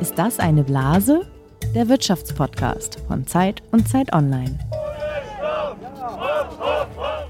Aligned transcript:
Ist 0.00 0.14
das 0.16 0.38
eine 0.38 0.62
Blase? 0.62 1.26
Der 1.74 1.88
Wirtschaftspodcast 1.88 2.98
von 3.08 3.26
Zeit 3.26 3.62
und 3.72 3.88
Zeit 3.88 4.12
Online. 4.12 4.58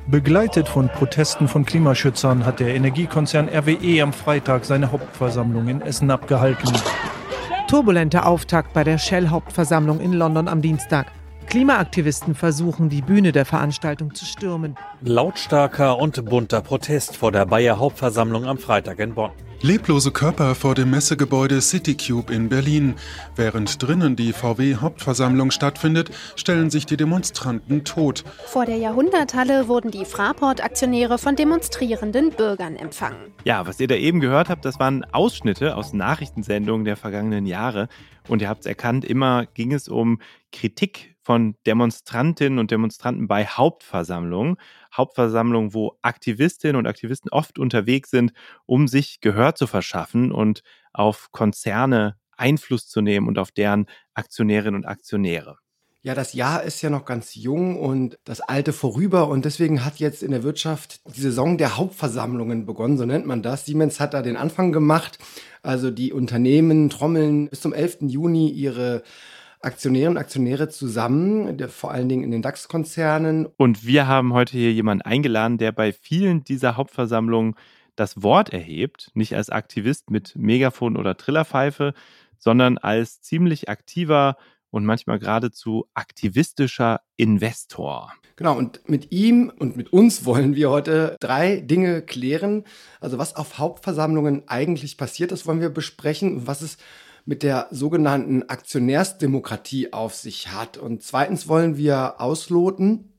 Begleitet 0.07 0.69
von 0.69 0.89
Protesten 0.89 1.49
von 1.49 1.65
Klimaschützern 1.65 2.45
hat 2.45 2.61
der 2.61 2.75
Energiekonzern 2.75 3.49
RWE 3.49 4.03
am 4.03 4.13
Freitag 4.13 4.65
seine 4.65 4.93
Hauptversammlung 4.93 5.69
in 5.69 5.81
Essen 5.81 6.11
abgehalten. 6.11 6.73
Turbulenter 7.69 8.27
Auftakt 8.27 8.73
bei 8.73 8.85
der 8.85 8.99
Shell-Hauptversammlung 8.99 9.99
in 10.01 10.13
London 10.13 10.49
am 10.49 10.63
Dienstag. 10.63 11.07
Klimaaktivisten 11.57 12.35
versuchen, 12.35 12.91
die 12.91 13.01
Bühne 13.01 13.33
der 13.33 13.47
Veranstaltung 13.47 14.15
zu 14.15 14.27
stürmen. 14.27 14.77
Lautstarker 15.01 15.97
und 15.97 16.23
bunter 16.27 16.61
Protest 16.61 17.17
vor 17.17 17.33
der 17.33 17.47
Bayer 17.47 17.79
Hauptversammlung 17.79 18.45
am 18.45 18.59
Freitag 18.59 18.99
in 18.99 19.15
Bonn. 19.15 19.31
Leblose 19.63 20.11
Körper 20.11 20.55
vor 20.55 20.75
dem 20.75 20.91
Messegebäude 20.91 21.63
CityCube 21.63 22.31
in 22.31 22.51
Berlin. 22.51 22.95
Während 23.37 23.83
drinnen 23.83 24.17
die 24.17 24.35
VW-Hauptversammlung 24.35 25.51
stattfindet, 25.51 26.11
stellen 26.37 26.69
sich 26.69 26.85
die 26.85 26.99
Demonstranten 26.99 27.85
tot. 27.85 28.23
Vor 28.45 28.67
der 28.67 28.77
Jahrhunderthalle 28.77 29.67
wurden 29.67 29.91
die 29.91 30.05
Fraport-Aktionäre 30.05 31.17
von 31.17 31.37
demonstrierenden 31.37 32.33
Bürgern 32.33 32.77
empfangen. 32.77 33.33
Ja, 33.45 33.67
was 33.67 33.81
ihr 33.81 33.89
da 33.89 33.95
eben 33.95 34.21
gehört 34.21 34.51
habt, 34.51 34.67
das 34.67 34.79
waren 34.79 35.07
Ausschnitte 35.11 35.75
aus 35.75 35.95
Nachrichtensendungen 35.95 36.85
der 36.85 36.99
vergangenen 36.99 37.47
Jahre. 37.47 37.89
Und 38.29 38.43
ihr 38.43 38.51
habt 38.51 38.61
es 38.61 38.67
erkannt, 38.67 39.07
immer 39.07 39.47
ging 39.47 39.73
es 39.73 39.89
um 39.89 40.21
Kritik 40.53 41.16
von 41.27 41.57
Demonstrantinnen 41.67 42.61
und 42.61 42.71
Demonstranten 42.71 43.27
bei 43.27 43.47
Hauptversammlungen. 43.47 44.59
Hauptversammlungen, 44.97 45.75
wo 45.75 45.99
Aktivistinnen 46.01 46.77
und 46.77 46.87
Aktivisten 46.87 47.33
oft 47.33 47.59
unterwegs 47.59 48.11
sind, 48.11 48.33
um 48.65 48.87
sich 48.87 49.21
Gehör 49.21 49.57
zu 49.57 49.67
verschaffen 49.67 50.31
und 50.31 50.63
auf 50.93 51.33
Konzerne 51.33 52.15
Einfluss 52.37 52.87
zu 52.87 53.01
nehmen 53.01 53.27
und 53.27 53.41
auf 53.41 53.51
deren 53.51 53.87
Aktionärinnen 54.15 54.77
und 54.77 54.87
Aktionäre. 54.87 55.59
Ja, 56.03 56.15
das 56.15 56.33
Jahr 56.33 56.63
ist 56.63 56.81
ja 56.83 56.91
noch 56.91 57.05
ganz 57.05 57.35
jung 57.35 57.77
und 57.81 58.17
das 58.23 58.41
alte 58.41 58.73
vorüber 58.73 59.27
und 59.27 59.45
deswegen 59.45 59.85
hat 59.85 59.97
jetzt 59.97 60.23
in 60.23 60.31
der 60.31 60.45
Wirtschaft 60.45 61.01
die 61.17 61.21
Saison 61.21 61.59
der 61.59 61.77
Hauptversammlungen 61.77 62.67
begonnen, 62.67 62.99
so 62.99 63.05
nennt 63.05 63.27
man 63.27 63.43
das. 63.43 63.67
Siemens 63.67 63.99
hat 63.99 64.15
da 64.15 64.23
den 64.23 64.37
Anfang 64.37 64.71
gemacht. 64.71 65.19
Also 65.65 65.91
die 65.91 66.13
Unternehmen 66.13 66.89
trommeln 66.89 67.49
bis 67.49 67.63
zum 67.63 67.73
11. 67.73 68.03
Juni 68.03 68.49
ihre 68.49 69.03
Aktionäre 69.67 70.11
und 70.11 70.17
Aktionäre 70.17 70.69
zusammen, 70.69 71.59
vor 71.69 71.91
allen 71.91 72.09
Dingen 72.09 72.23
in 72.23 72.31
den 72.31 72.43
DAX-Konzernen. 72.43 73.47
Und 73.57 73.85
wir 73.85 74.07
haben 74.07 74.33
heute 74.33 74.53
hier 74.53 74.73
jemanden 74.73 75.03
eingeladen, 75.03 75.59
der 75.59 75.73
bei 75.73 75.93
vielen 75.93 76.45
dieser 76.45 76.77
Hauptversammlungen 76.77 77.55
das 77.97 78.23
Wort 78.23 78.51
erhebt, 78.51 79.11
nicht 79.15 79.35
als 79.35 79.51
Aktivist 79.51 80.11
mit 80.11 80.35
Megafon 80.37 80.97
oder 80.97 81.17
Trillerpfeife, 81.17 81.95
sondern 82.39 82.79
als 82.79 83.21
ziemlich 83.23 83.69
aktiver 83.69 84.37
und 84.71 84.85
manchmal 84.85 85.19
geradezu 85.19 85.87
aktivistischer 85.95 87.01
Investor. 87.17 88.13
Genau, 88.37 88.57
und 88.57 88.87
mit 88.89 89.11
ihm 89.13 89.51
und 89.59 89.77
mit 89.77 89.93
uns 89.93 90.25
wollen 90.27 90.55
wir 90.55 90.71
heute 90.71 91.17
drei 91.21 91.57
Dinge 91.57 92.03
klären. 92.03 92.65
Also 93.01 93.19
was 93.19 93.35
auf 93.35 93.59
Hauptversammlungen 93.59 94.45
eigentlich 94.47 94.97
passiert, 94.99 95.33
das 95.33 95.47
wollen 95.47 95.61
wir 95.61 95.71
besprechen. 95.71 96.47
Was 96.47 96.61
es 96.61 96.77
mit 97.27 97.43
der 97.43 97.67
sogenannten 97.71 98.45
Aktionärsdemokratie 98.45 99.93
auf 99.93 100.15
sich 100.15 100.53
hat. 100.53 100.79
Und 100.79 101.03
zweitens 101.03 101.49
wollen 101.49 101.77
wir 101.77 102.21
ausloten, 102.21 103.13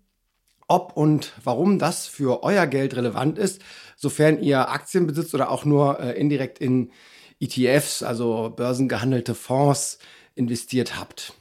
ob 0.68 0.96
und 0.96 1.34
warum 1.44 1.78
das 1.78 2.08
für 2.08 2.44
euer 2.44 2.68
Geld 2.68 2.96
relevant 2.96 3.38
ist, 3.38 3.62
sofern 3.96 4.42
ihr 4.42 4.70
Aktien 4.70 5.08
besitzt 5.08 5.36
oder 5.36 5.52
auch 5.52 5.66
nur 5.66 6.00
äh, 6.00 6.20
indirekt 6.20 6.60
in 6.60 6.92
ETFs, 7.40 8.02
also 8.02 8.54
börsengehandelte 8.56 9.36
Fonds, 9.36 10.00
investiert 10.36 10.98
habt. 10.98 11.34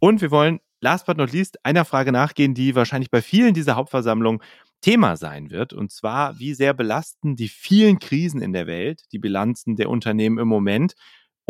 Und 0.00 0.20
wir 0.20 0.30
wollen 0.30 0.60
last 0.80 1.06
but 1.06 1.16
not 1.16 1.32
least 1.32 1.64
einer 1.64 1.84
Frage 1.84 2.12
nachgehen, 2.12 2.54
die 2.54 2.74
wahrscheinlich 2.74 3.10
bei 3.10 3.22
vielen 3.22 3.54
dieser 3.54 3.76
Hauptversammlungen 3.76 4.40
Thema 4.80 5.16
sein 5.16 5.50
wird. 5.50 5.72
Und 5.72 5.90
zwar, 5.90 6.38
wie 6.38 6.54
sehr 6.54 6.72
belasten 6.72 7.36
die 7.36 7.48
vielen 7.48 7.98
Krisen 7.98 8.40
in 8.40 8.52
der 8.52 8.66
Welt 8.66 9.02
die 9.12 9.18
Bilanzen 9.18 9.76
der 9.76 9.90
Unternehmen 9.90 10.38
im 10.38 10.48
Moment? 10.48 10.94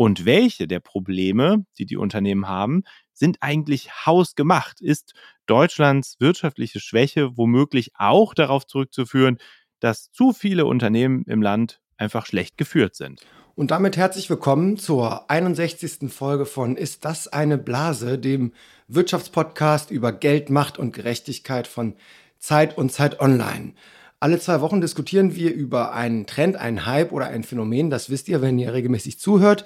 Und 0.01 0.23
welche 0.23 0.65
der 0.65 0.79
Probleme, 0.79 1.65
die 1.77 1.85
die 1.85 1.97
Unternehmen 1.97 2.47
haben, 2.47 2.83
sind 3.11 3.39
eigentlich 3.41 4.05
hausgemacht? 4.05 4.79
Ist 4.79 5.13
Deutschlands 5.45 6.15
wirtschaftliche 6.19 6.79
Schwäche 6.79 7.35
womöglich 7.35 7.91
auch 7.97 8.33
darauf 8.33 8.65
zurückzuführen, 8.65 9.39
dass 9.81 10.09
zu 10.13 10.31
viele 10.31 10.67
Unternehmen 10.67 11.25
im 11.27 11.41
Land 11.41 11.81
einfach 11.97 12.25
schlecht 12.25 12.57
geführt 12.57 12.95
sind? 12.95 13.27
Und 13.55 13.71
damit 13.71 13.97
herzlich 13.97 14.29
willkommen 14.29 14.77
zur 14.77 15.29
61. 15.29 16.09
Folge 16.09 16.45
von 16.45 16.77
Ist 16.77 17.03
das 17.03 17.27
eine 17.27 17.57
Blase, 17.57 18.17
dem 18.17 18.53
Wirtschaftspodcast 18.87 19.91
über 19.91 20.13
Geld, 20.13 20.49
Macht 20.49 20.77
und 20.77 20.93
Gerechtigkeit 20.93 21.67
von 21.67 21.95
Zeit 22.37 22.77
und 22.77 22.93
Zeit 22.93 23.19
Online. 23.19 23.73
Alle 24.21 24.39
zwei 24.39 24.59
Wochen 24.59 24.81
diskutieren 24.81 25.35
wir 25.35 25.53
über 25.53 25.93
einen 25.93 26.25
Trend, 26.25 26.57
einen 26.57 26.85
Hype 26.85 27.13
oder 27.13 27.27
ein 27.27 27.43
Phänomen. 27.43 27.89
Das 27.89 28.09
wisst 28.09 28.27
ihr, 28.27 28.41
wenn 28.41 28.59
ihr 28.59 28.73
regelmäßig 28.73 29.17
zuhört. 29.17 29.63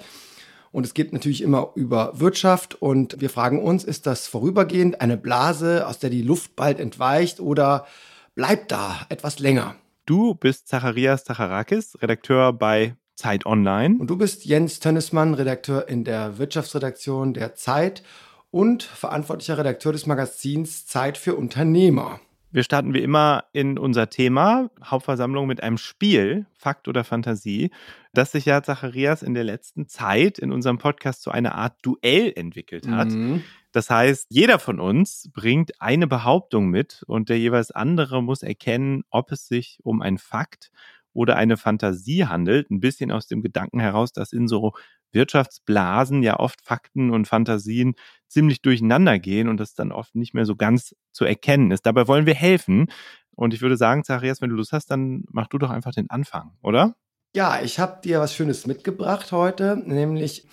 Und 0.74 0.84
es 0.84 0.92
geht 0.92 1.12
natürlich 1.12 1.40
immer 1.40 1.70
über 1.76 2.18
Wirtschaft. 2.18 2.74
Und 2.82 3.20
wir 3.20 3.30
fragen 3.30 3.62
uns, 3.62 3.84
ist 3.84 4.08
das 4.08 4.26
vorübergehend 4.26 5.00
eine 5.00 5.16
Blase, 5.16 5.86
aus 5.86 6.00
der 6.00 6.10
die 6.10 6.22
Luft 6.22 6.56
bald 6.56 6.80
entweicht 6.80 7.38
oder 7.38 7.86
bleibt 8.34 8.72
da 8.72 9.06
etwas 9.08 9.38
länger? 9.38 9.76
Du 10.04 10.34
bist 10.34 10.66
Zacharias 10.66 11.22
Zacharakis, 11.22 11.96
Redakteur 12.02 12.52
bei 12.52 12.96
Zeit 13.14 13.46
Online. 13.46 13.98
Und 14.00 14.10
du 14.10 14.18
bist 14.18 14.46
Jens 14.46 14.80
Tönnesmann, 14.80 15.34
Redakteur 15.34 15.88
in 15.88 16.02
der 16.02 16.38
Wirtschaftsredaktion 16.38 17.34
der 17.34 17.54
Zeit 17.54 18.02
und 18.50 18.82
verantwortlicher 18.82 19.56
Redakteur 19.56 19.92
des 19.92 20.06
Magazins 20.06 20.86
Zeit 20.86 21.18
für 21.18 21.36
Unternehmer. 21.36 22.18
Wir 22.54 22.62
starten 22.62 22.94
wie 22.94 23.02
immer 23.02 23.46
in 23.52 23.80
unser 23.80 24.10
Thema 24.10 24.70
Hauptversammlung 24.84 25.48
mit 25.48 25.60
einem 25.60 25.76
Spiel, 25.76 26.46
Fakt 26.56 26.86
oder 26.86 27.02
Fantasie, 27.02 27.72
das 28.12 28.30
sich 28.30 28.44
ja 28.44 28.62
Zacharias 28.62 29.24
in 29.24 29.34
der 29.34 29.42
letzten 29.42 29.88
Zeit 29.88 30.38
in 30.38 30.52
unserem 30.52 30.78
Podcast 30.78 31.22
zu 31.22 31.32
einer 31.32 31.56
Art 31.56 31.74
Duell 31.82 32.32
entwickelt 32.36 32.86
hat. 32.86 33.08
Mhm. 33.08 33.42
Das 33.72 33.90
heißt, 33.90 34.28
jeder 34.30 34.60
von 34.60 34.78
uns 34.78 35.28
bringt 35.34 35.80
eine 35.80 36.06
Behauptung 36.06 36.68
mit 36.68 37.02
und 37.08 37.28
der 37.28 37.40
jeweils 37.40 37.72
andere 37.72 38.22
muss 38.22 38.44
erkennen, 38.44 39.02
ob 39.10 39.32
es 39.32 39.48
sich 39.48 39.80
um 39.82 40.00
ein 40.00 40.16
Fakt 40.16 40.70
oder 41.14 41.36
eine 41.36 41.56
Fantasie 41.56 42.26
handelt. 42.26 42.70
Ein 42.70 42.80
bisschen 42.80 43.10
aus 43.10 43.26
dem 43.26 43.42
Gedanken 43.42 43.80
heraus, 43.80 44.12
dass 44.12 44.32
in 44.32 44.48
so 44.48 44.72
Wirtschaftsblasen 45.12 46.22
ja 46.22 46.38
oft 46.38 46.60
Fakten 46.62 47.10
und 47.10 47.26
Fantasien 47.26 47.94
ziemlich 48.28 48.60
durcheinander 48.60 49.18
gehen 49.18 49.48
und 49.48 49.58
das 49.58 49.74
dann 49.74 49.92
oft 49.92 50.14
nicht 50.14 50.34
mehr 50.34 50.44
so 50.44 50.56
ganz 50.56 50.94
zu 51.12 51.24
erkennen 51.24 51.70
ist. 51.70 51.86
Dabei 51.86 52.08
wollen 52.08 52.26
wir 52.26 52.34
helfen. 52.34 52.88
Und 53.36 53.54
ich 53.54 53.62
würde 53.62 53.76
sagen, 53.76 54.04
Zacharias, 54.04 54.40
wenn 54.40 54.50
du 54.50 54.56
Lust 54.56 54.72
hast, 54.72 54.90
dann 54.90 55.24
mach 55.30 55.46
du 55.46 55.58
doch 55.58 55.70
einfach 55.70 55.92
den 55.92 56.10
Anfang, 56.10 56.52
oder? 56.62 56.94
Ja, 57.34 57.60
ich 57.62 57.78
habe 57.78 58.00
dir 58.02 58.20
was 58.20 58.34
Schönes 58.34 58.66
mitgebracht 58.66 59.32
heute, 59.32 59.76
nämlich 59.76 60.46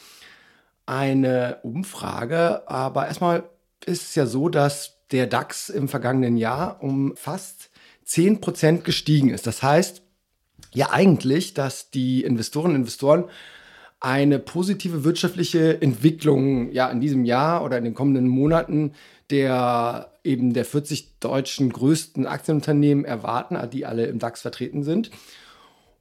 eine 0.85 1.59
Umfrage. 1.63 2.67
Aber 2.67 3.07
erstmal 3.07 3.44
ist 3.85 4.09
es 4.09 4.16
ja 4.16 4.25
so, 4.25 4.50
dass 4.50 4.97
der 5.11 5.27
DAX 5.27 5.69
im 5.69 5.88
vergangenen 5.88 6.38
Jahr 6.38 6.81
um 6.81 7.16
fast 7.16 7.69
10% 8.07 8.81
gestiegen 8.81 9.29
ist. 9.29 9.45
Das 9.45 9.61
heißt 9.61 10.00
ja 10.73 10.91
eigentlich, 10.91 11.53
dass 11.53 11.89
die 11.89 12.23
Investorinnen 12.23 12.75
und 12.75 12.81
Investoren 12.81 13.25
eine 13.99 14.39
positive 14.39 15.03
wirtschaftliche 15.03 15.81
Entwicklung 15.81 16.71
ja 16.71 16.89
in 16.89 17.01
diesem 17.01 17.23
Jahr 17.23 17.63
oder 17.63 17.77
in 17.77 17.83
den 17.83 17.93
kommenden 17.93 18.27
Monaten 18.27 18.93
der 19.31 20.11
eben 20.23 20.53
der 20.53 20.65
40 20.65 21.19
deutschen 21.19 21.71
größten 21.71 22.27
Aktienunternehmen 22.27 23.05
erwarten, 23.05 23.57
die 23.71 23.85
alle 23.85 24.05
im 24.05 24.19
DAX 24.19 24.41
vertreten 24.41 24.83
sind. 24.83 25.09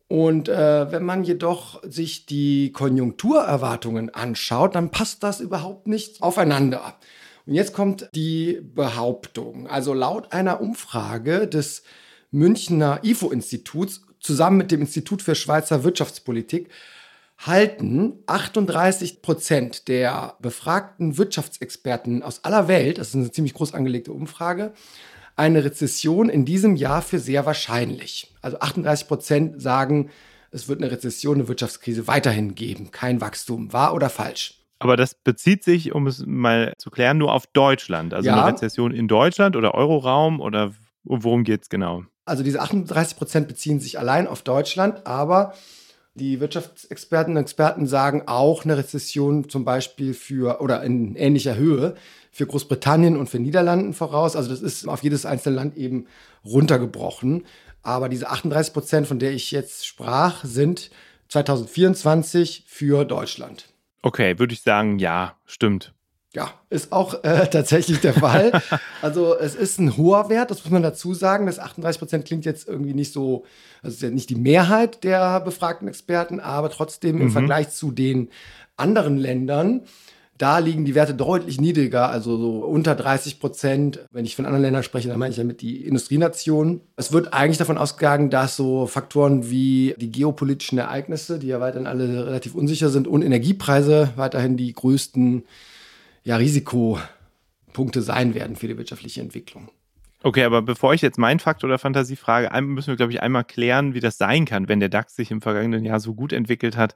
Und 0.08 0.48
äh, 0.48 0.90
wenn 0.90 1.04
man 1.04 1.22
jedoch 1.22 1.80
sich 1.84 2.26
die 2.26 2.72
Konjunkturerwartungen 2.72 4.12
anschaut, 4.12 4.74
dann 4.74 4.90
passt 4.90 5.22
das 5.22 5.40
überhaupt 5.40 5.86
nicht 5.86 6.20
aufeinander. 6.20 6.96
Und 7.46 7.54
jetzt 7.54 7.72
kommt 7.72 8.10
die 8.14 8.60
Behauptung. 8.60 9.68
Also 9.68 9.94
laut 9.94 10.32
einer 10.32 10.60
Umfrage 10.60 11.46
des 11.46 11.84
Münchner 12.32 13.00
IFO-Instituts 13.04 14.02
zusammen 14.20 14.58
mit 14.58 14.70
dem 14.70 14.80
Institut 14.80 15.22
für 15.22 15.34
Schweizer 15.34 15.84
Wirtschaftspolitik 15.84 16.68
halten 17.38 18.22
38 18.26 19.22
Prozent 19.22 19.88
der 19.88 20.34
befragten 20.40 21.16
Wirtschaftsexperten 21.16 22.22
aus 22.22 22.44
aller 22.44 22.68
Welt, 22.68 22.98
das 22.98 23.08
ist 23.08 23.14
eine 23.14 23.32
ziemlich 23.32 23.54
groß 23.54 23.72
angelegte 23.72 24.12
Umfrage, 24.12 24.72
eine 25.36 25.64
Rezession 25.64 26.28
in 26.28 26.44
diesem 26.44 26.76
Jahr 26.76 27.00
für 27.00 27.18
sehr 27.18 27.46
wahrscheinlich. 27.46 28.34
Also 28.42 28.60
38 28.60 29.08
Prozent 29.08 29.62
sagen, 29.62 30.10
es 30.50 30.68
wird 30.68 30.82
eine 30.82 30.90
Rezession, 30.90 31.36
eine 31.36 31.48
Wirtschaftskrise 31.48 32.06
weiterhin 32.06 32.54
geben. 32.54 32.90
Kein 32.90 33.20
Wachstum. 33.20 33.72
Wahr 33.72 33.94
oder 33.94 34.10
falsch? 34.10 34.60
Aber 34.80 34.96
das 34.96 35.14
bezieht 35.14 35.62
sich, 35.62 35.94
um 35.94 36.06
es 36.06 36.24
mal 36.26 36.74
zu 36.78 36.90
klären, 36.90 37.18
nur 37.18 37.32
auf 37.32 37.46
Deutschland. 37.46 38.12
Also 38.12 38.28
ja. 38.28 38.34
eine 38.34 38.52
Rezession 38.52 38.92
in 38.92 39.08
Deutschland 39.08 39.56
oder 39.56 39.74
Euroraum 39.74 40.40
oder 40.40 40.72
worum 41.04 41.44
geht 41.44 41.62
es 41.62 41.68
genau? 41.68 42.04
Also 42.30 42.42
diese 42.44 42.60
38 42.60 43.18
Prozent 43.18 43.48
beziehen 43.48 43.80
sich 43.80 43.98
allein 43.98 44.26
auf 44.26 44.42
Deutschland, 44.42 45.06
aber 45.06 45.54
Die 46.14 46.40
Wirtschaftsexperten 46.40 47.36
und 47.36 47.40
Experten 47.40 47.86
sagen 47.86 48.24
auch 48.26 48.64
eine 48.64 48.76
Rezession 48.76 49.48
zum 49.48 49.64
Beispiel 49.64 50.12
für 50.12 50.60
oder 50.60 50.82
in 50.82 51.14
ähnlicher 51.14 51.54
Höhe 51.54 51.94
für 52.32 52.46
Großbritannien 52.46 53.16
und 53.16 53.28
für 53.28 53.38
Niederlanden 53.38 53.94
voraus. 53.94 54.34
Also 54.34 54.50
das 54.50 54.60
ist 54.60 54.88
auf 54.88 55.04
jedes 55.04 55.24
einzelne 55.24 55.56
Land 55.56 55.76
eben 55.76 56.06
runtergebrochen. 56.44 57.46
Aber 57.82 58.08
diese 58.08 58.28
38 58.28 58.72
Prozent, 58.72 59.06
von 59.06 59.18
der 59.20 59.32
ich 59.32 59.52
jetzt 59.52 59.86
sprach, 59.86 60.44
sind 60.44 60.90
2024 61.28 62.64
für 62.66 63.04
Deutschland. 63.04 63.68
Okay, 64.02 64.38
würde 64.38 64.52
ich 64.52 64.62
sagen, 64.62 64.98
ja, 64.98 65.36
stimmt. 65.46 65.94
Ja, 66.32 66.52
ist 66.68 66.92
auch 66.92 67.24
äh, 67.24 67.46
tatsächlich 67.50 68.00
der 68.00 68.14
Fall. 68.14 68.52
also 69.02 69.36
es 69.36 69.54
ist 69.54 69.80
ein 69.80 69.96
hoher 69.96 70.28
Wert, 70.28 70.50
das 70.50 70.62
muss 70.64 70.70
man 70.70 70.82
dazu 70.82 71.14
sagen. 71.14 71.46
Das 71.46 71.58
38 71.58 71.98
Prozent 71.98 72.24
klingt 72.24 72.44
jetzt 72.44 72.68
irgendwie 72.68 72.94
nicht 72.94 73.12
so, 73.12 73.44
das 73.82 73.94
ist 73.94 74.02
ja 74.02 74.10
nicht 74.10 74.30
die 74.30 74.36
Mehrheit 74.36 75.02
der 75.02 75.40
befragten 75.40 75.88
Experten, 75.88 76.38
aber 76.38 76.70
trotzdem 76.70 77.16
mhm. 77.16 77.22
im 77.22 77.30
Vergleich 77.30 77.70
zu 77.70 77.90
den 77.90 78.30
anderen 78.76 79.18
Ländern 79.18 79.82
da 80.40 80.58
liegen 80.58 80.86
die 80.86 80.94
Werte 80.94 81.12
deutlich 81.12 81.60
niedriger, 81.60 82.08
also 82.08 82.38
so 82.38 82.58
unter 82.60 82.94
30 82.94 83.40
Prozent. 83.40 84.00
Wenn 84.10 84.24
ich 84.24 84.36
von 84.36 84.46
anderen 84.46 84.62
Ländern 84.62 84.82
spreche, 84.82 85.06
dann 85.06 85.18
meine 85.18 85.32
ich 85.32 85.36
damit 85.36 85.60
die 85.60 85.84
Industrienationen. 85.84 86.80
Es 86.96 87.12
wird 87.12 87.34
eigentlich 87.34 87.58
davon 87.58 87.76
ausgegangen, 87.76 88.30
dass 88.30 88.56
so 88.56 88.86
Faktoren 88.86 89.50
wie 89.50 89.94
die 89.98 90.10
geopolitischen 90.10 90.78
Ereignisse, 90.78 91.38
die 91.38 91.48
ja 91.48 91.60
weiterhin 91.60 91.86
alle 91.86 92.24
relativ 92.26 92.54
unsicher 92.54 92.88
sind, 92.88 93.06
und 93.06 93.20
Energiepreise 93.20 94.14
weiterhin 94.16 94.56
die 94.56 94.72
größten 94.72 95.44
ja, 96.22 96.36
Risikopunkte 96.36 98.02
sein 98.02 98.34
werden 98.34 98.56
für 98.56 98.68
die 98.68 98.76
wirtschaftliche 98.76 99.20
Entwicklung. 99.20 99.70
Okay, 100.22 100.44
aber 100.44 100.60
bevor 100.60 100.92
ich 100.92 101.00
jetzt 101.00 101.18
mein 101.18 101.38
Fakt 101.38 101.64
oder 101.64 101.78
Fantasie 101.78 102.16
frage, 102.16 102.50
müssen 102.60 102.88
wir, 102.88 102.96
glaube 102.96 103.12
ich, 103.12 103.22
einmal 103.22 103.44
klären, 103.44 103.94
wie 103.94 104.00
das 104.00 104.18
sein 104.18 104.44
kann, 104.44 104.68
wenn 104.68 104.80
der 104.80 104.90
DAX 104.90 105.16
sich 105.16 105.30
im 105.30 105.40
vergangenen 105.40 105.84
Jahr 105.84 105.98
so 105.98 106.14
gut 106.14 106.34
entwickelt 106.34 106.76
hat 106.76 106.94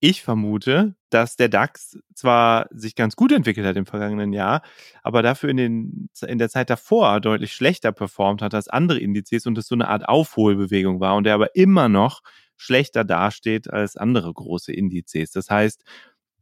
ich 0.00 0.22
vermute, 0.22 0.94
dass 1.08 1.36
der 1.36 1.48
DAX 1.48 1.98
zwar 2.14 2.66
sich 2.70 2.94
ganz 2.94 3.16
gut 3.16 3.32
entwickelt 3.32 3.66
hat 3.66 3.76
im 3.76 3.86
vergangenen 3.86 4.34
Jahr, 4.34 4.60
aber 5.02 5.22
dafür 5.22 5.48
in, 5.48 5.56
den, 5.56 6.08
in 6.26 6.38
der 6.38 6.50
Zeit 6.50 6.68
davor 6.68 7.20
deutlich 7.20 7.54
schlechter 7.54 7.90
performt 7.90 8.42
hat 8.42 8.52
als 8.54 8.68
andere 8.68 8.98
Indizes 8.98 9.46
und 9.46 9.56
es 9.56 9.66
so 9.66 9.74
eine 9.74 9.88
Art 9.88 10.06
Aufholbewegung 10.06 11.00
war 11.00 11.16
und 11.16 11.24
der 11.24 11.34
aber 11.34 11.56
immer 11.56 11.88
noch 11.88 12.20
schlechter 12.56 13.04
dasteht 13.04 13.70
als 13.70 13.96
andere 13.96 14.32
große 14.32 14.72
Indizes. 14.74 15.30
Das 15.30 15.48
heißt, 15.48 15.82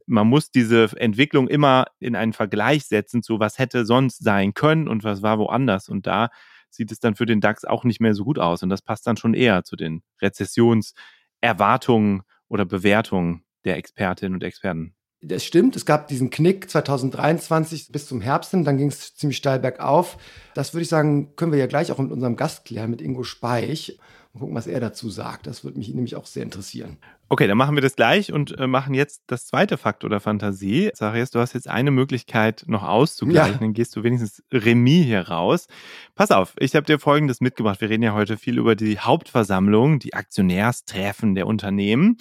man 0.05 0.27
muss 0.27 0.51
diese 0.51 0.89
Entwicklung 0.97 1.47
immer 1.47 1.85
in 1.99 2.15
einen 2.15 2.33
Vergleich 2.33 2.85
setzen 2.85 3.23
zu, 3.23 3.39
was 3.39 3.59
hätte 3.59 3.85
sonst 3.85 4.23
sein 4.23 4.53
können 4.53 4.87
und 4.87 5.03
was 5.03 5.21
war 5.21 5.39
woanders. 5.39 5.89
Und 5.89 6.07
da 6.07 6.29
sieht 6.69 6.91
es 6.91 6.99
dann 6.99 7.15
für 7.15 7.25
den 7.25 7.41
DAX 7.41 7.65
auch 7.65 7.83
nicht 7.83 8.01
mehr 8.01 8.13
so 8.13 8.23
gut 8.23 8.39
aus. 8.39 8.63
Und 8.63 8.69
das 8.69 8.81
passt 8.81 9.05
dann 9.07 9.17
schon 9.17 9.33
eher 9.33 9.63
zu 9.63 9.75
den 9.75 10.03
Rezessionserwartungen 10.21 12.23
oder 12.47 12.65
Bewertungen 12.65 13.43
der 13.65 13.77
Expertinnen 13.77 14.35
und 14.35 14.43
Experten. 14.43 14.95
Das 15.25 15.45
stimmt, 15.45 15.77
es 15.77 15.85
gab 15.85 16.09
diesen 16.09 16.29
Knick 16.29 16.69
2023 16.69 17.93
bis 17.93 18.07
zum 18.07 18.19
Herbst 18.19 18.51
hin, 18.51 18.65
dann 18.65 18.77
ging 18.77 18.89
es 18.89 19.15
ziemlich 19.15 19.37
steil 19.37 19.57
bergauf. 19.57 20.17
Das 20.53 20.73
würde 20.73 20.83
ich 20.83 20.89
sagen, 20.89 21.33
können 21.37 21.53
wir 21.53 21.59
ja 21.59 21.67
gleich 21.67 21.93
auch 21.93 21.97
mit 21.97 22.11
unserem 22.11 22.35
Gast 22.35 22.65
klären, 22.65 22.91
mit 22.91 23.01
Ingo 23.01 23.23
Speich. 23.23 23.97
Und 24.33 24.39
gucken, 24.39 24.55
was 24.55 24.65
er 24.65 24.79
dazu 24.79 25.09
sagt. 25.11 25.45
Das 25.45 25.63
würde 25.63 25.77
mich 25.77 25.93
nämlich 25.93 26.15
auch 26.15 26.25
sehr 26.25 26.41
interessieren. 26.41 26.97
Okay, 27.29 27.47
dann 27.47 27.57
machen 27.57 27.75
wir 27.75 27.81
das 27.81 27.95
gleich 27.95 28.33
und 28.33 28.57
äh, 28.57 28.65
machen 28.65 28.95
jetzt 28.95 29.21
das 29.27 29.45
zweite 29.45 29.77
Fakt 29.77 30.03
oder 30.03 30.19
Fantasie. 30.19 30.89
Sarias, 30.95 31.29
du 31.29 31.39
hast 31.39 31.53
jetzt 31.53 31.69
eine 31.69 31.91
Möglichkeit 31.91 32.63
noch 32.67 32.83
auszugleichen, 32.83 33.53
ja. 33.53 33.59
dann 33.59 33.73
gehst 33.73 33.95
du 33.95 34.03
wenigstens 34.03 34.43
Remis 34.51 35.05
hier 35.05 35.27
raus. 35.29 35.67
Pass 36.15 36.31
auf, 36.31 36.55
ich 36.59 36.75
habe 36.75 36.85
dir 36.85 36.99
Folgendes 36.99 37.41
mitgebracht. 37.41 37.79
Wir 37.79 37.89
reden 37.89 38.03
ja 38.03 38.13
heute 38.13 38.37
viel 38.37 38.57
über 38.57 38.75
die 38.75 38.99
Hauptversammlung, 38.99 39.99
die 39.99 40.15
Aktionärstreffen 40.15 41.35
der 41.35 41.45
Unternehmen. 41.45 42.17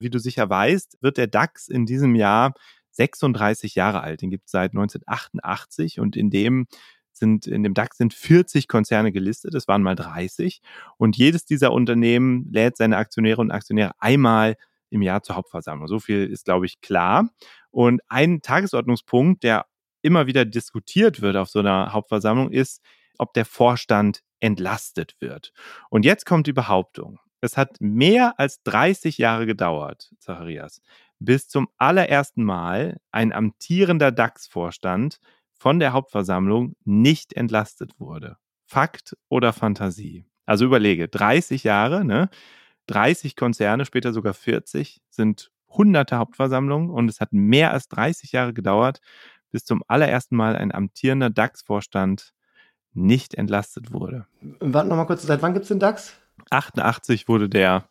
Wie 0.00 0.10
du 0.10 0.18
sicher 0.18 0.50
weißt, 0.50 0.98
wird 1.00 1.16
der 1.16 1.28
DAX 1.28 1.68
in 1.68 1.86
diesem 1.86 2.16
Jahr 2.16 2.54
36 2.90 3.74
Jahre 3.76 4.00
alt. 4.00 4.22
Den 4.22 4.30
gibt 4.30 4.46
es 4.46 4.52
seit 4.52 4.72
1988 4.72 6.00
und 6.00 6.16
in 6.16 6.30
dem 6.30 6.66
sind, 7.12 7.46
in 7.46 7.62
dem 7.62 7.74
DAX 7.74 7.98
sind 7.98 8.14
40 8.14 8.68
Konzerne 8.68 9.12
gelistet. 9.12 9.54
Es 9.54 9.68
waren 9.68 9.82
mal 9.82 9.94
30. 9.94 10.60
Und 10.96 11.16
jedes 11.16 11.44
dieser 11.44 11.72
Unternehmen 11.72 12.48
lädt 12.50 12.76
seine 12.76 12.96
Aktionäre 12.96 13.40
und 13.40 13.50
Aktionäre 13.50 13.92
einmal 13.98 14.56
im 14.90 15.02
Jahr 15.02 15.22
zur 15.22 15.36
Hauptversammlung. 15.36 15.88
So 15.88 15.98
viel 15.98 16.26
ist, 16.26 16.44
glaube 16.44 16.66
ich, 16.66 16.80
klar. 16.80 17.30
Und 17.70 18.00
ein 18.08 18.42
Tagesordnungspunkt, 18.42 19.42
der 19.42 19.66
immer 20.02 20.26
wieder 20.26 20.44
diskutiert 20.44 21.22
wird 21.22 21.36
auf 21.36 21.48
so 21.48 21.60
einer 21.60 21.92
Hauptversammlung, 21.92 22.50
ist, 22.50 22.82
ob 23.18 23.32
der 23.34 23.44
Vorstand 23.44 24.22
entlastet 24.40 25.16
wird. 25.20 25.52
Und 25.88 26.04
jetzt 26.04 26.26
kommt 26.26 26.46
die 26.46 26.52
Behauptung. 26.52 27.18
Es 27.40 27.56
hat 27.56 27.76
mehr 27.80 28.38
als 28.38 28.62
30 28.62 29.18
Jahre 29.18 29.46
gedauert, 29.46 30.12
Zacharias, 30.18 30.80
bis 31.18 31.48
zum 31.48 31.68
allerersten 31.76 32.44
Mal 32.44 32.98
ein 33.10 33.32
amtierender 33.32 34.12
DAX-Vorstand 34.12 35.18
von 35.62 35.78
der 35.78 35.92
Hauptversammlung 35.92 36.74
nicht 36.84 37.34
entlastet 37.34 37.92
wurde. 38.00 38.36
Fakt 38.66 39.16
oder 39.28 39.52
Fantasie? 39.52 40.26
Also 40.44 40.64
überlege, 40.64 41.06
30 41.06 41.62
Jahre, 41.62 42.04
ne? 42.04 42.30
30 42.88 43.36
Konzerne, 43.36 43.84
später 43.84 44.12
sogar 44.12 44.34
40, 44.34 45.00
sind 45.08 45.52
hunderte 45.68 46.16
Hauptversammlungen 46.16 46.90
und 46.90 47.08
es 47.08 47.20
hat 47.20 47.32
mehr 47.32 47.70
als 47.70 47.86
30 47.86 48.32
Jahre 48.32 48.52
gedauert, 48.52 49.00
bis 49.52 49.64
zum 49.64 49.84
allerersten 49.86 50.34
Mal 50.34 50.56
ein 50.56 50.74
amtierender 50.74 51.30
DAX-Vorstand 51.30 52.32
nicht 52.92 53.34
entlastet 53.34 53.92
wurde. 53.92 54.26
Warte 54.58 54.88
nochmal 54.88 55.06
kurz, 55.06 55.22
seit 55.22 55.42
wann 55.42 55.54
gibt 55.54 55.62
es 55.62 55.68
den 55.68 55.78
DAX? 55.78 56.16
88 56.50 57.28
wurde 57.28 57.48
der, 57.48 57.88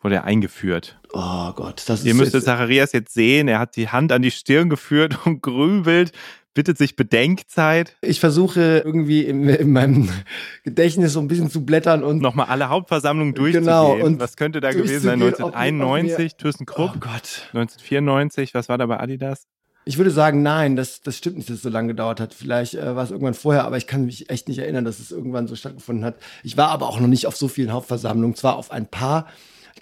wurde 0.00 0.16
er 0.16 0.24
eingeführt. 0.24 0.98
Oh 1.12 1.52
Gott, 1.52 1.84
das 1.86 2.00
ist. 2.00 2.06
Ihr 2.06 2.14
müsstet 2.14 2.42
Zacharias 2.42 2.90
jetzt 2.90 3.14
sehen, 3.14 3.46
er 3.46 3.60
hat 3.60 3.76
die 3.76 3.90
Hand 3.90 4.10
an 4.10 4.22
die 4.22 4.32
Stirn 4.32 4.68
geführt 4.68 5.24
und 5.24 5.40
grübelt, 5.40 6.10
bittet 6.54 6.78
sich 6.78 6.96
Bedenkzeit. 6.96 7.96
Ich 8.00 8.20
versuche 8.20 8.82
irgendwie 8.84 9.22
in, 9.22 9.48
in, 9.48 9.72
meinem 9.72 10.08
Gedächtnis 10.64 11.14
so 11.14 11.20
ein 11.20 11.28
bisschen 11.28 11.50
zu 11.50 11.64
blättern 11.64 12.02
und 12.02 12.20
nochmal 12.20 12.46
alle 12.46 12.68
Hauptversammlungen 12.68 13.34
durchzugehen. 13.34 13.64
Genau, 13.64 13.94
und 13.94 14.20
was 14.20 14.36
könnte 14.36 14.60
da 14.60 14.72
gewesen 14.72 15.00
sein? 15.00 15.22
1991, 15.22 16.36
ThyssenKrupp. 16.36 16.92
Oh 16.96 16.98
Gott. 16.98 17.48
1994, 17.52 18.54
was 18.54 18.68
war 18.68 18.78
da 18.78 18.86
bei 18.86 19.00
Adidas? 19.00 19.46
Ich 19.84 19.98
würde 19.98 20.12
sagen, 20.12 20.42
nein, 20.42 20.76
das, 20.76 21.00
das 21.00 21.18
stimmt 21.18 21.38
nicht, 21.38 21.48
dass 21.48 21.56
es 21.56 21.62
so 21.62 21.68
lange 21.68 21.88
gedauert 21.88 22.20
hat. 22.20 22.34
Vielleicht 22.34 22.74
äh, 22.74 22.94
war 22.94 23.02
es 23.02 23.10
irgendwann 23.10 23.34
vorher, 23.34 23.64
aber 23.64 23.76
ich 23.76 23.88
kann 23.88 24.04
mich 24.04 24.30
echt 24.30 24.46
nicht 24.46 24.58
erinnern, 24.58 24.84
dass 24.84 25.00
es 25.00 25.10
irgendwann 25.10 25.48
so 25.48 25.56
stattgefunden 25.56 26.04
hat. 26.04 26.16
Ich 26.44 26.56
war 26.56 26.68
aber 26.68 26.88
auch 26.88 27.00
noch 27.00 27.08
nicht 27.08 27.26
auf 27.26 27.36
so 27.36 27.48
vielen 27.48 27.72
Hauptversammlungen, 27.72 28.36
zwar 28.36 28.56
auf 28.56 28.70
ein 28.70 28.86
paar. 28.86 29.26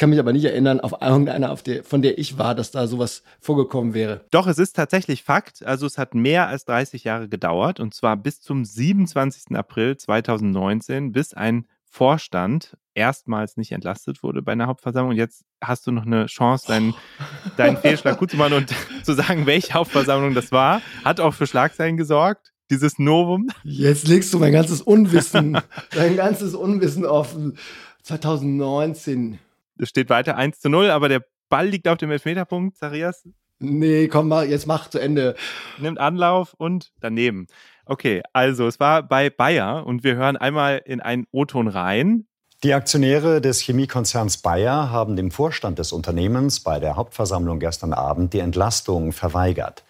Ich 0.00 0.02
kann 0.02 0.08
mich 0.08 0.18
aber 0.18 0.32
nicht 0.32 0.46
erinnern, 0.46 0.80
auf 0.80 1.02
irgendeiner, 1.02 1.52
auf 1.52 1.62
der, 1.62 1.84
von 1.84 2.00
der 2.00 2.16
ich 2.16 2.38
war, 2.38 2.54
dass 2.54 2.70
da 2.70 2.86
sowas 2.86 3.22
vorgekommen 3.38 3.92
wäre. 3.92 4.24
Doch, 4.30 4.46
es 4.46 4.56
ist 4.56 4.74
tatsächlich 4.74 5.24
Fakt. 5.24 5.62
Also 5.62 5.84
es 5.84 5.98
hat 5.98 6.14
mehr 6.14 6.48
als 6.48 6.64
30 6.64 7.04
Jahre 7.04 7.28
gedauert 7.28 7.80
und 7.80 7.92
zwar 7.92 8.16
bis 8.16 8.40
zum 8.40 8.64
27. 8.64 9.54
April 9.54 9.98
2019, 9.98 11.12
bis 11.12 11.34
ein 11.34 11.66
Vorstand 11.84 12.78
erstmals 12.94 13.58
nicht 13.58 13.72
entlastet 13.72 14.22
wurde 14.22 14.40
bei 14.40 14.52
einer 14.52 14.68
Hauptversammlung. 14.68 15.10
Und 15.10 15.18
jetzt 15.18 15.44
hast 15.60 15.86
du 15.86 15.92
noch 15.92 16.06
eine 16.06 16.24
Chance, 16.28 16.66
deinen, 16.66 16.94
deinen 17.58 17.76
Fehlschlag 17.76 18.18
gut 18.18 18.30
zu 18.30 18.38
machen 18.38 18.54
und 18.54 18.74
zu 19.02 19.12
sagen, 19.12 19.44
welche 19.44 19.74
Hauptversammlung 19.74 20.32
das 20.32 20.50
war. 20.50 20.80
Hat 21.04 21.20
auch 21.20 21.34
für 21.34 21.46
Schlagzeilen 21.46 21.98
gesorgt, 21.98 22.54
dieses 22.70 22.98
Novum. 22.98 23.48
Jetzt 23.64 24.08
legst 24.08 24.32
du 24.32 24.38
mein 24.38 24.52
ganzes 24.52 24.80
Unwissen, 24.80 25.60
dein 25.90 26.16
ganzes 26.16 26.54
Unwissen 26.54 27.04
offen. 27.04 27.58
2019. 28.02 29.38
Es 29.80 29.88
steht 29.88 30.10
weiter 30.10 30.36
1 30.36 30.60
zu 30.60 30.68
0, 30.68 30.90
aber 30.90 31.08
der 31.08 31.24
Ball 31.48 31.66
liegt 31.66 31.88
auf 31.88 31.98
dem 31.98 32.10
Elfmeterpunkt, 32.10 32.76
Zarias. 32.76 33.24
Nee, 33.58 34.08
komm 34.08 34.28
mal, 34.28 34.48
jetzt 34.48 34.66
mach 34.66 34.88
zu 34.88 34.98
Ende. 34.98 35.34
Nimmt 35.78 35.98
Anlauf 35.98 36.54
und 36.54 36.92
daneben. 37.00 37.46
Okay, 37.84 38.22
also 38.32 38.66
es 38.66 38.80
war 38.80 39.02
bei 39.02 39.30
Bayer 39.30 39.84
und 39.86 40.04
wir 40.04 40.16
hören 40.16 40.36
einmal 40.36 40.80
in 40.84 41.00
einen 41.00 41.26
O-Ton 41.32 41.68
rein. 41.68 42.26
Die 42.62 42.74
Aktionäre 42.74 43.40
des 43.40 43.60
Chemiekonzerns 43.60 44.38
Bayer 44.38 44.90
haben 44.90 45.16
dem 45.16 45.30
Vorstand 45.30 45.78
des 45.78 45.92
Unternehmens 45.92 46.60
bei 46.60 46.78
der 46.78 46.96
Hauptversammlung 46.96 47.58
gestern 47.58 47.92
Abend 47.92 48.32
die 48.34 48.40
Entlastung 48.40 49.12
verweigert. 49.12 49.82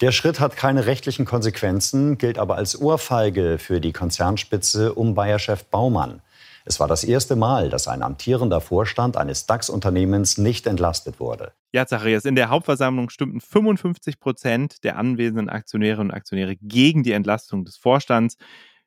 Der 0.00 0.12
Schritt 0.12 0.40
hat 0.40 0.56
keine 0.56 0.86
rechtlichen 0.86 1.24
Konsequenzen, 1.24 2.18
gilt 2.18 2.38
aber 2.38 2.56
als 2.56 2.80
Ohrfeige 2.80 3.58
für 3.58 3.80
die 3.80 3.92
Konzernspitze 3.92 4.92
um 4.92 5.14
Bayer-Chef 5.14 5.64
Baumann. 5.64 6.20
Es 6.68 6.80
war 6.80 6.88
das 6.88 7.04
erste 7.04 7.36
Mal, 7.36 7.70
dass 7.70 7.86
ein 7.86 8.02
amtierender 8.02 8.60
Vorstand 8.60 9.16
eines 9.16 9.46
DAX-Unternehmens 9.46 10.36
nicht 10.36 10.66
entlastet 10.66 11.20
wurde. 11.20 11.52
Ja, 11.70 11.86
Zacharias, 11.86 12.24
in 12.24 12.34
der 12.34 12.50
Hauptversammlung 12.50 13.08
stimmten 13.08 13.40
55 13.40 14.18
Prozent 14.18 14.82
der 14.82 14.98
anwesenden 14.98 15.48
Aktionäre 15.48 16.00
und 16.00 16.10
Aktionäre 16.10 16.56
gegen 16.56 17.04
die 17.04 17.12
Entlastung 17.12 17.64
des 17.64 17.76
Vorstands. 17.76 18.36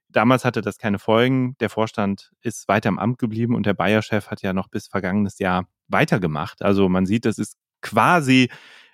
Damals 0.09 0.43
hatte 0.43 0.59
das 0.59 0.77
keine 0.77 0.99
Folgen. 0.99 1.55
Der 1.61 1.69
Vorstand 1.69 2.33
ist 2.41 2.67
weiter 2.67 2.89
im 2.89 2.99
Amt 2.99 3.17
geblieben 3.17 3.55
und 3.55 3.65
der 3.65 3.75
Bayer-Chef 3.75 4.27
hat 4.27 4.41
ja 4.41 4.51
noch 4.51 4.67
bis 4.67 4.87
vergangenes 4.87 5.39
Jahr 5.39 5.65
weitergemacht. 5.87 6.61
Also 6.61 6.89
man 6.89 7.05
sieht, 7.05 7.23
das 7.23 7.37
ist 7.37 7.55
quasi 7.81 8.49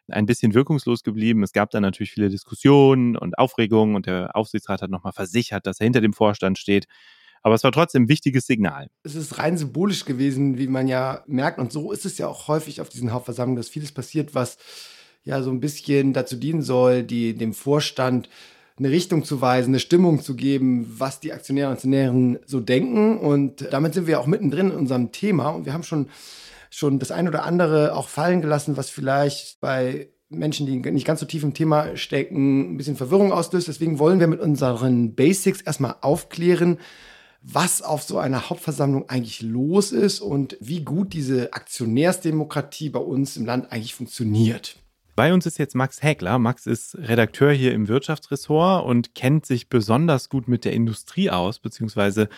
ein 0.10 0.28
bisschen 0.28 0.54
wirkungslos 0.54 1.02
geblieben. 1.02 1.42
Es 1.42 1.54
gab 1.54 1.72
dann 1.72 1.82
natürlich 1.82 2.12
viele 2.12 2.30
Diskussionen 2.30 3.18
und 3.18 3.40
Aufregungen 3.40 3.96
und 3.96 4.06
der 4.06 4.36
Aufsichtsrat 4.36 4.84
hat 4.84 4.92
nochmal 4.92 5.14
versichert, 5.14 5.66
dass 5.66 5.80
er 5.80 5.86
hinter 5.86 6.02
dem 6.02 6.14
Vorstand 6.14 6.60
steht. 6.60 6.86
Aber 7.46 7.54
es 7.54 7.64
war 7.64 7.72
trotzdem 7.72 8.04
ein 8.06 8.10
wichtiges 8.10 8.48
Signal. 8.48 8.88
Es 9.04 9.14
ist 9.14 9.38
rein 9.38 9.56
symbolisch 9.56 10.06
gewesen, 10.06 10.58
wie 10.58 10.66
man 10.66 10.88
ja 10.88 11.24
merkt. 11.28 11.60
Und 11.60 11.72
so 11.72 11.92
ist 11.92 12.04
es 12.04 12.18
ja 12.18 12.28
auch 12.28 12.48
häufig 12.48 12.82
auf 12.82 12.90
diesen 12.90 13.14
Hauptversammlungen, 13.14 13.56
dass 13.56 13.70
vieles 13.70 13.92
passiert, 13.92 14.34
was 14.34 14.58
ja 15.24 15.44
so 15.44 15.52
ein 15.52 15.60
bisschen 15.60 16.12
dazu 16.12 16.38
dienen 16.38 16.64
soll, 16.64 17.04
die, 17.04 17.36
dem 17.36 17.54
Vorstand 17.54 18.30
eine 18.80 18.90
Richtung 18.90 19.24
zu 19.24 19.42
weisen, 19.42 19.70
eine 19.70 19.80
Stimmung 19.80 20.24
zu 20.24 20.36
geben, 20.36 20.92
was 20.98 21.20
die 21.20 21.34
Aktionäre 21.34 21.68
und 21.68 21.74
Aktionärinnen 21.74 22.40
so 22.48 22.62
denken. 22.62 23.20
Und 23.20 23.72
damit 23.72 23.94
sind 23.94 24.08
wir 24.08 24.20
auch 24.20 24.26
mittendrin 24.26 24.72
in 24.72 24.78
unserem 24.78 25.12
Thema. 25.12 25.50
Und 25.50 25.68
wir 25.68 25.74
haben 25.74 25.84
schon, 25.84 26.10
schon 26.72 26.98
das 26.98 27.12
ein 27.12 27.28
oder 27.28 27.44
andere 27.44 27.96
auch 27.96 28.10
fallen 28.10 28.42
gelassen, 28.42 28.76
was 28.76 28.90
vielleicht 28.90 29.62
bei 29.62 30.10
Menschen, 30.30 30.66
die 30.66 30.78
nicht 30.78 31.06
ganz 31.06 31.20
so 31.20 31.28
tief 31.28 31.44
im 31.44 31.54
Thema 31.54 31.96
stecken, 31.96 32.74
ein 32.74 32.78
bisschen 32.78 32.96
Verwirrung 32.96 33.32
auslöst. 33.32 33.68
Deswegen 33.68 34.00
wollen 34.00 34.20
wir 34.20 34.26
mit 34.26 34.40
unseren 34.40 35.14
Basics 35.14 35.62
erstmal 35.62 35.98
aufklären, 36.02 36.80
was 37.48 37.82
auf 37.82 38.02
so 38.02 38.18
einer 38.18 38.50
Hauptversammlung 38.50 39.08
eigentlich 39.08 39.42
los 39.42 39.92
ist 39.92 40.20
und 40.20 40.58
wie 40.60 40.84
gut 40.84 41.14
diese 41.14 41.54
Aktionärsdemokratie 41.54 42.90
bei 42.90 43.00
uns 43.00 43.38
im 43.38 43.46
Land 43.46 43.72
eigentlich 43.72 43.94
funktioniert. 43.94 44.78
Bei 45.16 45.34
uns 45.34 45.46
ist 45.46 45.60
jetzt 45.60 45.76
Max 45.76 46.02
Häkler. 46.04 46.40
Max 46.40 46.66
ist 46.66 46.98
Redakteur 46.98 47.52
hier 47.52 47.74
im 47.74 47.88
Wirtschaftsressort 47.88 48.86
und 48.86 49.16
kennt 49.16 49.46
sich 49.46 49.70
besonders 49.70 50.30
gut 50.30 50.48
mit 50.48 50.66
der 50.66 50.74
Industrie 50.74 51.30
aus, 51.30 51.60
beziehungsweise 51.60 52.30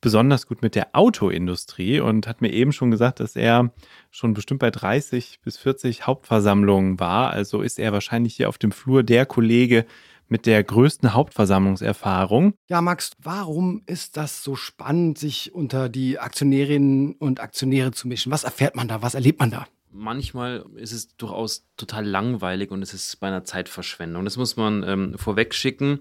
besonders 0.00 0.46
gut 0.46 0.62
mit 0.62 0.74
der 0.74 0.88
Autoindustrie 0.94 2.00
und 2.00 2.26
hat 2.26 2.40
mir 2.40 2.52
eben 2.52 2.72
schon 2.72 2.90
gesagt, 2.90 3.20
dass 3.20 3.36
er 3.36 3.72
schon 4.10 4.34
bestimmt 4.34 4.60
bei 4.60 4.70
30 4.70 5.40
bis 5.42 5.56
40 5.58 6.06
Hauptversammlungen 6.06 6.98
war. 6.98 7.30
Also 7.30 7.60
ist 7.60 7.78
er 7.78 7.92
wahrscheinlich 7.92 8.36
hier 8.36 8.48
auf 8.48 8.58
dem 8.58 8.72
Flur 8.72 9.02
der 9.02 9.26
Kollege 9.26 9.86
mit 10.28 10.46
der 10.46 10.62
größten 10.62 11.14
Hauptversammlungserfahrung. 11.14 12.54
Ja, 12.68 12.80
Max, 12.80 13.12
warum 13.22 13.82
ist 13.86 14.16
das 14.16 14.42
so 14.42 14.56
spannend, 14.56 15.18
sich 15.18 15.54
unter 15.54 15.88
die 15.88 16.18
Aktionärinnen 16.18 17.14
und 17.14 17.40
Aktionäre 17.40 17.92
zu 17.92 18.08
mischen? 18.08 18.32
Was 18.32 18.44
erfährt 18.44 18.76
man 18.76 18.88
da? 18.88 19.02
Was 19.02 19.14
erlebt 19.14 19.40
man 19.40 19.50
da? 19.50 19.66
manchmal 19.96 20.64
ist 20.76 20.92
es 20.92 21.16
durchaus 21.16 21.66
total 21.76 22.04
langweilig 22.06 22.70
und 22.70 22.82
es 22.82 22.94
ist 22.94 23.18
bei 23.20 23.28
einer 23.28 23.44
Zeitverschwendung. 23.44 24.24
Das 24.24 24.36
muss 24.36 24.56
man 24.56 24.82
ähm, 24.82 25.18
vorweg 25.18 25.54
schicken, 25.54 26.00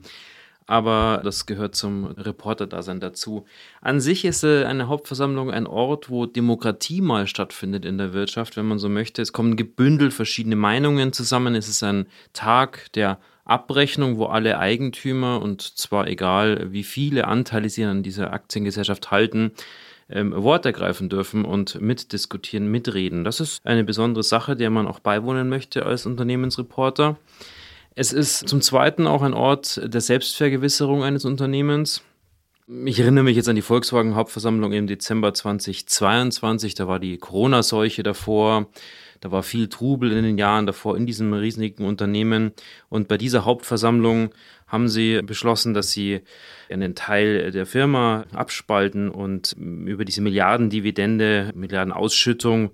aber 0.68 1.22
das 1.24 1.46
gehört 1.46 1.76
zum 1.76 2.06
Reporter-Dasein 2.06 3.00
dazu. 3.00 3.46
An 3.82 4.00
sich 4.02 4.26
ist 4.26 4.44
äh, 4.44 4.66
eine 4.66 4.88
Hauptversammlung 4.88 5.52
ein 5.52 5.68
Ort, 5.68 6.10
wo 6.10 6.26
Demokratie 6.26 7.02
mal 7.02 7.28
stattfindet 7.28 7.86
in 7.86 7.98
der 7.98 8.14
Wirtschaft, 8.14 8.58
wenn 8.58 8.68
man 8.68 8.80
so 8.80 8.90
möchte. 8.90 9.22
Es 9.22 9.34
kommen 9.34 9.56
gebündelt 9.56 10.14
verschiedene 10.14 10.56
Meinungen 10.56 11.14
zusammen. 11.14 11.56
Es 11.56 11.70
ist 11.70 11.84
ein 11.84 12.08
Tag 12.34 12.92
der 12.94 13.20
Abrechnung, 13.46 14.18
wo 14.18 14.26
alle 14.26 14.60
Eigentümer 14.60 15.42
und 15.42 15.62
zwar 15.62 16.08
egal, 16.08 16.72
wie 16.72 16.84
viele 16.84 17.28
Anteile 17.28 17.70
sie 17.70 17.86
an 17.86 18.04
dieser 18.04 18.34
Aktiengesellschaft 18.34 19.12
halten, 19.12 19.52
ähm, 20.10 20.34
Wort 20.36 20.66
ergreifen 20.66 21.10
dürfen 21.10 21.46
und 21.46 21.80
mitdiskutieren, 21.80 22.70
mitreden. 22.70 23.24
Das 23.24 23.40
ist 23.40 23.66
eine 23.66 23.84
besondere 23.84 24.24
Sache, 24.24 24.56
der 24.56 24.70
man 24.70 24.88
auch 24.88 25.00
beiwohnen 25.00 25.50
möchte 25.50 25.86
als 25.86 26.06
Unternehmensreporter. 26.06 27.18
Es 27.96 28.12
ist 28.12 28.50
zum 28.50 28.62
Zweiten 28.62 29.08
auch 29.08 29.22
ein 29.22 29.34
Ort 29.34 29.82
der 29.84 30.02
Selbstvergewisserung 30.02 31.04
eines 31.04 31.24
Unternehmens. 31.24 32.02
Ich 32.86 33.00
erinnere 33.00 33.24
mich 33.24 33.36
jetzt 33.36 33.48
an 33.48 33.56
die 33.56 33.62
Volkswagen-Hauptversammlung 33.62 34.74
im 34.74 34.88
Dezember 34.88 35.34
2022. 35.34 36.74
Da 36.74 36.88
war 36.88 37.00
die 37.00 37.18
Corona-Seuche 37.18 38.02
davor. 38.02 38.68
Da 39.26 39.32
war 39.32 39.42
viel 39.42 39.70
Trubel 39.70 40.12
in 40.12 40.24
den 40.24 40.38
Jahren 40.38 40.68
davor 40.68 40.96
in 40.96 41.08
diesem 41.08 41.34
riesigen 41.34 41.84
Unternehmen. 41.84 42.52
Und 42.90 43.08
bei 43.08 43.18
dieser 43.18 43.44
Hauptversammlung 43.44 44.30
haben 44.68 44.88
sie 44.88 45.20
beschlossen, 45.24 45.74
dass 45.74 45.90
sie 45.92 46.22
einen 46.70 46.94
Teil 46.94 47.50
der 47.50 47.66
Firma 47.66 48.26
abspalten 48.34 49.10
und 49.10 49.54
über 49.54 50.06
diese 50.06 50.22
Milliardendividende, 50.22 51.54
Milliardenausschüttung 51.56 52.70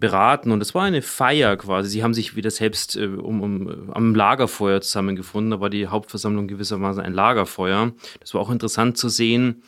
beraten. 0.00 0.50
Und 0.50 0.60
es 0.62 0.74
war 0.74 0.82
eine 0.82 1.00
Feier 1.00 1.56
quasi. 1.56 1.90
Sie 1.90 2.02
haben 2.02 2.12
sich 2.12 2.34
wieder 2.34 2.50
selbst 2.50 2.96
äh, 2.96 3.06
um, 3.06 3.40
um, 3.40 3.92
am 3.92 4.16
Lagerfeuer 4.16 4.80
zusammengefunden. 4.80 5.52
Da 5.52 5.60
war 5.60 5.70
die 5.70 5.86
Hauptversammlung 5.86 6.48
gewissermaßen 6.48 7.04
ein 7.04 7.12
Lagerfeuer. 7.12 7.92
Das 8.18 8.34
war 8.34 8.40
auch 8.40 8.50
interessant 8.50 8.98
zu 8.98 9.08
sehen. 9.08 9.62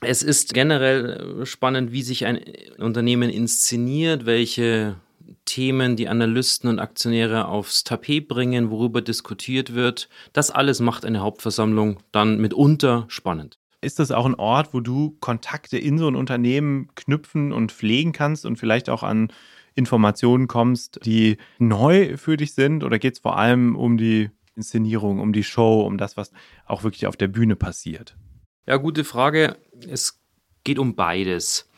Es 0.00 0.22
ist 0.22 0.54
generell 0.54 1.44
spannend, 1.44 1.92
wie 1.92 2.02
sich 2.02 2.24
ein 2.24 2.40
Unternehmen 2.78 3.28
inszeniert, 3.28 4.24
welche 4.24 4.96
Themen 5.44 5.96
die 5.96 6.08
Analysten 6.08 6.68
und 6.68 6.78
Aktionäre 6.78 7.48
aufs 7.48 7.84
Tapet 7.84 8.28
bringen, 8.28 8.70
worüber 8.70 9.02
diskutiert 9.02 9.74
wird. 9.74 10.08
Das 10.32 10.50
alles 10.50 10.80
macht 10.80 11.04
eine 11.04 11.20
Hauptversammlung 11.20 11.98
dann 12.12 12.40
mitunter 12.40 13.04
spannend. 13.08 13.58
Ist 13.80 13.98
das 13.98 14.12
auch 14.12 14.26
ein 14.26 14.36
Ort, 14.36 14.72
wo 14.72 14.80
du 14.80 15.16
Kontakte 15.20 15.76
in 15.76 15.98
so 15.98 16.06
ein 16.06 16.14
Unternehmen 16.14 16.88
knüpfen 16.94 17.52
und 17.52 17.72
pflegen 17.72 18.12
kannst 18.12 18.46
und 18.46 18.56
vielleicht 18.56 18.88
auch 18.88 19.02
an 19.02 19.32
Informationen 19.74 20.46
kommst, 20.46 21.00
die 21.04 21.38
neu 21.58 22.16
für 22.16 22.36
dich 22.36 22.54
sind? 22.54 22.84
Oder 22.84 22.98
geht 22.98 23.14
es 23.14 23.18
vor 23.18 23.36
allem 23.36 23.74
um 23.74 23.96
die 23.96 24.30
Inszenierung, 24.54 25.18
um 25.18 25.32
die 25.32 25.44
Show, 25.44 25.80
um 25.80 25.98
das, 25.98 26.16
was 26.16 26.30
auch 26.66 26.84
wirklich 26.84 27.06
auf 27.06 27.16
der 27.16 27.28
Bühne 27.28 27.56
passiert? 27.56 28.16
Ja, 28.66 28.76
gute 28.76 29.02
Frage. 29.02 29.56
Es 29.88 30.20
geht 30.62 30.78
um 30.78 30.94
beides. 30.94 31.68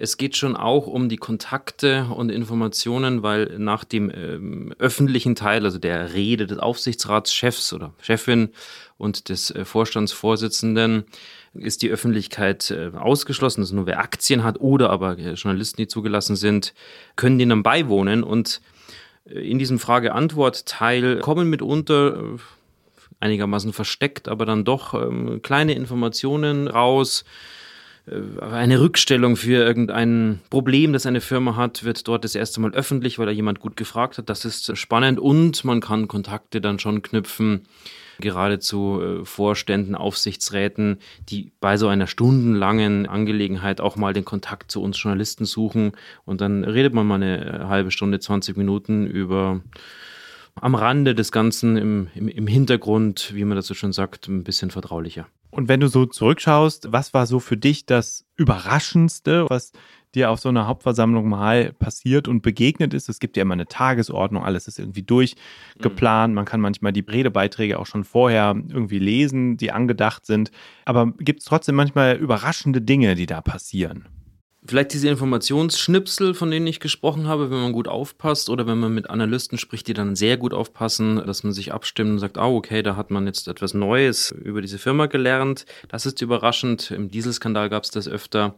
Es 0.00 0.16
geht 0.16 0.36
schon 0.36 0.54
auch 0.54 0.86
um 0.86 1.08
die 1.08 1.16
Kontakte 1.16 2.06
und 2.14 2.30
Informationen, 2.30 3.24
weil 3.24 3.58
nach 3.58 3.82
dem 3.82 4.12
ähm, 4.14 4.72
öffentlichen 4.78 5.34
Teil, 5.34 5.64
also 5.64 5.78
der 5.78 6.14
Rede 6.14 6.46
des 6.46 6.58
Aufsichtsratschefs 6.58 7.72
oder 7.72 7.92
Chefin 8.00 8.50
und 8.96 9.28
des 9.28 9.50
äh, 9.50 9.64
Vorstandsvorsitzenden, 9.64 11.04
ist 11.54 11.82
die 11.82 11.90
Öffentlichkeit 11.90 12.70
äh, 12.70 12.92
ausgeschlossen. 12.96 13.62
Also 13.62 13.74
nur 13.74 13.86
wer 13.86 13.98
Aktien 13.98 14.44
hat 14.44 14.60
oder 14.60 14.90
aber 14.90 15.18
äh, 15.18 15.32
Journalisten, 15.32 15.78
die 15.78 15.88
zugelassen 15.88 16.36
sind, 16.36 16.74
können 17.16 17.40
denen 17.40 17.64
beiwohnen. 17.64 18.22
Und 18.22 18.60
äh, 19.24 19.50
in 19.50 19.58
diesem 19.58 19.80
Frage-Antwort-Teil 19.80 21.18
kommen 21.18 21.50
mitunter 21.50 22.18
äh, 22.18 22.38
einigermaßen 23.18 23.72
versteckt, 23.72 24.28
aber 24.28 24.46
dann 24.46 24.64
doch 24.64 24.94
ähm, 24.94 25.42
kleine 25.42 25.72
Informationen 25.72 26.68
raus 26.68 27.24
eine 28.40 28.80
Rückstellung 28.80 29.36
für 29.36 29.64
irgendein 29.64 30.40
Problem, 30.50 30.92
das 30.92 31.06
eine 31.06 31.20
Firma 31.20 31.56
hat, 31.56 31.84
wird 31.84 32.06
dort 32.08 32.24
das 32.24 32.34
erste 32.34 32.60
Mal 32.60 32.72
öffentlich, 32.72 33.18
weil 33.18 33.26
da 33.26 33.32
jemand 33.32 33.60
gut 33.60 33.76
gefragt 33.76 34.18
hat. 34.18 34.28
Das 34.28 34.44
ist 34.44 34.76
spannend 34.76 35.18
und 35.18 35.64
man 35.64 35.80
kann 35.80 36.08
Kontakte 36.08 36.60
dann 36.60 36.78
schon 36.78 37.02
knüpfen, 37.02 37.62
gerade 38.20 38.58
zu 38.58 39.00
äh, 39.00 39.24
Vorständen, 39.24 39.94
Aufsichtsräten, 39.94 40.98
die 41.28 41.52
bei 41.60 41.76
so 41.76 41.88
einer 41.88 42.06
stundenlangen 42.06 43.06
Angelegenheit 43.06 43.80
auch 43.80 43.96
mal 43.96 44.12
den 44.12 44.24
Kontakt 44.24 44.70
zu 44.70 44.82
uns 44.82 45.00
Journalisten 45.02 45.44
suchen 45.44 45.92
und 46.24 46.40
dann 46.40 46.64
redet 46.64 46.94
man 46.94 47.06
mal 47.06 47.16
eine 47.16 47.68
halbe 47.68 47.90
Stunde, 47.90 48.18
20 48.18 48.56
Minuten 48.56 49.06
über 49.06 49.60
am 50.60 50.74
Rande 50.74 51.14
des 51.14 51.30
Ganzen, 51.30 51.76
im, 51.76 52.08
im, 52.14 52.28
im 52.28 52.46
Hintergrund, 52.46 53.32
wie 53.34 53.44
man 53.44 53.60
so 53.62 53.74
schon 53.74 53.92
sagt, 53.92 54.28
ein 54.28 54.44
bisschen 54.44 54.70
vertraulicher. 54.70 55.28
Und 55.50 55.68
wenn 55.68 55.80
du 55.80 55.88
so 55.88 56.06
zurückschaust, 56.06 56.92
was 56.92 57.14
war 57.14 57.26
so 57.26 57.40
für 57.40 57.56
dich 57.56 57.86
das 57.86 58.26
Überraschendste, 58.36 59.46
was 59.48 59.72
dir 60.14 60.30
auf 60.30 60.40
so 60.40 60.48
einer 60.48 60.66
Hauptversammlung 60.66 61.28
mal 61.28 61.72
passiert 61.72 62.28
und 62.28 62.42
begegnet 62.42 62.94
ist? 62.94 63.08
Es 63.08 63.18
gibt 63.18 63.36
ja 63.36 63.42
immer 63.42 63.54
eine 63.54 63.66
Tagesordnung, 63.66 64.44
alles 64.44 64.68
ist 64.68 64.78
irgendwie 64.78 65.02
durchgeplant. 65.02 66.34
Man 66.34 66.44
kann 66.44 66.60
manchmal 66.60 66.92
die 66.92 67.00
Redebeiträge 67.00 67.78
auch 67.78 67.86
schon 67.86 68.04
vorher 68.04 68.54
irgendwie 68.56 68.98
lesen, 68.98 69.56
die 69.56 69.72
angedacht 69.72 70.26
sind. 70.26 70.50
Aber 70.84 71.12
gibt 71.18 71.40
es 71.40 71.46
trotzdem 71.46 71.76
manchmal 71.76 72.16
überraschende 72.16 72.82
Dinge, 72.82 73.14
die 73.14 73.26
da 73.26 73.40
passieren? 73.40 74.06
Vielleicht 74.68 74.92
diese 74.92 75.08
Informationsschnipsel, 75.08 76.34
von 76.34 76.50
denen 76.50 76.66
ich 76.66 76.78
gesprochen 76.78 77.26
habe, 77.26 77.50
wenn 77.50 77.58
man 77.58 77.72
gut 77.72 77.88
aufpasst 77.88 78.50
oder 78.50 78.66
wenn 78.66 78.76
man 78.76 78.92
mit 78.92 79.08
Analysten 79.08 79.56
spricht, 79.56 79.88
die 79.88 79.94
dann 79.94 80.14
sehr 80.14 80.36
gut 80.36 80.52
aufpassen, 80.52 81.22
dass 81.24 81.42
man 81.42 81.54
sich 81.54 81.72
abstimmt 81.72 82.10
und 82.10 82.18
sagt, 82.18 82.36
oh, 82.36 82.54
okay, 82.54 82.82
da 82.82 82.94
hat 82.94 83.10
man 83.10 83.26
jetzt 83.26 83.48
etwas 83.48 83.72
Neues 83.72 84.30
über 84.30 84.60
diese 84.60 84.76
Firma 84.76 85.06
gelernt. 85.06 85.64
Das 85.88 86.04
ist 86.04 86.20
überraschend. 86.20 86.90
Im 86.90 87.10
Dieselskandal 87.10 87.70
gab 87.70 87.84
es 87.84 87.92
das 87.92 88.08
öfter. 88.08 88.56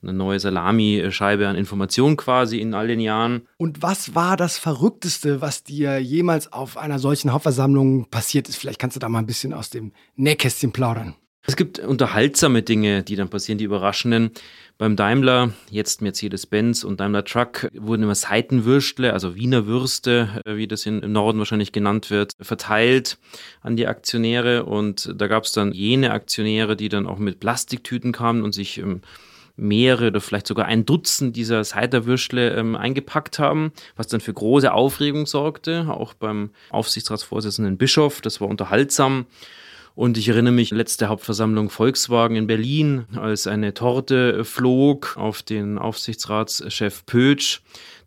Eine 0.00 0.12
neue 0.12 0.38
Salamischeibe 0.38 1.48
an 1.48 1.56
Informationen 1.56 2.16
quasi 2.16 2.60
in 2.60 2.72
all 2.72 2.86
den 2.86 3.00
Jahren. 3.00 3.48
Und 3.56 3.82
was 3.82 4.14
war 4.14 4.36
das 4.36 4.58
Verrückteste, 4.58 5.40
was 5.40 5.64
dir 5.64 5.98
jemals 5.98 6.52
auf 6.52 6.76
einer 6.76 7.00
solchen 7.00 7.32
Hauptversammlung 7.32 8.08
passiert 8.10 8.48
ist? 8.48 8.58
Vielleicht 8.58 8.78
kannst 8.78 8.94
du 8.94 9.00
da 9.00 9.08
mal 9.08 9.18
ein 9.18 9.26
bisschen 9.26 9.52
aus 9.52 9.70
dem 9.70 9.90
Nähkästchen 10.14 10.70
plaudern. 10.70 11.16
Es 11.48 11.56
gibt 11.56 11.78
unterhaltsame 11.78 12.62
Dinge, 12.62 13.02
die 13.02 13.16
dann 13.16 13.30
passieren, 13.30 13.56
die 13.56 13.64
überraschenden. 13.64 14.32
Beim 14.78 14.94
Daimler, 14.94 15.50
jetzt 15.72 16.02
Mercedes-Benz 16.02 16.84
und 16.84 17.00
Daimler 17.00 17.24
Truck 17.24 17.68
wurden 17.74 18.04
immer 18.04 18.14
Seitenwürstle, 18.14 19.12
also 19.12 19.34
Wiener 19.34 19.66
Würste, 19.66 20.40
äh, 20.44 20.54
wie 20.54 20.68
das 20.68 20.86
im 20.86 21.00
Norden 21.00 21.40
wahrscheinlich 21.40 21.72
genannt 21.72 22.10
wird, 22.10 22.34
verteilt 22.40 23.18
an 23.60 23.76
die 23.76 23.88
Aktionäre. 23.88 24.66
Und 24.66 25.12
da 25.16 25.26
gab 25.26 25.42
es 25.42 25.52
dann 25.52 25.72
jene 25.72 26.12
Aktionäre, 26.12 26.76
die 26.76 26.88
dann 26.88 27.08
auch 27.08 27.18
mit 27.18 27.40
Plastiktüten 27.40 28.12
kamen 28.12 28.44
und 28.44 28.52
sich 28.52 28.78
ähm, 28.78 29.02
mehrere 29.56 30.06
oder 30.06 30.20
vielleicht 30.20 30.46
sogar 30.46 30.66
ein 30.66 30.86
Dutzend 30.86 31.34
dieser 31.34 31.64
Ciderwürstle 31.64 32.54
ähm, 32.54 32.76
eingepackt 32.76 33.40
haben, 33.40 33.72
was 33.96 34.06
dann 34.06 34.20
für 34.20 34.32
große 34.32 34.72
Aufregung 34.72 35.26
sorgte, 35.26 35.88
auch 35.88 36.14
beim 36.14 36.50
Aufsichtsratsvorsitzenden 36.70 37.78
Bischof. 37.78 38.20
Das 38.20 38.40
war 38.40 38.46
unterhaltsam. 38.46 39.26
Und 39.98 40.16
ich 40.16 40.28
erinnere 40.28 40.52
mich, 40.52 40.70
letzte 40.70 41.08
Hauptversammlung 41.08 41.70
Volkswagen 41.70 42.36
in 42.36 42.46
Berlin, 42.46 43.06
als 43.16 43.48
eine 43.48 43.74
Torte 43.74 44.44
flog 44.44 45.16
auf 45.16 45.42
den 45.42 45.76
Aufsichtsratschef 45.76 47.04
Pötsch, 47.04 47.62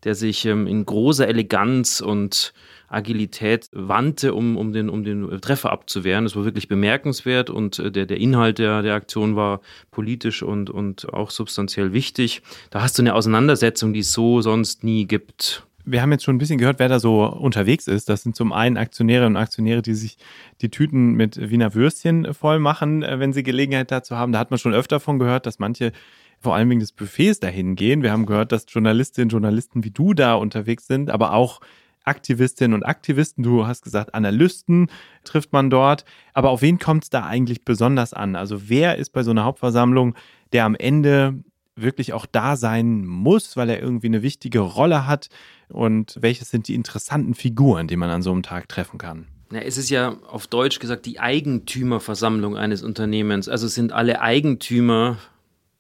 der 0.05 0.15
sich 0.15 0.45
ähm, 0.45 0.67
in 0.67 0.86
großer 0.86 1.27
Eleganz 1.27 2.00
und 2.00 2.53
Agilität 2.88 3.67
wandte, 3.74 4.33
um, 4.33 4.55
um, 4.55 4.71
den, 4.71 4.89
um 4.89 5.03
den 5.03 5.41
Treffer 5.41 5.74
abzuwehren. 5.74 6.24
Das 6.24 6.38
war 6.38 6.45
wirklich 6.45 6.69
bemerkenswert 6.69 7.50
und 7.50 7.79
äh, 7.79 7.91
der, 7.91 8.05
der 8.05 8.19
Inhalt 8.19 8.60
der, 8.60 8.83
der 8.83 8.95
Aktion 8.95 9.36
war 9.36 9.60
politisch 9.91 10.43
und, 10.43 10.69
und 10.69 11.13
auch 11.13 11.29
substanziell 11.29 11.91
wichtig. 11.91 12.41
Da 12.69 12.81
hast 12.81 12.98
du 12.98 13.01
eine 13.01 13.15
Auseinandersetzung, 13.15 13.91
die 13.91 14.00
es 14.00 14.13
so 14.13 14.39
sonst 14.39 14.86
nie 14.86 15.07
gibt 15.07 15.67
wir 15.91 16.01
haben 16.01 16.12
jetzt 16.12 16.24
schon 16.24 16.36
ein 16.36 16.39
bisschen 16.39 16.57
gehört, 16.57 16.79
wer 16.79 16.89
da 16.89 17.00
so 17.00 17.25
unterwegs 17.25 17.88
ist. 17.88 18.10
Das 18.10 18.24
sind 18.24 18.36
zum 18.36 18.53
einen 18.53 18.77
Aktionäre 18.77 19.25
und 19.25 19.36
Aktionäre, 19.36 19.81
die 19.81 19.93
sich 19.93 20.17
die 20.62 20.69
Tüten 20.69 21.13
mit 21.13 21.50
Wiener 21.50 21.74
Würstchen 21.74 22.33
voll 22.33 22.60
machen, 22.60 23.03
äh, 23.03 23.19
wenn 23.19 23.33
sie 23.33 23.43
Gelegenheit 23.43 23.91
dazu 23.91 24.15
haben. 24.15 24.31
Da 24.31 24.39
hat 24.39 24.51
man 24.51 24.60
schon 24.60 24.74
öfter 24.74 25.00
von 25.00 25.19
gehört, 25.19 25.45
dass 25.45 25.60
manche 25.60 25.91
vor 26.39 26.55
allem 26.55 26.69
wegen 26.69 26.79
des 26.79 26.91
Buffets 26.91 27.39
dahin 27.39 27.75
gehen. 27.75 28.01
Wir 28.01 28.12
haben 28.12 28.25
gehört, 28.25 28.51
dass 28.51 28.65
Journalistinnen 28.67 29.27
und 29.27 29.31
Journalisten 29.31 29.83
wie 29.83 29.91
du 29.91 30.13
da 30.13 30.33
unterwegs 30.33 30.88
sind, 30.88 31.12
aber 31.12 31.33
auch 31.33 31.62
Aktivistinnen 32.03 32.74
und 32.74 32.83
Aktivisten. 32.83 33.43
Du 33.43 33.67
hast 33.67 33.83
gesagt, 33.83 34.15
Analysten 34.15 34.89
trifft 35.24 35.53
man 35.53 35.69
dort. 35.69 36.03
Aber 36.33 36.50
auf 36.50 36.63
wen 36.63 36.79
kommt 36.79 37.03
es 37.03 37.10
da 37.12 37.25
eigentlich 37.25 37.63
besonders 37.63 38.13
an? 38.13 38.36
Also 38.36 38.69
wer 38.69 38.98
ist 38.98 39.12
bei 39.12 39.21
so 39.21 39.31
einer 39.31 39.43
Hauptversammlung, 39.43 40.15
der 40.51 40.65
am 40.65 40.74
Ende 40.74 41.43
wirklich 41.75 42.13
auch 42.13 42.25
da 42.25 42.56
sein 42.56 43.06
muss, 43.06 43.58
weil 43.58 43.70
er 43.70 43.82
irgendwie 43.82 44.08
eine 44.08 44.22
wichtige 44.22 44.60
Rolle 44.60 45.08
hat? 45.08 45.30
Und 45.70 46.18
welches 46.20 46.50
sind 46.50 46.68
die 46.68 46.75
interessanten 46.75 47.34
Figuren, 47.34 47.88
die 47.88 47.96
man 47.96 48.10
an 48.10 48.22
so 48.22 48.32
einem 48.32 48.44
Tag 48.44 48.68
treffen 48.70 48.98
kann? 48.98 49.28
Na, 49.51 49.62
es 49.62 49.78
ist 49.78 49.90
ja 49.90 50.18
auf 50.28 50.48
Deutsch 50.48 50.80
gesagt 50.80 51.06
die 51.06 51.20
Eigentümerversammlung 51.20 52.56
eines 52.58 52.84
Unternehmens. 52.84 53.50
Also 53.50 53.68
sind 53.68 53.92
alle 53.92 54.22
Eigentümer 54.22 55.18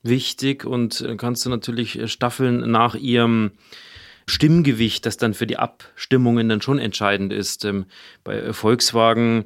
wichtig 0.03 0.65
und 0.65 1.01
äh, 1.01 1.15
kannst 1.15 1.45
du 1.45 1.49
natürlich 1.49 1.97
äh, 1.97 2.07
staffeln 2.07 2.69
nach 2.71 2.95
ihrem 2.95 3.51
Stimmgewicht, 4.27 5.05
das 5.05 5.17
dann 5.17 5.33
für 5.33 5.47
die 5.47 5.57
Abstimmungen 5.57 6.49
dann 6.49 6.61
schon 6.61 6.79
entscheidend 6.79 7.33
ist. 7.33 7.65
Ähm, 7.65 7.85
bei 8.23 8.53
Volkswagen 8.53 9.45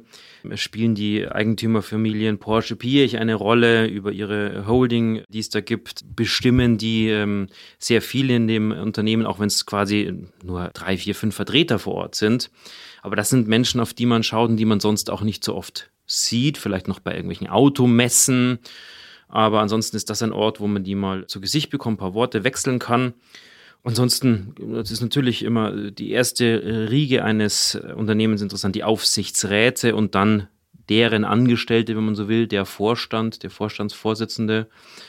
spielen 0.54 0.94
die 0.94 1.26
Eigentümerfamilien 1.26 2.38
Porsche 2.38 2.76
Piech 2.76 3.18
eine 3.18 3.34
Rolle 3.34 3.86
über 3.86 4.12
ihre 4.12 4.66
Holding, 4.66 5.22
die 5.28 5.40
es 5.40 5.50
da 5.50 5.60
gibt, 5.60 6.04
bestimmen 6.14 6.78
die 6.78 7.08
ähm, 7.08 7.48
sehr 7.78 8.02
viel 8.02 8.30
in 8.30 8.46
dem 8.46 8.70
Unternehmen, 8.70 9.26
auch 9.26 9.38
wenn 9.38 9.48
es 9.48 9.66
quasi 9.66 10.28
nur 10.42 10.70
drei, 10.72 10.96
vier, 10.96 11.14
fünf 11.14 11.34
Vertreter 11.34 11.78
vor 11.78 11.94
Ort 11.94 12.14
sind. 12.14 12.50
Aber 13.02 13.16
das 13.16 13.30
sind 13.30 13.48
Menschen, 13.48 13.80
auf 13.80 13.94
die 13.94 14.06
man 14.06 14.22
schaut 14.22 14.50
und 14.50 14.56
die 14.56 14.64
man 14.64 14.80
sonst 14.80 15.10
auch 15.10 15.22
nicht 15.22 15.44
so 15.44 15.54
oft 15.54 15.90
sieht, 16.06 16.58
vielleicht 16.58 16.88
noch 16.88 17.00
bei 17.00 17.12
irgendwelchen 17.12 17.48
Automessen. 17.48 18.58
Aber 19.28 19.60
ansonsten 19.60 19.96
ist 19.96 20.08
das 20.10 20.22
ein 20.22 20.32
Ort, 20.32 20.60
wo 20.60 20.66
man 20.66 20.84
die 20.84 20.94
mal 20.94 21.26
zu 21.26 21.40
Gesicht 21.40 21.70
bekommt, 21.70 21.96
ein 21.96 21.98
paar 21.98 22.14
Worte 22.14 22.44
wechseln 22.44 22.78
kann. 22.78 23.14
Ansonsten, 23.86 24.52
das 24.58 24.90
ist 24.90 25.00
natürlich 25.00 25.44
immer 25.44 25.92
die 25.92 26.10
erste 26.10 26.88
Riege 26.90 27.22
eines 27.22 27.76
Unternehmens 27.94 28.42
interessant, 28.42 28.74
die 28.74 28.82
Aufsichtsräte 28.82 29.94
und 29.94 30.16
dann 30.16 30.48
deren 30.88 31.24
Angestellte, 31.24 31.96
wenn 31.96 32.04
man 32.04 32.16
so 32.16 32.26
will, 32.26 32.48
der 32.48 32.64
Vorstand, 32.64 33.44
der 33.44 33.50
Vorstandsvorsitzende, 33.50 34.66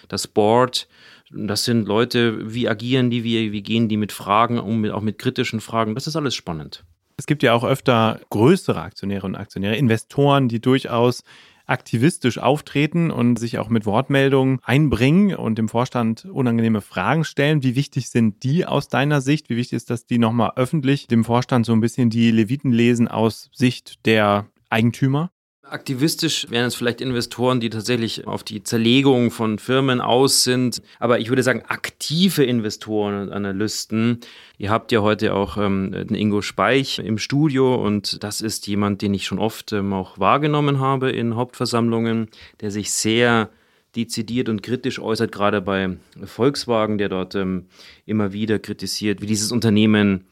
das 0.09 0.27
Board. 0.27 0.87
Das 1.31 1.65
sind 1.65 1.87
Leute, 1.87 2.53
wie 2.53 2.69
agieren 2.69 3.09
die, 3.09 3.23
wie, 3.23 3.51
wie 3.51 3.63
gehen 3.63 3.89
die 3.89 3.97
mit 3.97 4.11
Fragen 4.11 4.59
um, 4.59 4.85
auch 4.91 5.01
mit 5.01 5.17
kritischen 5.17 5.59
Fragen. 5.59 5.95
Das 5.95 6.05
ist 6.05 6.15
alles 6.15 6.35
spannend. 6.35 6.83
Es 7.17 7.25
gibt 7.25 7.41
ja 7.41 7.53
auch 7.53 7.63
öfter 7.63 8.21
größere 8.29 8.79
Aktionäre 8.79 9.25
und 9.25 9.33
Aktionäre, 9.33 9.75
Investoren, 9.75 10.49
die 10.49 10.61
durchaus 10.61 11.23
aktivistisch 11.67 12.39
auftreten 12.39 13.11
und 13.11 13.37
sich 13.37 13.59
auch 13.59 13.69
mit 13.69 13.85
Wortmeldungen 13.85 14.59
einbringen 14.63 15.35
und 15.35 15.57
dem 15.57 15.69
Vorstand 15.69 16.25
unangenehme 16.25 16.81
Fragen 16.81 17.23
stellen. 17.23 17.61
Wie 17.61 17.75
wichtig 17.75 18.09
sind 18.09 18.43
die 18.43 18.65
aus 18.65 18.87
deiner 18.87 19.21
Sicht? 19.21 19.49
Wie 19.49 19.57
wichtig 19.57 19.77
ist, 19.77 19.89
dass 19.89 20.05
die 20.05 20.17
nochmal 20.17 20.53
öffentlich 20.55 21.07
dem 21.07 21.23
Vorstand 21.23 21.65
so 21.65 21.73
ein 21.73 21.81
bisschen 21.81 22.09
die 22.09 22.31
Leviten 22.31 22.71
lesen 22.71 23.07
aus 23.07 23.49
Sicht 23.53 24.05
der 24.05 24.47
Eigentümer? 24.69 25.31
Aktivistisch 25.69 26.49
wären 26.49 26.67
es 26.67 26.75
vielleicht 26.75 27.01
Investoren, 27.01 27.59
die 27.59 27.69
tatsächlich 27.69 28.25
auf 28.25 28.43
die 28.43 28.63
Zerlegung 28.63 29.31
von 29.31 29.59
Firmen 29.59 29.99
aus 29.99 30.43
sind. 30.43 30.81
Aber 30.99 31.19
ich 31.19 31.29
würde 31.29 31.43
sagen, 31.43 31.63
aktive 31.67 32.43
Investoren 32.43 33.21
und 33.21 33.33
Analysten. 33.33 34.21
Ihr 34.57 34.69
habt 34.69 34.91
ja 34.91 35.01
heute 35.01 35.33
auch 35.33 35.57
ähm, 35.57 35.91
den 35.91 36.15
Ingo 36.15 36.41
Speich 36.41 36.99
im 36.99 37.17
Studio 37.17 37.75
und 37.75 38.23
das 38.23 38.39
ist 38.41 38.67
jemand, 38.67 39.01
den 39.01 39.13
ich 39.13 39.25
schon 39.25 39.39
oft 39.39 39.73
ähm, 39.73 39.91
auch 39.93 40.17
wahrgenommen 40.19 40.79
habe 40.79 41.11
in 41.11 41.35
Hauptversammlungen, 41.35 42.29
der 42.61 42.71
sich 42.71 42.91
sehr 42.91 43.49
dezidiert 43.95 44.47
und 44.47 44.63
kritisch 44.63 44.99
äußert, 44.99 45.31
gerade 45.31 45.61
bei 45.61 45.97
Volkswagen, 46.23 46.97
der 46.97 47.09
dort 47.09 47.35
ähm, 47.35 47.65
immer 48.05 48.31
wieder 48.31 48.59
kritisiert, 48.59 49.21
wie 49.21 49.27
dieses 49.27 49.51
Unternehmen 49.51 50.25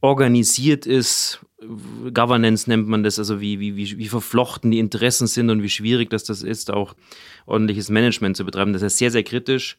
organisiert 0.00 0.86
ist. 0.86 1.40
Governance 2.12 2.68
nennt 2.68 2.88
man 2.88 3.02
das, 3.02 3.18
also 3.18 3.40
wie, 3.40 3.60
wie, 3.60 3.76
wie, 3.76 4.08
verflochten 4.08 4.70
die 4.70 4.78
Interessen 4.78 5.26
sind 5.26 5.50
und 5.50 5.62
wie 5.62 5.70
schwierig 5.70 6.10
das, 6.10 6.24
das 6.24 6.42
ist, 6.42 6.70
auch 6.70 6.94
ordentliches 7.46 7.88
Management 7.88 8.36
zu 8.36 8.44
betreiben. 8.44 8.72
Das 8.72 8.82
ist 8.82 8.98
sehr, 8.98 9.10
sehr 9.10 9.22
kritisch. 9.22 9.78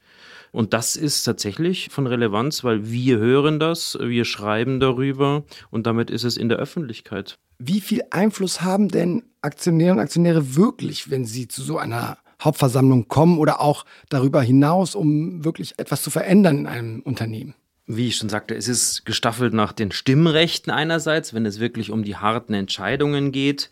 Und 0.51 0.73
das 0.73 0.95
ist 0.95 1.23
tatsächlich 1.23 1.89
von 1.89 2.05
Relevanz, 2.05 2.63
weil 2.63 2.91
wir 2.91 3.17
hören 3.17 3.59
das, 3.59 3.97
wir 3.99 4.23
schreiben 4.23 4.79
darüber 4.79 5.43
und 5.71 5.87
damit 5.87 6.11
ist 6.11 6.23
es 6.23 6.37
in 6.37 6.47
der 6.47 6.59
Öffentlichkeit. 6.59 7.39
Wie 7.57 7.81
viel 7.81 8.03
Einfluss 8.11 8.61
haben 8.61 8.87
denn 8.87 9.23
Aktionäre 9.41 9.93
und 9.93 9.99
Aktionäre 9.99 10.55
wirklich, 10.55 11.09
wenn 11.09 11.25
sie 11.25 11.47
zu 11.47 11.63
so 11.63 11.79
einer 11.79 12.19
Hauptversammlung 12.39 13.07
kommen 13.07 13.39
oder 13.39 13.61
auch 13.61 13.85
darüber 14.09 14.43
hinaus, 14.43 14.93
um 14.93 15.43
wirklich 15.43 15.73
etwas 15.79 16.03
zu 16.03 16.11
verändern 16.11 16.59
in 16.59 16.67
einem 16.67 16.99
Unternehmen? 17.01 17.55
Wie 17.85 18.07
ich 18.07 18.15
schon 18.15 18.29
sagte, 18.29 18.55
es 18.55 18.67
ist 18.67 19.05
gestaffelt 19.05 19.53
nach 19.53 19.73
den 19.73 19.91
Stimmrechten 19.91 20.71
einerseits, 20.71 21.33
wenn 21.33 21.45
es 21.45 21.59
wirklich 21.59 21.91
um 21.91 22.03
die 22.03 22.15
harten 22.15 22.53
Entscheidungen 22.53 23.31
geht. 23.31 23.69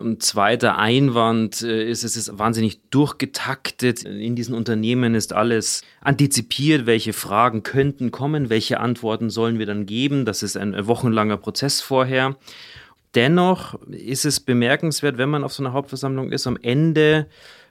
Ein 0.00 0.18
zweiter 0.20 0.78
Einwand 0.78 1.62
äh, 1.62 1.88
ist, 1.88 2.02
es 2.02 2.16
ist 2.16 2.36
wahnsinnig 2.38 2.80
durchgetaktet. 2.90 4.02
In 4.04 4.34
diesen 4.34 4.54
Unternehmen 4.54 5.14
ist 5.14 5.32
alles 5.32 5.82
antizipiert, 6.00 6.86
welche 6.86 7.12
Fragen 7.12 7.62
könnten 7.62 8.10
kommen, 8.10 8.50
welche 8.50 8.80
Antworten 8.80 9.30
sollen 9.30 9.58
wir 9.58 9.66
dann 9.66 9.86
geben. 9.86 10.24
Das 10.24 10.42
ist 10.42 10.56
ein 10.56 10.86
wochenlanger 10.86 11.36
Prozess 11.36 11.80
vorher. 11.80 12.36
Dennoch 13.14 13.78
ist 13.90 14.24
es 14.24 14.40
bemerkenswert, 14.40 15.18
wenn 15.18 15.28
man 15.28 15.44
auf 15.44 15.52
so 15.52 15.62
einer 15.62 15.72
Hauptversammlung 15.72 16.32
ist, 16.32 16.46
am 16.46 16.58
Ende 16.60 17.26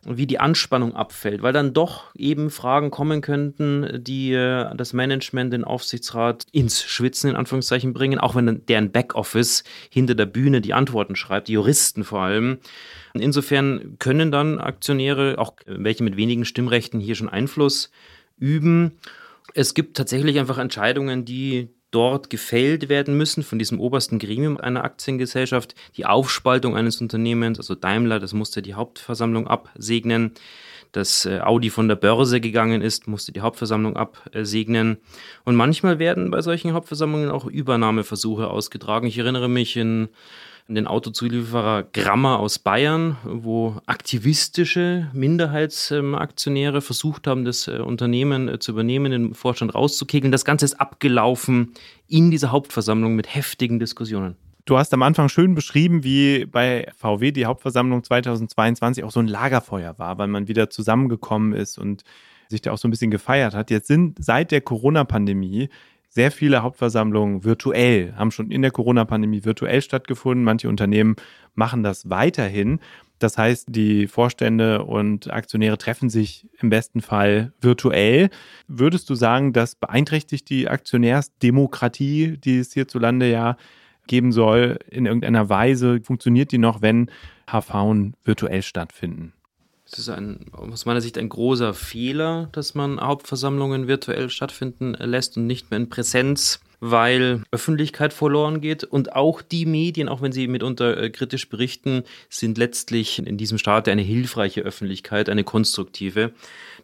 wie 0.06 0.26
die 0.26 0.40
Anspannung 0.40 0.96
abfällt, 0.96 1.44
weil 1.44 1.54
dann 1.54 1.74
doch 1.74 2.14
eben 2.16 2.50
Fragen 2.50 2.90
kommen 2.90 3.22
könnten, 3.22 4.04
die 4.04 4.34
äh, 4.34 4.76
das 4.76 4.94
Management, 4.94 5.54
den 5.54 5.64
Aufsichtsrat 5.64 6.46
ins 6.52 6.84
Schwitzen 6.84 7.30
in 7.30 7.36
Anführungszeichen 7.36 7.94
bringen, 7.94 8.20
auch 8.20 8.36
wenn 8.36 8.66
deren 8.66 8.92
Backoffice 8.92 9.64
hinter 9.90 10.16
der 10.16 10.26
Bühne 10.26 10.62
die 10.62 10.74
Antworten 10.74 11.16
schreibt, 11.16 11.48
die 11.48 11.54
Juristen 11.54 12.04
vor 12.04 12.22
allem. 12.22 12.60
Insofern 13.14 13.98
können 14.00 14.32
dann 14.32 14.60
Aktionäre, 14.60 15.38
auch 15.38 15.54
welche 15.66 16.04
mit 16.04 16.18
wenigen 16.18 16.46
Stimmrechten, 16.46 17.00
hier 17.00 17.16
schon 17.16 17.30
Einfluss 17.30 17.92
üben. 18.38 18.94
Es 19.54 19.74
gibt 19.74 19.98
tatsächlich 19.98 20.40
einfach 20.40 20.58
Entscheidungen, 20.58 21.26
die 21.26 21.70
dort 21.92 22.30
gefällt 22.30 22.90
werden 22.90 23.18
müssen 23.18 23.44
von 23.44 23.60
diesem 23.60 23.80
obersten 23.80 24.18
Gremium 24.18 24.58
einer 24.58 24.84
Aktiengesellschaft. 24.84 25.76
Die 25.98 26.06
Aufspaltung 26.06 26.76
eines 26.76 27.02
Unternehmens, 27.02 27.60
also 27.60 27.76
Daimler, 27.76 28.20
das 28.20 28.34
musste 28.34 28.62
die 28.62 28.74
Hauptversammlung 28.74 29.48
absegnen. 29.48 30.32
Dass 30.94 31.26
äh, 31.26 31.40
Audi 31.40 31.70
von 31.70 31.88
der 31.88 31.96
Börse 31.96 32.42
gegangen 32.42 32.82
ist, 32.82 33.08
musste 33.08 33.32
die 33.32 33.42
Hauptversammlung 33.42 33.96
absegnen. 33.96 34.98
Und 35.46 35.56
manchmal 35.56 36.00
werden 36.00 36.32
bei 36.32 36.42
solchen 36.42 36.74
Hauptversammlungen 36.74 37.30
auch 37.30 37.46
Übernahmeversuche 37.46 38.50
ausgetragen. 38.50 39.08
Ich 39.08 39.18
erinnere 39.18 39.48
mich 39.48 39.78
in 39.78 40.10
den 40.76 40.88
Autozulieferer 40.88 41.84
Grammer 41.94 42.40
aus 42.40 42.60
Bayern, 42.60 43.18
wo 43.24 43.78
aktivistische 43.86 45.10
Minderheitsaktionäre 45.14 46.82
versucht 46.82 47.28
haben, 47.28 47.46
das 47.46 47.68
äh, 47.68 47.78
Unternehmen 47.78 48.48
äh, 48.48 48.60
zu 48.60 48.72
übernehmen, 48.72 49.12
den 49.12 49.34
Vorstand 49.34 49.76
rauszukegeln. 49.76 50.32
Das 50.32 50.46
Ganze 50.46 50.66
ist 50.66 50.80
abgelaufen 50.80 51.74
in 52.08 52.32
dieser 52.32 52.52
Hauptversammlung 52.52 53.16
mit 53.16 53.34
heftigen 53.34 53.80
Diskussionen. 53.80 54.36
Du 54.66 54.78
hast 54.78 54.94
am 54.94 55.02
Anfang 55.02 55.28
schön 55.28 55.56
beschrieben, 55.56 56.04
wie 56.04 56.46
bei 56.46 56.88
VW 56.96 57.32
die 57.32 57.46
Hauptversammlung 57.46 58.04
2022 58.04 59.04
auch 59.04 59.12
so 59.12 59.20
ein 59.20 59.28
Lagerfeuer 59.28 59.98
war, 59.98 60.18
weil 60.18 60.28
man 60.28 60.48
wieder 60.48 60.70
zusammengekommen 60.70 61.54
ist 61.54 61.78
und 61.80 62.04
sich 62.48 62.62
da 62.62 62.72
auch 62.72 62.78
so 62.78 62.88
ein 62.88 62.92
bisschen 62.92 63.12
gefeiert 63.12 63.56
hat. 63.56 63.72
Jetzt 63.72 63.88
sind 63.88 64.24
seit 64.24 64.52
der 64.52 64.62
Corona-Pandemie 64.62 65.70
sehr 66.14 66.30
viele 66.30 66.62
Hauptversammlungen 66.62 67.46
virtuell, 67.46 68.14
haben 68.18 68.32
schon 68.32 68.52
in 68.52 68.62
der 68.62 68.72
Corona-Pandemie 68.72 69.46
virtuell 69.46 69.82
stattgefunden. 69.82 70.44
Manche 70.44 70.68
Unternehmen 70.68 71.16
machen 71.56 71.84
das 71.84 72.10
weiterhin. 72.10 72.80
Das 73.18 73.38
heißt, 73.38 73.68
die 73.70 74.08
Vorstände 74.08 74.84
und 74.84 75.32
Aktionäre 75.32 75.78
treffen 75.78 76.10
sich 76.10 76.50
im 76.60 76.70
besten 76.70 77.02
Fall 77.02 77.54
virtuell. 77.62 78.30
Würdest 78.68 79.10
du 79.10 79.16
sagen, 79.16 79.54
das 79.54 79.76
beeinträchtigt 79.76 80.50
die 80.50 80.68
Aktionärsdemokratie, 80.68 82.38
die 82.38 82.58
es 82.58 82.74
hierzulande 82.74 83.32
ja 83.32 83.56
geben 84.08 84.34
soll 84.34 84.80
in 84.90 85.06
irgendeiner 85.06 85.48
Weise. 85.48 86.02
Funktioniert 86.04 86.52
die 86.52 86.58
noch, 86.58 86.82
wenn 86.82 87.10
HV 87.50 88.14
virtuell 88.26 88.64
stattfinden? 88.64 89.34
Es 89.92 90.00
ist 90.00 90.10
ein, 90.10 90.46
aus 90.54 90.86
meiner 90.86 91.02
Sicht 91.02 91.18
ein 91.18 91.28
großer 91.28 91.74
Fehler, 91.74 92.48
dass 92.54 92.76
man 92.76 93.02
Hauptversammlungen 93.02 93.88
virtuell 93.88 94.30
stattfinden 94.30 94.94
lässt 94.94 95.36
und 95.36 95.48
nicht 95.48 95.70
mehr 95.70 95.80
in 95.80 95.90
Präsenz 95.90 96.62
weil 96.82 97.44
Öffentlichkeit 97.52 98.12
verloren 98.12 98.60
geht 98.60 98.84
und 98.84 99.16
auch 99.16 99.44
die 99.44 99.68
Medien, 99.68 100.10
auch 100.10 100.24
wenn 100.24 100.32
sie 100.32 100.48
mitunter 100.48 100.98
äh, 100.98 101.10
kritisch 101.12 101.48
berichten, 101.48 102.04
sind 102.28 102.58
letztlich 102.58 103.20
in 103.20 103.38
diesem 103.38 103.60
Staat 103.60 103.88
eine 103.88 104.02
hilfreiche 104.02 104.62
Öffentlichkeit, 104.62 105.30
eine 105.30 105.44
konstruktive. 105.44 106.32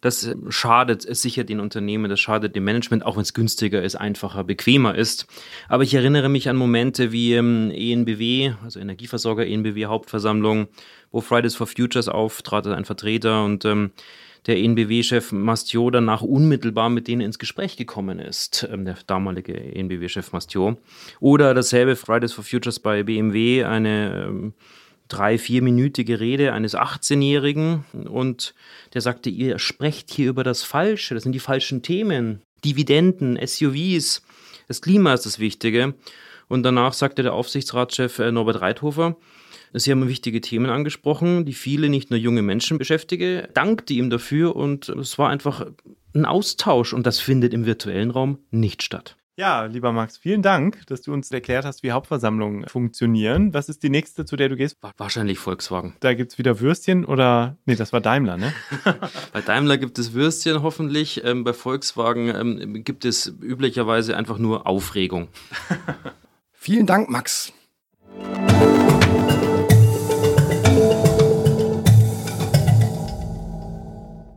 Das 0.01 0.23
äh, 0.27 0.35
schadet 0.49 1.01
sicher 1.17 1.43
den 1.43 1.59
Unternehmen, 1.59 2.11
das 2.11 2.19
schadet 2.19 2.55
dem 2.55 2.63
Management, 2.63 3.03
auch 3.03 3.15
wenn 3.15 3.23
es 3.23 3.33
günstiger 3.33 3.81
ist, 3.81 3.95
einfacher, 3.95 4.43
bequemer 4.43 4.93
ist. 4.93 5.25
Aber 5.67 5.81
ich 5.81 5.95
erinnere 5.95 6.29
mich 6.29 6.47
an 6.47 6.57
Momente 6.57 7.11
wie 7.11 7.33
ähm, 7.33 7.71
ENBW, 7.71 8.53
also 8.63 8.79
Energieversorger 8.79 9.47
ENBW 9.47 9.87
Hauptversammlung, 9.87 10.67
wo 11.11 11.21
Fridays 11.21 11.55
for 11.55 11.65
Futures 11.65 12.07
auftrat, 12.07 12.67
ein 12.67 12.85
Vertreter 12.85 13.43
und 13.43 13.65
ähm, 13.65 13.91
der 14.47 14.57
ENBW-Chef 14.57 15.31
Mastiot 15.33 15.93
danach 15.93 16.21
unmittelbar 16.21 16.89
mit 16.89 17.07
denen 17.07 17.21
ins 17.21 17.37
Gespräch 17.37 17.75
gekommen 17.75 18.19
ist, 18.19 18.67
ähm, 18.71 18.85
der 18.85 18.97
damalige 19.05 19.53
ENBW-Chef 19.53 20.31
Mastiot. 20.31 20.77
Oder 21.19 21.53
dasselbe 21.53 21.95
Fridays 21.95 22.33
for 22.33 22.43
Futures 22.43 22.79
bei 22.79 23.03
BMW, 23.03 23.65
eine 23.65 24.27
ähm, 24.27 24.53
drei-, 25.09 25.37
vierminütige 25.37 26.19
Rede 26.19 26.53
eines 26.53 26.75
18-Jährigen 26.75 27.83
und 28.09 28.53
der 28.93 29.01
sagte, 29.01 29.29
ihr 29.29 29.59
sprecht 29.59 30.11
hier 30.11 30.29
über 30.29 30.43
das 30.43 30.63
Falsche, 30.63 31.13
das 31.13 31.23
sind 31.23 31.33
die 31.33 31.39
falschen 31.39 31.81
Themen, 31.81 32.41
Dividenden, 32.63 33.37
SUVs, 33.45 34.23
das 34.67 34.81
Klima 34.81 35.13
ist 35.13 35.25
das 35.25 35.39
Wichtige. 35.39 35.93
Und 36.49 36.63
danach 36.63 36.93
sagte 36.93 37.23
der 37.23 37.33
Aufsichtsratschef 37.33 38.19
äh, 38.19 38.31
Norbert 38.31 38.61
Reithofer, 38.61 39.17
Sie 39.73 39.91
haben 39.91 40.07
wichtige 40.07 40.41
Themen 40.41 40.69
angesprochen, 40.69 41.45
die 41.45 41.53
viele, 41.53 41.89
nicht 41.89 42.09
nur 42.09 42.19
junge 42.19 42.41
Menschen 42.41 42.77
beschäftigen. 42.77 43.47
Dankte 43.53 43.93
ihm 43.93 44.09
dafür 44.09 44.55
und 44.55 44.89
es 44.89 45.17
war 45.17 45.29
einfach 45.29 45.67
ein 46.13 46.25
Austausch 46.25 46.93
und 46.93 47.05
das 47.05 47.19
findet 47.19 47.53
im 47.53 47.65
virtuellen 47.65 48.11
Raum 48.11 48.39
nicht 48.51 48.83
statt. 48.83 49.17
Ja, 49.39 49.65
lieber 49.65 49.91
Max, 49.91 50.17
vielen 50.17 50.41
Dank, 50.41 50.87
dass 50.87 51.03
du 51.03 51.13
uns 51.13 51.29
erklärt 51.29 51.63
hast, 51.63 51.83
wie 51.83 51.91
Hauptversammlungen 51.91 52.67
funktionieren. 52.67 53.53
Was 53.53 53.69
ist 53.69 53.83
die 53.83 53.91
nächste, 53.91 54.25
zu 54.25 54.35
der 54.35 54.49
du 54.49 54.55
gehst? 54.55 54.77
Wahrscheinlich 54.97 55.37
Volkswagen. 55.37 55.95
Da 55.99 56.15
gibt 56.15 56.31
es 56.31 56.39
wieder 56.39 56.59
Würstchen 56.59 57.05
oder. 57.05 57.55
Nee, 57.67 57.75
das 57.75 57.93
war 57.93 58.01
Daimler, 58.01 58.37
ne? 58.37 58.51
bei 59.33 59.41
Daimler 59.41 59.77
gibt 59.77 59.99
es 59.99 60.13
Würstchen 60.13 60.63
hoffentlich. 60.63 61.23
Ähm, 61.23 61.43
bei 61.43 61.53
Volkswagen 61.53 62.29
ähm, 62.29 62.83
gibt 62.83 63.05
es 63.05 63.27
üblicherweise 63.27 64.17
einfach 64.17 64.39
nur 64.39 64.65
Aufregung. 64.65 65.27
vielen 66.53 66.87
Dank, 66.87 67.11
Max. 67.11 67.53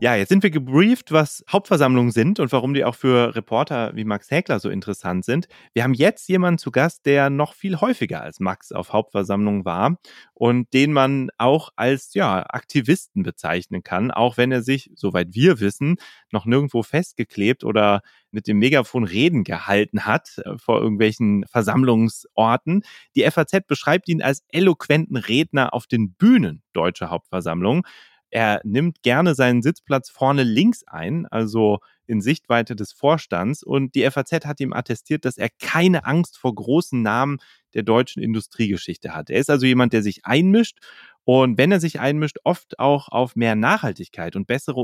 Ja, 0.03 0.15
jetzt 0.15 0.31
sind 0.31 0.43
wir 0.43 0.51
gebrieft, 0.51 1.13
was 1.13 1.45
Hauptversammlungen 1.51 2.11
sind 2.11 2.41
und 2.41 2.51
warum 2.53 2.73
die 2.73 2.87
auch 2.87 2.95
für 2.95 3.37
Reporter 3.37 3.95
wie 3.95 4.05
Max 4.05 4.31
Häkler 4.31 4.59
so 4.59 4.71
interessant 4.71 5.27
sind. 5.27 5.47
Wir 5.75 5.85
haben 5.85 5.93
jetzt 5.93 6.27
jemanden 6.31 6.57
zu 6.57 6.71
Gast, 6.71 7.05
der 7.05 7.29
noch 7.29 7.53
viel 7.53 7.83
häufiger 7.83 8.23
als 8.23 8.41
Max 8.41 8.73
auf 8.73 8.95
Hauptversammlungen 8.95 9.67
war 9.67 9.99
und 10.33 10.73
den 10.73 10.95
man 10.95 11.29
auch 11.37 11.69
als 11.77 12.15
ja, 12.15 12.47
Aktivisten 12.49 13.23
bezeichnen 13.25 13.83
kann, 13.83 14.11
auch 14.11 14.39
wenn 14.39 14.51
er 14.53 14.63
sich, 14.63 14.91
soweit 14.95 15.35
wir 15.35 15.61
wissen, 15.61 15.97
noch 16.33 16.47
nirgendwo 16.47 16.83
festgeklebt 16.83 17.63
oder 17.63 18.01
mit 18.31 18.47
dem 18.47 18.59
Megafon 18.59 19.05
Reden 19.05 19.45
gehalten 19.45 20.07
hat 20.07 20.39
äh, 20.39 20.57
vor 20.57 20.81
irgendwelchen 20.81 21.45
Versammlungsorten. 21.47 22.85
Die 23.15 23.31
FAZ 23.31 23.67
beschreibt 23.67 24.09
ihn 24.09 24.23
als 24.23 24.45
eloquenten 24.49 25.19
Redner 25.19 25.75
auf 25.75 25.87
den 25.87 26.15
Bühnen 26.15 26.63
deutscher 26.73 27.11
Hauptversammlungen. 27.11 27.83
Er 28.31 28.61
nimmt 28.65 29.03
gerne 29.03 29.35
seinen 29.35 29.63
Sitzplatz 29.63 30.11
vorne 30.11 30.43
links 30.43 30.85
ein, 30.87 31.27
also 31.27 31.79
in 32.07 32.21
Sichtweite 32.21 32.75
des 32.75 32.93
Vorstands. 32.93 33.63
Und 33.63 33.95
die 33.95 34.09
FAZ 34.11 34.45
hat 34.45 34.61
ihm 34.61 34.73
attestiert, 34.73 35.25
dass 35.25 35.37
er 35.37 35.49
keine 35.61 36.05
Angst 36.05 36.39
vor 36.39 36.55
großen 36.55 37.03
Namen 37.03 37.39
der 37.75 37.83
deutschen 37.83 38.23
Industriegeschichte 38.23 39.15
hat. 39.15 39.31
Er 39.31 39.39
ist 39.39 39.51
also 39.51 39.67
jemand, 39.67 39.93
der 39.93 40.03
sich 40.03 40.25
einmischt 40.25 40.79
und 41.25 41.59
wenn 41.59 41.71
er 41.71 41.81
sich 41.81 42.01
einmischt, 42.01 42.39
oft 42.45 42.79
auch 42.79 43.09
auf 43.09 43.37
mehr 43.37 43.55
Nachhaltigkeit 43.55 44.37
und 44.37 44.47
bessere 44.47 44.81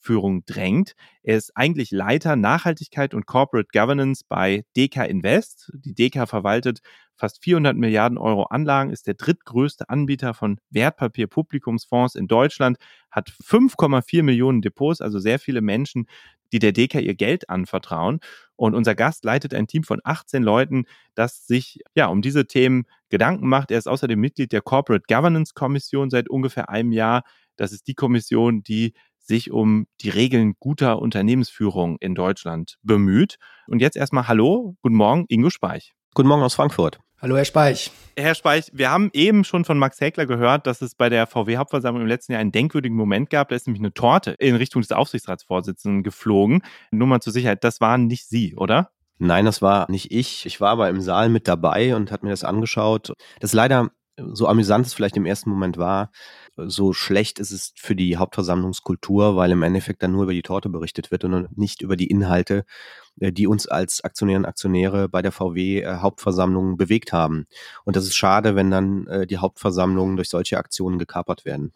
Unternehmensführung 0.00 0.44
drängt. 0.46 0.94
Er 1.22 1.36
ist 1.36 1.52
eigentlich 1.54 1.90
Leiter 1.90 2.36
Nachhaltigkeit 2.36 3.14
und 3.14 3.26
Corporate 3.26 3.68
Governance 3.72 4.24
bei 4.28 4.64
DK 4.76 5.04
Invest. 5.04 5.70
Die 5.74 5.94
DK 5.94 6.26
verwaltet 6.26 6.80
fast 7.16 7.42
400 7.42 7.76
Milliarden 7.76 8.16
Euro 8.16 8.44
Anlagen, 8.44 8.90
ist 8.90 9.06
der 9.06 9.14
drittgrößte 9.14 9.90
Anbieter 9.90 10.32
von 10.32 10.58
Wertpapierpublikumsfonds 10.70 12.14
in 12.14 12.28
Deutschland, 12.28 12.78
hat 13.10 13.30
5,4 13.30 14.22
Millionen 14.22 14.62
Depots, 14.62 15.02
also 15.02 15.18
sehr 15.18 15.38
viele 15.38 15.60
Menschen, 15.60 16.06
die 16.52 16.58
der 16.58 16.72
DK 16.72 17.00
ihr 17.00 17.14
Geld 17.14 17.50
anvertrauen. 17.50 18.20
Und 18.56 18.74
unser 18.74 18.94
Gast 18.94 19.24
leitet 19.24 19.54
ein 19.54 19.66
Team 19.66 19.84
von 19.84 20.00
18 20.02 20.42
Leuten, 20.42 20.84
das 21.14 21.46
sich 21.46 21.80
ja 21.94 22.06
um 22.06 22.22
diese 22.22 22.46
Themen 22.46 22.84
Gedanken 23.10 23.48
macht. 23.48 23.70
Er 23.70 23.78
ist 23.78 23.86
außerdem 23.88 24.18
Mitglied 24.18 24.52
der 24.52 24.62
Corporate 24.62 25.04
Governance 25.06 25.52
Kommission 25.54 26.10
seit 26.10 26.28
ungefähr 26.28 26.70
einem 26.70 26.92
Jahr. 26.92 27.22
Das 27.56 27.72
ist 27.72 27.86
die 27.86 27.94
Kommission, 27.94 28.62
die 28.62 28.94
sich 29.30 29.52
um 29.52 29.86
die 30.00 30.10
Regeln 30.10 30.54
guter 30.58 30.98
Unternehmensführung 30.98 31.96
in 32.00 32.14
Deutschland 32.14 32.76
bemüht. 32.82 33.36
Und 33.68 33.80
jetzt 33.80 33.96
erstmal 33.96 34.26
Hallo, 34.26 34.76
guten 34.82 34.96
Morgen, 34.96 35.24
Ingo 35.28 35.50
Speich. 35.50 35.92
Guten 36.14 36.28
Morgen 36.28 36.42
aus 36.42 36.54
Frankfurt. 36.54 36.98
Hallo, 37.22 37.36
Herr 37.36 37.44
Speich. 37.44 37.92
Herr 38.16 38.34
Speich, 38.34 38.70
wir 38.72 38.90
haben 38.90 39.10
eben 39.12 39.44
schon 39.44 39.64
von 39.64 39.78
Max 39.78 40.00
Häkler 40.00 40.26
gehört, 40.26 40.66
dass 40.66 40.82
es 40.82 40.96
bei 40.96 41.08
der 41.08 41.28
VW-Hauptversammlung 41.28 42.02
im 42.02 42.08
letzten 42.08 42.32
Jahr 42.32 42.40
einen 42.40 42.50
denkwürdigen 42.50 42.96
Moment 42.96 43.30
gab. 43.30 43.50
Da 43.50 43.56
ist 43.56 43.66
nämlich 43.66 43.82
eine 43.82 43.94
Torte 43.94 44.32
in 44.32 44.56
Richtung 44.56 44.82
des 44.82 44.90
Aufsichtsratsvorsitzenden 44.90 46.02
geflogen. 46.02 46.62
Nur 46.90 47.06
mal 47.06 47.20
zur 47.20 47.32
Sicherheit, 47.32 47.62
das 47.62 47.80
waren 47.80 48.06
nicht 48.06 48.26
Sie, 48.26 48.56
oder? 48.56 48.90
Nein, 49.18 49.44
das 49.44 49.62
war 49.62 49.88
nicht 49.90 50.10
ich. 50.10 50.44
Ich 50.46 50.60
war 50.60 50.70
aber 50.70 50.88
im 50.88 51.02
Saal 51.02 51.28
mit 51.28 51.46
dabei 51.46 51.94
und 51.94 52.10
hat 52.10 52.24
mir 52.24 52.30
das 52.30 52.42
angeschaut. 52.42 53.12
Das 53.38 53.50
ist 53.50 53.54
leider 53.54 53.90
so 54.32 54.46
amüsant 54.46 54.86
es 54.86 54.94
vielleicht 54.94 55.16
im 55.16 55.26
ersten 55.26 55.50
Moment 55.50 55.78
war, 55.78 56.10
so 56.56 56.92
schlecht 56.92 57.38
ist 57.38 57.50
es 57.50 57.72
für 57.76 57.94
die 57.96 58.16
Hauptversammlungskultur, 58.16 59.36
weil 59.36 59.50
im 59.52 59.62
Endeffekt 59.62 60.02
dann 60.02 60.12
nur 60.12 60.24
über 60.24 60.32
die 60.32 60.42
Torte 60.42 60.68
berichtet 60.68 61.10
wird 61.10 61.24
und 61.24 61.56
nicht 61.56 61.82
über 61.82 61.96
die 61.96 62.08
Inhalte, 62.08 62.64
äh, 63.20 63.32
die 63.32 63.46
uns 63.46 63.66
als 63.66 64.02
Aktionärinnen 64.02 64.44
und 64.44 64.48
Aktionäre 64.48 65.08
bei 65.08 65.22
der 65.22 65.32
VW 65.32 65.80
äh, 65.80 65.96
Hauptversammlung 65.96 66.76
bewegt 66.76 67.12
haben. 67.12 67.46
Und 67.84 67.96
das 67.96 68.04
ist 68.04 68.16
schade, 68.16 68.56
wenn 68.56 68.70
dann 68.70 69.06
äh, 69.06 69.26
die 69.26 69.38
Hauptversammlungen 69.38 70.16
durch 70.16 70.28
solche 70.28 70.58
Aktionen 70.58 70.98
gekapert 70.98 71.44
werden. 71.44 71.72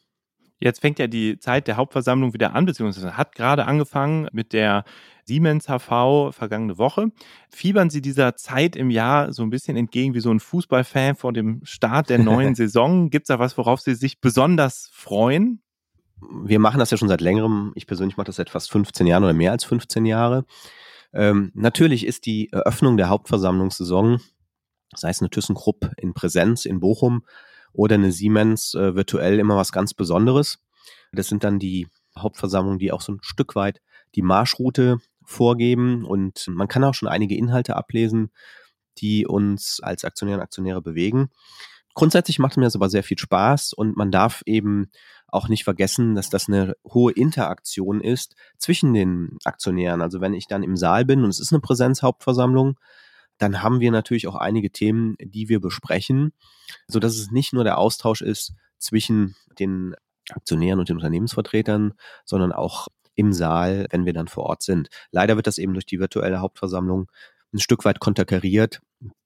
Jetzt 0.61 0.81
fängt 0.81 0.99
ja 0.99 1.07
die 1.07 1.39
Zeit 1.39 1.67
der 1.67 1.77
Hauptversammlung 1.77 2.33
wieder 2.33 2.55
an, 2.55 2.65
beziehungsweise 2.65 3.17
hat 3.17 3.35
gerade 3.35 3.67
angefangen 3.67 4.29
mit 4.33 4.53
der 4.53 4.85
Siemens 5.25 5.67
HV 5.69 6.33
vergangene 6.33 6.79
Woche. 6.79 7.09
Fiebern 7.51 7.91
Sie 7.91 8.01
dieser 8.01 8.37
Zeit 8.37 8.77
im 8.77 8.91
Jahr 8.91 9.33
so 9.33 9.43
ein 9.43 9.51
bisschen 9.51 9.77
entgegen 9.77 10.15
wie 10.15 10.21
so 10.21 10.31
ein 10.31 10.41
Fußballfan 10.41 11.17
vor 11.17 11.33
dem 11.33 11.61
Start 11.65 12.11
der 12.11 12.19
neuen 12.19 12.55
Saison? 12.55 13.11
Gibt 13.11 13.25
es 13.25 13.29
da 13.29 13.39
was, 13.39 13.59
worauf 13.59 13.81
Sie 13.81 13.95
sich 13.95 14.21
besonders 14.21 14.89
freuen? 14.93 15.61
Wir 16.45 16.59
machen 16.59 16.79
das 16.79 16.91
ja 16.91 16.97
schon 16.97 17.09
seit 17.09 17.21
längerem. 17.21 17.73
Ich 17.75 17.87
persönlich 17.87 18.17
mache 18.17 18.27
das 18.27 18.37
seit 18.37 18.51
fast 18.51 18.71
15 18.71 19.07
Jahren 19.07 19.25
oder 19.25 19.33
mehr 19.33 19.53
als 19.53 19.65
15 19.65 20.07
Jahre. 20.07 20.45
Ähm, 21.13 21.53
natürlich 21.55 22.07
ist 22.07 22.27
die 22.27 22.51
Eröffnung 22.53 22.97
der 22.97 23.09
Hauptversammlungssaison, 23.09 24.21
sei 24.95 25.11
es 25.11 25.21
eine 25.21 25.31
ThyssenKrupp 25.31 25.93
in 25.97 26.15
Präsenz 26.15 26.65
in 26.65 26.81
Bochum 26.81 27.25
oder 27.75 27.97
eine 27.97 28.13
Siemens 28.13 28.75
äh, 28.75 28.95
virtuell 28.95 29.39
immer 29.39 29.57
was 29.57 29.73
ganz 29.73 29.93
Besonderes. 29.93 30.59
Das 31.13 31.29
sind 31.29 31.45
dann 31.45 31.59
die 31.59 31.89
Hauptversammlungen, 32.17 32.79
die 32.79 32.93
auch 32.93 33.03
so 33.03 33.13
ein 33.13 33.19
Stück 33.23 33.55
weit 33.57 33.81
die 34.15 34.23
Marschroute 34.23 34.99
vorgeben 35.25 36.05
und 36.05 36.47
man 36.49 36.69
kann 36.69 36.85
auch 36.85 36.95
schon 36.95 37.09
einige 37.09 37.37
Inhalte 37.37 37.77
ablesen, 37.77 38.31
die 38.99 39.27
uns 39.27 39.81
als 39.83 40.05
Aktionäre 40.05 40.39
und 40.39 40.45
Aktionäre 40.45 40.81
bewegen. 40.81 41.29
Grundsätzlich 41.95 42.39
macht 42.39 42.57
mir 42.57 42.65
das 42.65 42.77
aber 42.77 42.91
sehr 42.91 43.03
viel 43.03 43.19
Spaß 43.19 43.73
und 43.73 43.97
man 43.97 44.11
darf 44.11 44.43
eben 44.47 44.91
auch 45.29 45.49
nicht 45.49 45.65
vergessen, 45.65 46.15
dass 46.15 46.31
das 46.31 46.49
eine 46.49 46.77
hohe 46.87 47.13
Interaktion 47.13 48.01
ist 48.01 48.37
zwischen 48.59 48.95
den 48.95 49.39
Aktionären. 49.45 50.01
Also 50.01 50.21
wenn 50.21 50.35
ich 50.35 50.47
dann 50.47 50.63
im 50.63 50.77
Saal 50.77 51.05
bin 51.05 51.25
und 51.25 51.31
es 51.31 51.41
ist 51.41 51.53
eine 51.53 51.61
Präsenzhauptversammlung, 51.61 52.79
dann 53.39 53.63
haben 53.63 53.81
wir 53.81 53.91
natürlich 53.91 54.27
auch 54.29 54.37
einige 54.37 54.71
Themen, 54.71 55.17
die 55.21 55.49
wir 55.49 55.61
besprechen, 55.61 56.33
so 56.87 56.99
dass 57.01 57.17
es 57.17 57.31
nicht 57.31 57.53
nur 57.53 57.65
der 57.65 57.79
Austausch 57.79 58.23
ist 58.23 58.55
zwischen 58.79 59.35
den 59.59 59.95
Aktionären 60.31 60.79
und 60.79 60.89
den 60.89 60.97
Unternehmensvertretern, 60.97 61.95
sondern 62.25 62.53
auch 62.53 62.89
im 63.15 63.33
Saal, 63.33 63.87
wenn 63.91 64.07
wir 64.07 64.13
dann 64.13 64.29
vor 64.29 64.45
Ort 64.45 64.63
sind. 64.63 64.89
Leider 65.11 65.37
wird 65.37 65.47
das 65.47 65.59
eben 65.59 65.75
durch 65.75 65.87
die 65.87 66.01
virtuelle 66.01 66.41
Hauptversammlung 66.41 67.11
ein 67.53 67.61
Stück 67.61 67.85
weit 67.85 68.01
konterkariert, 68.01 68.81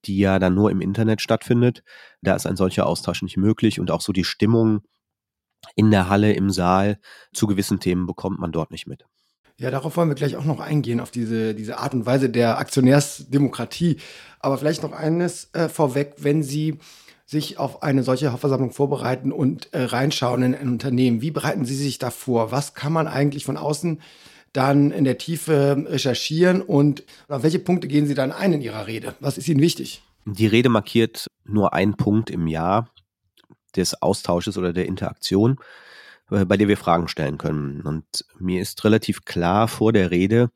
die 0.04 0.18
ja 0.18 0.38
dann 0.38 0.54
nur 0.54 0.70
im 0.70 0.80
Internet 0.80 1.22
stattfindet. 1.22 1.82
Da 2.20 2.34
ist 2.34 2.46
ein 2.46 2.56
solcher 2.56 2.86
Austausch 2.86 3.22
nicht 3.22 3.36
möglich 3.36 3.80
und 3.80 3.90
auch 3.90 4.02
so 4.02 4.12
die 4.12 4.24
Stimmung 4.24 4.82
in 5.74 5.90
der 5.90 6.08
Halle, 6.08 6.32
im 6.34 6.50
Saal 6.50 6.98
zu 7.32 7.46
gewissen 7.46 7.80
Themen 7.80 8.06
bekommt 8.06 8.38
man 8.38 8.52
dort 8.52 8.70
nicht 8.70 8.86
mit. 8.86 9.06
Ja, 9.60 9.72
darauf 9.72 9.96
wollen 9.96 10.08
wir 10.08 10.14
gleich 10.14 10.36
auch 10.36 10.44
noch 10.44 10.60
eingehen, 10.60 11.00
auf 11.00 11.10
diese, 11.10 11.52
diese 11.52 11.78
Art 11.78 11.92
und 11.92 12.06
Weise 12.06 12.30
der 12.30 12.58
Aktionärsdemokratie. 12.58 13.96
Aber 14.38 14.56
vielleicht 14.56 14.84
noch 14.84 14.92
eines 14.92 15.52
äh, 15.52 15.68
vorweg, 15.68 16.14
wenn 16.18 16.44
Sie 16.44 16.78
sich 17.26 17.58
auf 17.58 17.82
eine 17.82 18.04
solche 18.04 18.30
Hauptversammlung 18.32 18.70
vorbereiten 18.70 19.32
und 19.32 19.72
äh, 19.74 19.82
reinschauen 19.82 20.42
in 20.42 20.54
ein 20.54 20.68
Unternehmen. 20.68 21.20
Wie 21.22 21.32
bereiten 21.32 21.64
Sie 21.64 21.74
sich 21.74 21.98
da 21.98 22.10
vor? 22.10 22.52
Was 22.52 22.74
kann 22.74 22.92
man 22.92 23.08
eigentlich 23.08 23.44
von 23.44 23.56
außen 23.56 24.00
dann 24.52 24.92
in 24.92 25.04
der 25.04 25.18
Tiefe 25.18 25.84
recherchieren 25.88 26.62
und 26.62 27.02
auf 27.28 27.42
welche 27.42 27.58
Punkte 27.58 27.88
gehen 27.88 28.06
Sie 28.06 28.14
dann 28.14 28.32
ein 28.32 28.52
in 28.52 28.62
Ihrer 28.62 28.86
Rede? 28.86 29.14
Was 29.20 29.38
ist 29.38 29.48
Ihnen 29.48 29.60
wichtig? 29.60 30.02
Die 30.24 30.46
Rede 30.46 30.68
markiert 30.68 31.26
nur 31.44 31.74
einen 31.74 31.96
Punkt 31.96 32.30
im 32.30 32.46
Jahr 32.46 32.88
des 33.76 34.00
Austausches 34.00 34.56
oder 34.56 34.72
der 34.72 34.86
Interaktion, 34.86 35.58
bei 36.28 36.56
der 36.56 36.68
wir 36.68 36.76
Fragen 36.76 37.08
stellen 37.08 37.38
können. 37.38 37.82
Und 37.82 38.24
mir 38.38 38.60
ist 38.60 38.84
relativ 38.84 39.24
klar 39.24 39.68
vor 39.68 39.92
der 39.92 40.10
Rede, 40.10 40.50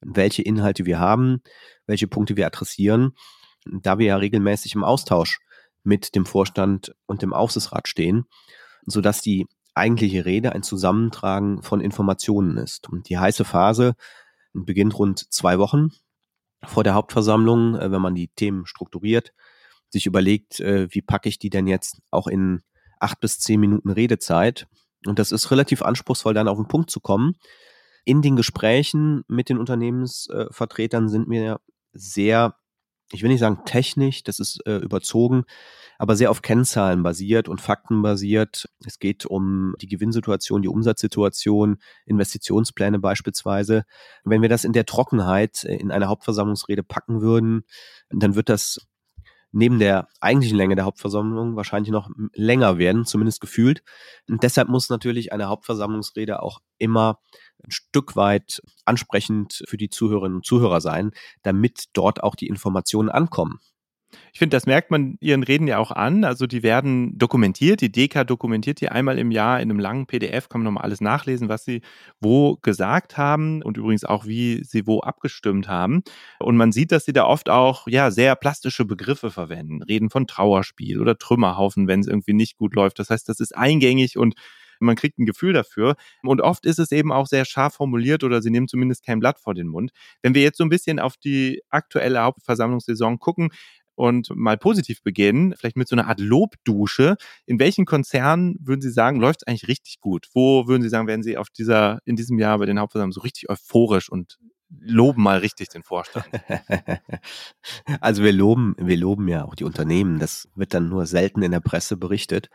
welche 0.00 0.42
Inhalte 0.42 0.86
wir 0.86 0.98
haben, 0.98 1.42
welche 1.86 2.08
Punkte 2.08 2.36
wir 2.36 2.46
adressieren, 2.46 3.12
da 3.66 3.98
wir 3.98 4.06
ja 4.06 4.16
regelmäßig 4.16 4.74
im 4.74 4.84
Austausch 4.84 5.40
mit 5.82 6.14
dem 6.14 6.26
Vorstand 6.26 6.94
und 7.06 7.22
dem 7.22 7.32
Aufsichtsrat 7.32 7.88
stehen, 7.88 8.24
sodass 8.86 9.20
die 9.20 9.46
eigentliche 9.74 10.24
Rede 10.24 10.52
ein 10.52 10.62
Zusammentragen 10.62 11.62
von 11.62 11.80
Informationen 11.80 12.56
ist. 12.56 12.88
Und 12.88 13.08
die 13.08 13.18
heiße 13.18 13.44
Phase 13.44 13.94
beginnt 14.52 14.98
rund 14.98 15.32
zwei 15.32 15.58
Wochen 15.58 15.90
vor 16.64 16.84
der 16.84 16.94
Hauptversammlung, 16.94 17.76
äh, 17.76 17.90
wenn 17.90 18.02
man 18.02 18.14
die 18.14 18.28
Themen 18.28 18.66
strukturiert, 18.66 19.32
sich 19.90 20.06
überlegt, 20.06 20.60
äh, 20.60 20.88
wie 20.90 21.02
packe 21.02 21.28
ich 21.28 21.38
die 21.38 21.50
denn 21.50 21.66
jetzt 21.66 22.00
auch 22.10 22.26
in 22.26 22.60
acht 22.98 23.20
bis 23.20 23.38
zehn 23.38 23.60
Minuten 23.60 23.90
Redezeit. 23.90 24.66
Und 25.06 25.18
das 25.18 25.32
ist 25.32 25.50
relativ 25.50 25.82
anspruchsvoll, 25.82 26.34
dann 26.34 26.48
auf 26.48 26.58
den 26.58 26.68
Punkt 26.68 26.90
zu 26.90 27.00
kommen. 27.00 27.34
In 28.04 28.22
den 28.22 28.36
Gesprächen 28.36 29.22
mit 29.28 29.48
den 29.48 29.58
Unternehmensvertretern 29.58 31.08
sind 31.08 31.28
wir 31.28 31.60
sehr 31.92 32.54
ich 33.12 33.22
will 33.22 33.30
nicht 33.30 33.40
sagen 33.40 33.62
technisch, 33.64 34.22
das 34.22 34.38
ist 34.38 34.60
äh, 34.66 34.76
überzogen, 34.76 35.44
aber 35.98 36.14
sehr 36.14 36.30
auf 36.30 36.42
Kennzahlen 36.42 37.02
basiert 37.02 37.48
und 37.48 37.60
Fakten 37.60 38.02
basiert. 38.02 38.68
Es 38.84 38.98
geht 38.98 39.24
um 39.24 39.74
die 39.80 39.86
Gewinnsituation, 39.86 40.62
die 40.62 40.68
Umsatzsituation, 40.68 41.78
Investitionspläne 42.04 42.98
beispielsweise. 42.98 43.84
Wenn 44.24 44.42
wir 44.42 44.48
das 44.48 44.64
in 44.64 44.74
der 44.74 44.84
Trockenheit 44.84 45.64
äh, 45.64 45.76
in 45.76 45.90
eine 45.90 46.08
Hauptversammlungsrede 46.08 46.82
packen 46.82 47.22
würden, 47.22 47.64
dann 48.10 48.34
wird 48.34 48.50
das 48.50 48.86
neben 49.52 49.78
der 49.78 50.08
eigentlichen 50.20 50.56
Länge 50.56 50.76
der 50.76 50.84
Hauptversammlung 50.84 51.56
wahrscheinlich 51.56 51.90
noch 51.90 52.10
länger 52.34 52.78
werden, 52.78 53.04
zumindest 53.04 53.40
gefühlt. 53.40 53.82
Und 54.28 54.42
deshalb 54.42 54.68
muss 54.68 54.90
natürlich 54.90 55.32
eine 55.32 55.48
Hauptversammlungsrede 55.48 56.42
auch 56.42 56.60
immer 56.78 57.20
ein 57.62 57.70
Stück 57.70 58.16
weit 58.16 58.62
ansprechend 58.84 59.64
für 59.66 59.76
die 59.76 59.88
Zuhörerinnen 59.90 60.36
und 60.36 60.46
Zuhörer 60.46 60.80
sein, 60.80 61.12
damit 61.42 61.86
dort 61.92 62.22
auch 62.22 62.34
die 62.34 62.46
Informationen 62.46 63.08
ankommen. 63.08 63.60
Ich 64.32 64.38
finde, 64.38 64.56
das 64.56 64.66
merkt 64.66 64.90
man 64.90 65.16
Ihren 65.20 65.42
Reden 65.42 65.66
ja 65.66 65.78
auch 65.78 65.90
an. 65.90 66.24
Also 66.24 66.46
die 66.46 66.62
werden 66.62 67.18
dokumentiert. 67.18 67.80
Die 67.80 67.92
DK 67.92 68.24
dokumentiert 68.24 68.80
die 68.80 68.88
einmal 68.88 69.18
im 69.18 69.30
Jahr 69.30 69.60
in 69.60 69.70
einem 69.70 69.78
langen 69.78 70.06
PDF. 70.06 70.48
Kann 70.48 70.62
man 70.62 70.72
nochmal 70.72 70.84
alles 70.84 71.00
nachlesen, 71.00 71.48
was 71.48 71.64
sie 71.64 71.82
wo 72.20 72.56
gesagt 72.56 73.16
haben 73.16 73.62
und 73.62 73.76
übrigens 73.76 74.04
auch, 74.04 74.26
wie 74.26 74.62
sie 74.64 74.86
wo 74.86 75.00
abgestimmt 75.00 75.68
haben. 75.68 76.02
Und 76.38 76.56
man 76.56 76.72
sieht, 76.72 76.92
dass 76.92 77.04
sie 77.04 77.12
da 77.12 77.24
oft 77.24 77.50
auch 77.50 77.86
ja 77.86 78.10
sehr 78.10 78.36
plastische 78.36 78.84
Begriffe 78.84 79.30
verwenden. 79.30 79.82
Reden 79.82 80.10
von 80.10 80.26
Trauerspiel 80.26 81.00
oder 81.00 81.18
Trümmerhaufen, 81.18 81.88
wenn 81.88 82.00
es 82.00 82.06
irgendwie 82.06 82.34
nicht 82.34 82.56
gut 82.56 82.74
läuft. 82.74 82.98
Das 82.98 83.10
heißt, 83.10 83.28
das 83.28 83.40
ist 83.40 83.56
eingängig 83.56 84.16
und 84.16 84.34
man 84.80 84.96
kriegt 84.96 85.18
ein 85.18 85.26
Gefühl 85.26 85.52
dafür. 85.52 85.96
Und 86.22 86.40
oft 86.40 86.66
ist 86.66 86.78
es 86.78 86.92
eben 86.92 87.12
auch 87.12 87.26
sehr 87.26 87.44
scharf 87.44 87.74
formuliert 87.74 88.24
oder 88.24 88.42
sie 88.42 88.50
nehmen 88.50 88.68
zumindest 88.68 89.04
kein 89.04 89.20
Blatt 89.20 89.40
vor 89.40 89.54
den 89.54 89.68
Mund. 89.68 89.90
Wenn 90.22 90.34
wir 90.34 90.42
jetzt 90.42 90.58
so 90.58 90.64
ein 90.64 90.68
bisschen 90.70 90.98
auf 90.98 91.16
die 91.16 91.62
aktuelle 91.68 92.22
Hauptversammlungssaison 92.22 93.18
gucken, 93.18 93.50
und 93.98 94.30
mal 94.34 94.56
positiv 94.56 95.02
beginnen, 95.02 95.54
vielleicht 95.56 95.76
mit 95.76 95.88
so 95.88 95.96
einer 95.96 96.08
Art 96.08 96.20
Lobdusche. 96.20 97.16
In 97.46 97.58
welchen 97.58 97.84
Konzernen 97.84 98.56
würden 98.60 98.80
Sie 98.80 98.90
sagen, 98.90 99.20
läuft 99.20 99.42
es 99.42 99.46
eigentlich 99.46 99.68
richtig 99.68 100.00
gut? 100.00 100.28
Wo 100.34 100.68
würden 100.68 100.82
Sie 100.82 100.88
sagen, 100.88 101.06
werden 101.08 101.22
Sie 101.22 101.36
auf 101.36 101.50
dieser, 101.50 101.98
in 102.04 102.16
diesem 102.16 102.38
Jahr 102.38 102.58
bei 102.58 102.66
den 102.66 102.78
Hauptversammlungen 102.78 103.12
so 103.12 103.20
richtig 103.20 103.50
euphorisch 103.50 104.08
und 104.08 104.38
loben 104.70 105.22
mal 105.22 105.38
richtig 105.38 105.68
den 105.68 105.82
Vorstand. 105.82 106.26
Also 108.00 108.22
wir 108.22 108.32
loben, 108.32 108.74
wir 108.78 108.96
loben 108.96 109.28
ja 109.28 109.44
auch 109.44 109.54
die 109.54 109.64
Unternehmen. 109.64 110.18
Das 110.18 110.48
wird 110.54 110.74
dann 110.74 110.88
nur 110.88 111.06
selten 111.06 111.42
in 111.42 111.52
der 111.52 111.60
Presse 111.60 111.96
berichtet. 111.96 112.50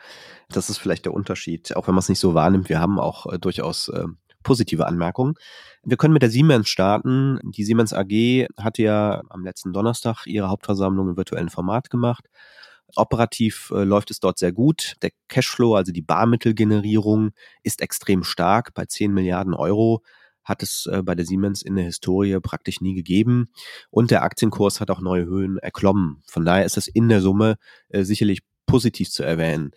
Das 0.49 0.69
ist 0.69 0.77
vielleicht 0.77 1.05
der 1.05 1.13
Unterschied, 1.13 1.75
auch 1.75 1.87
wenn 1.87 1.95
man 1.95 1.99
es 1.99 2.09
nicht 2.09 2.19
so 2.19 2.33
wahrnimmt. 2.33 2.69
Wir 2.69 2.79
haben 2.79 2.99
auch 2.99 3.31
äh, 3.31 3.39
durchaus 3.39 3.89
äh, 3.89 4.05
positive 4.43 4.85
Anmerkungen. 4.85 5.35
Wir 5.83 5.97
können 5.97 6.13
mit 6.13 6.21
der 6.21 6.29
Siemens 6.29 6.69
starten. 6.69 7.39
Die 7.43 7.63
Siemens 7.63 7.93
AG 7.93 8.47
hatte 8.57 8.83
ja 8.83 9.21
am 9.29 9.43
letzten 9.43 9.73
Donnerstag 9.73 10.25
ihre 10.25 10.49
Hauptversammlung 10.49 11.09
im 11.09 11.17
virtuellen 11.17 11.49
Format 11.49 11.89
gemacht. 11.89 12.29
Operativ 12.95 13.71
äh, 13.73 13.83
läuft 13.83 14.11
es 14.11 14.19
dort 14.19 14.37
sehr 14.37 14.51
gut. 14.51 14.95
Der 15.01 15.11
Cashflow, 15.27 15.75
also 15.75 15.91
die 15.91 16.01
Barmittelgenerierung, 16.01 17.31
ist 17.63 17.81
extrem 17.81 18.23
stark 18.23 18.73
bei 18.73 18.85
10 18.85 19.13
Milliarden 19.13 19.53
Euro 19.53 20.03
hat 20.43 20.61
es 20.61 20.87
äh, 20.91 21.01
bei 21.01 21.15
der 21.15 21.25
Siemens 21.25 21.61
in 21.61 21.75
der 21.75 21.85
Historie 21.85 22.39
praktisch 22.41 22.81
nie 22.81 22.93
gegeben. 22.93 23.49
Und 23.89 24.11
der 24.11 24.23
Aktienkurs 24.23 24.81
hat 24.81 24.91
auch 24.91 24.99
neue 24.99 25.25
Höhen 25.25 25.57
erklommen. 25.57 26.21
Von 26.27 26.45
daher 26.45 26.65
ist 26.65 26.77
es 26.77 26.87
in 26.87 27.09
der 27.09 27.21
Summe 27.21 27.55
äh, 27.89 28.03
sicherlich 28.03 28.41
positiv 28.65 29.09
zu 29.09 29.23
erwähnen. 29.23 29.71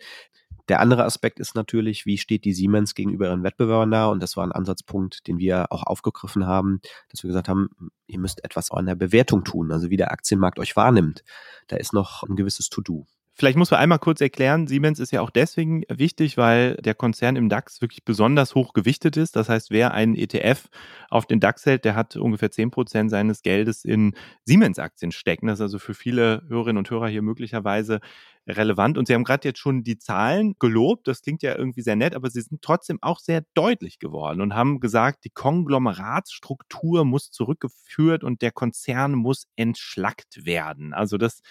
Der 0.67 0.79
andere 0.79 1.05
Aspekt 1.05 1.39
ist 1.39 1.55
natürlich, 1.55 2.05
wie 2.05 2.17
steht 2.17 2.45
die 2.45 2.53
Siemens 2.53 2.95
gegenüber 2.95 3.27
ihren 3.27 3.43
Wettbewerbern 3.43 3.91
da? 3.91 4.07
Und 4.07 4.21
das 4.21 4.35
war 4.35 4.45
ein 4.45 4.51
Ansatzpunkt, 4.51 5.27
den 5.27 5.37
wir 5.39 5.71
auch 5.71 5.83
aufgegriffen 5.83 6.45
haben, 6.45 6.81
dass 7.09 7.23
wir 7.23 7.29
gesagt 7.29 7.47
haben, 7.47 7.69
ihr 8.07 8.19
müsst 8.19 8.43
etwas 8.43 8.71
an 8.71 8.85
der 8.85 8.95
Bewertung 8.95 9.43
tun, 9.43 9.71
also 9.71 9.89
wie 9.89 9.97
der 9.97 10.11
Aktienmarkt 10.11 10.59
euch 10.59 10.75
wahrnimmt. 10.75 11.23
Da 11.67 11.77
ist 11.77 11.93
noch 11.93 12.23
ein 12.23 12.35
gewisses 12.35 12.69
To-Do. 12.69 13.05
Vielleicht 13.39 13.55
muss 13.59 13.69
man 13.69 13.79
einmal 13.79 13.99
kurz 13.99 14.19
erklären, 14.19 14.65
Siemens 14.65 14.99
ist 14.99 15.11
ja 15.11 15.21
auch 15.21 15.29
deswegen 15.29 15.83
wichtig, 15.89 16.37
weil 16.37 16.73
der 16.77 16.95
Konzern 16.95 17.35
im 17.35 17.49
DAX 17.49 17.81
wirklich 17.81 18.03
besonders 18.03 18.55
hoch 18.55 18.73
gewichtet 18.73 19.15
ist. 19.15 19.35
Das 19.35 19.47
heißt, 19.47 19.69
wer 19.69 19.93
einen 19.93 20.15
ETF 20.15 20.69
auf 21.11 21.27
den 21.27 21.39
DAX 21.39 21.63
hält, 21.67 21.85
der 21.85 21.93
hat 21.93 22.15
ungefähr 22.15 22.49
zehn 22.49 22.71
Prozent 22.71 23.11
seines 23.11 23.43
Geldes 23.43 23.85
in 23.85 24.15
Siemens-Aktien 24.45 25.11
stecken. 25.11 25.45
Das 25.45 25.59
ist 25.59 25.61
also 25.61 25.77
für 25.77 25.93
viele 25.93 26.45
Hörerinnen 26.47 26.79
und 26.79 26.89
Hörer 26.89 27.09
hier 27.09 27.21
möglicherweise 27.21 27.99
relevant. 28.47 28.97
Und 28.97 29.07
Sie 29.07 29.13
haben 29.13 29.23
gerade 29.23 29.47
jetzt 29.47 29.59
schon 29.59 29.83
die 29.83 29.97
Zahlen 29.97 30.55
gelobt. 30.59 31.07
Das 31.07 31.21
klingt 31.21 31.43
ja 31.43 31.55
irgendwie 31.57 31.81
sehr 31.81 31.95
nett, 31.95 32.15
aber 32.15 32.29
sie 32.29 32.41
sind 32.41 32.61
trotzdem 32.61 32.97
auch 33.01 33.19
sehr 33.19 33.43
deutlich 33.53 33.99
geworden 33.99 34.41
und 34.41 34.55
haben 34.55 34.79
gesagt, 34.79 35.25
die 35.25 35.29
Konglomeratsstruktur 35.29 37.05
muss 37.05 37.31
zurückgeführt 37.31 38.23
und 38.23 38.41
der 38.41 38.51
Konzern 38.51 39.13
muss 39.13 39.47
entschlackt 39.55 40.45
werden. 40.45 40.93
Also 40.93 41.17
das 41.17 41.41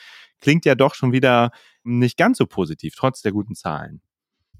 klingt 0.40 0.64
ja 0.64 0.74
doch 0.74 0.94
schon 0.94 1.12
wieder 1.12 1.50
nicht 1.84 2.16
ganz 2.16 2.38
so 2.38 2.46
positiv, 2.46 2.94
trotz 2.96 3.22
der 3.22 3.32
guten 3.32 3.54
Zahlen. 3.54 4.00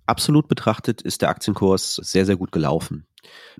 Absolut 0.06 0.46
betrachtet 0.48 1.02
ist 1.02 1.22
der 1.22 1.30
Aktienkurs 1.30 1.96
sehr, 1.96 2.24
sehr 2.24 2.36
gut 2.36 2.52
gelaufen. 2.52 3.06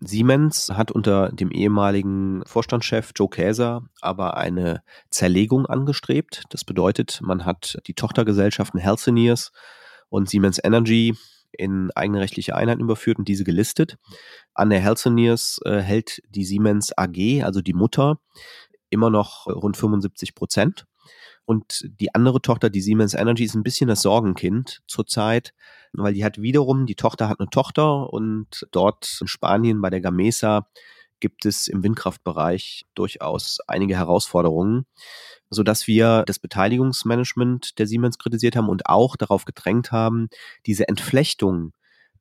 Siemens 0.01 0.71
hat 0.73 0.93
unter 0.93 1.31
dem 1.31 1.51
ehemaligen 1.51 2.43
Vorstandschef 2.47 3.11
Joe 3.17 3.29
Käser 3.29 3.83
aber 4.01 4.37
eine 4.37 4.83
Zerlegung 5.11 5.67
angestrebt. 5.67 6.45
Das 6.51 6.65
bedeutet, 6.65 7.21
man 7.21 7.45
hat 7.45 7.79
die 7.89 7.95
Tochtergesellschaften 7.95 8.79
Healthineers 8.79 9.51
und 10.09 10.29
Siemens 10.29 10.61
Energy 10.63 11.17
in 11.51 11.91
eigene 11.95 12.21
rechtliche 12.21 12.55
Einheiten 12.55 12.83
überführt 12.83 13.19
und 13.19 13.29
diese 13.29 13.45
gelistet. 13.45 13.97
An 14.55 14.71
der 14.71 14.81
Healthineers 14.81 15.59
äh, 15.65 15.81
hält 15.81 16.23
die 16.29 16.45
Siemens 16.45 16.97
AG, 16.97 17.43
also 17.43 17.61
die 17.63 17.73
Mutter, 17.73 18.21
immer 18.91 19.11
noch 19.11 19.47
rund 19.47 19.77
75 19.77 20.35
Prozent. 20.35 20.87
Und 21.47 21.89
die 22.01 22.15
andere 22.15 22.43
Tochter, 22.43 22.71
die 22.71 22.81
Siemens 22.81 23.15
Energy, 23.15 23.45
ist 23.45 23.55
ein 23.55 23.63
bisschen 23.63 23.89
das 23.89 24.03
Sorgenkind 24.03 24.83
zurzeit, 24.89 25.55
weil 25.93 26.13
die 26.13 26.25
hat 26.25 26.43
wiederum, 26.43 26.87
die 26.87 26.97
Tochter 26.97 27.29
hat 27.29 27.41
eine 27.41 27.49
Tochter 27.49 28.13
und 28.13 28.67
dort 28.73 29.19
in 29.21 29.29
Spanien 29.29 29.81
bei 29.81 29.89
der 29.89 30.01
Gamesa 30.01 30.69
gibt 31.21 31.47
es 31.47 31.69
im 31.69 31.83
Windkraftbereich 31.83 32.85
durchaus 32.95 33.61
einige 33.69 33.97
Herausforderungen, 33.97 34.87
so 35.49 35.63
dass 35.63 35.87
wir 35.87 36.25
das 36.27 36.41
Beteiligungsmanagement 36.41 37.79
der 37.79 37.87
Siemens 37.87 38.19
kritisiert 38.19 38.57
haben 38.57 38.69
und 38.69 38.87
auch 38.87 39.17
darauf 39.17 39.45
gedrängt 39.45 39.93
haben, 39.93 40.29
diese 40.67 40.89
Entflechtung 40.89 41.73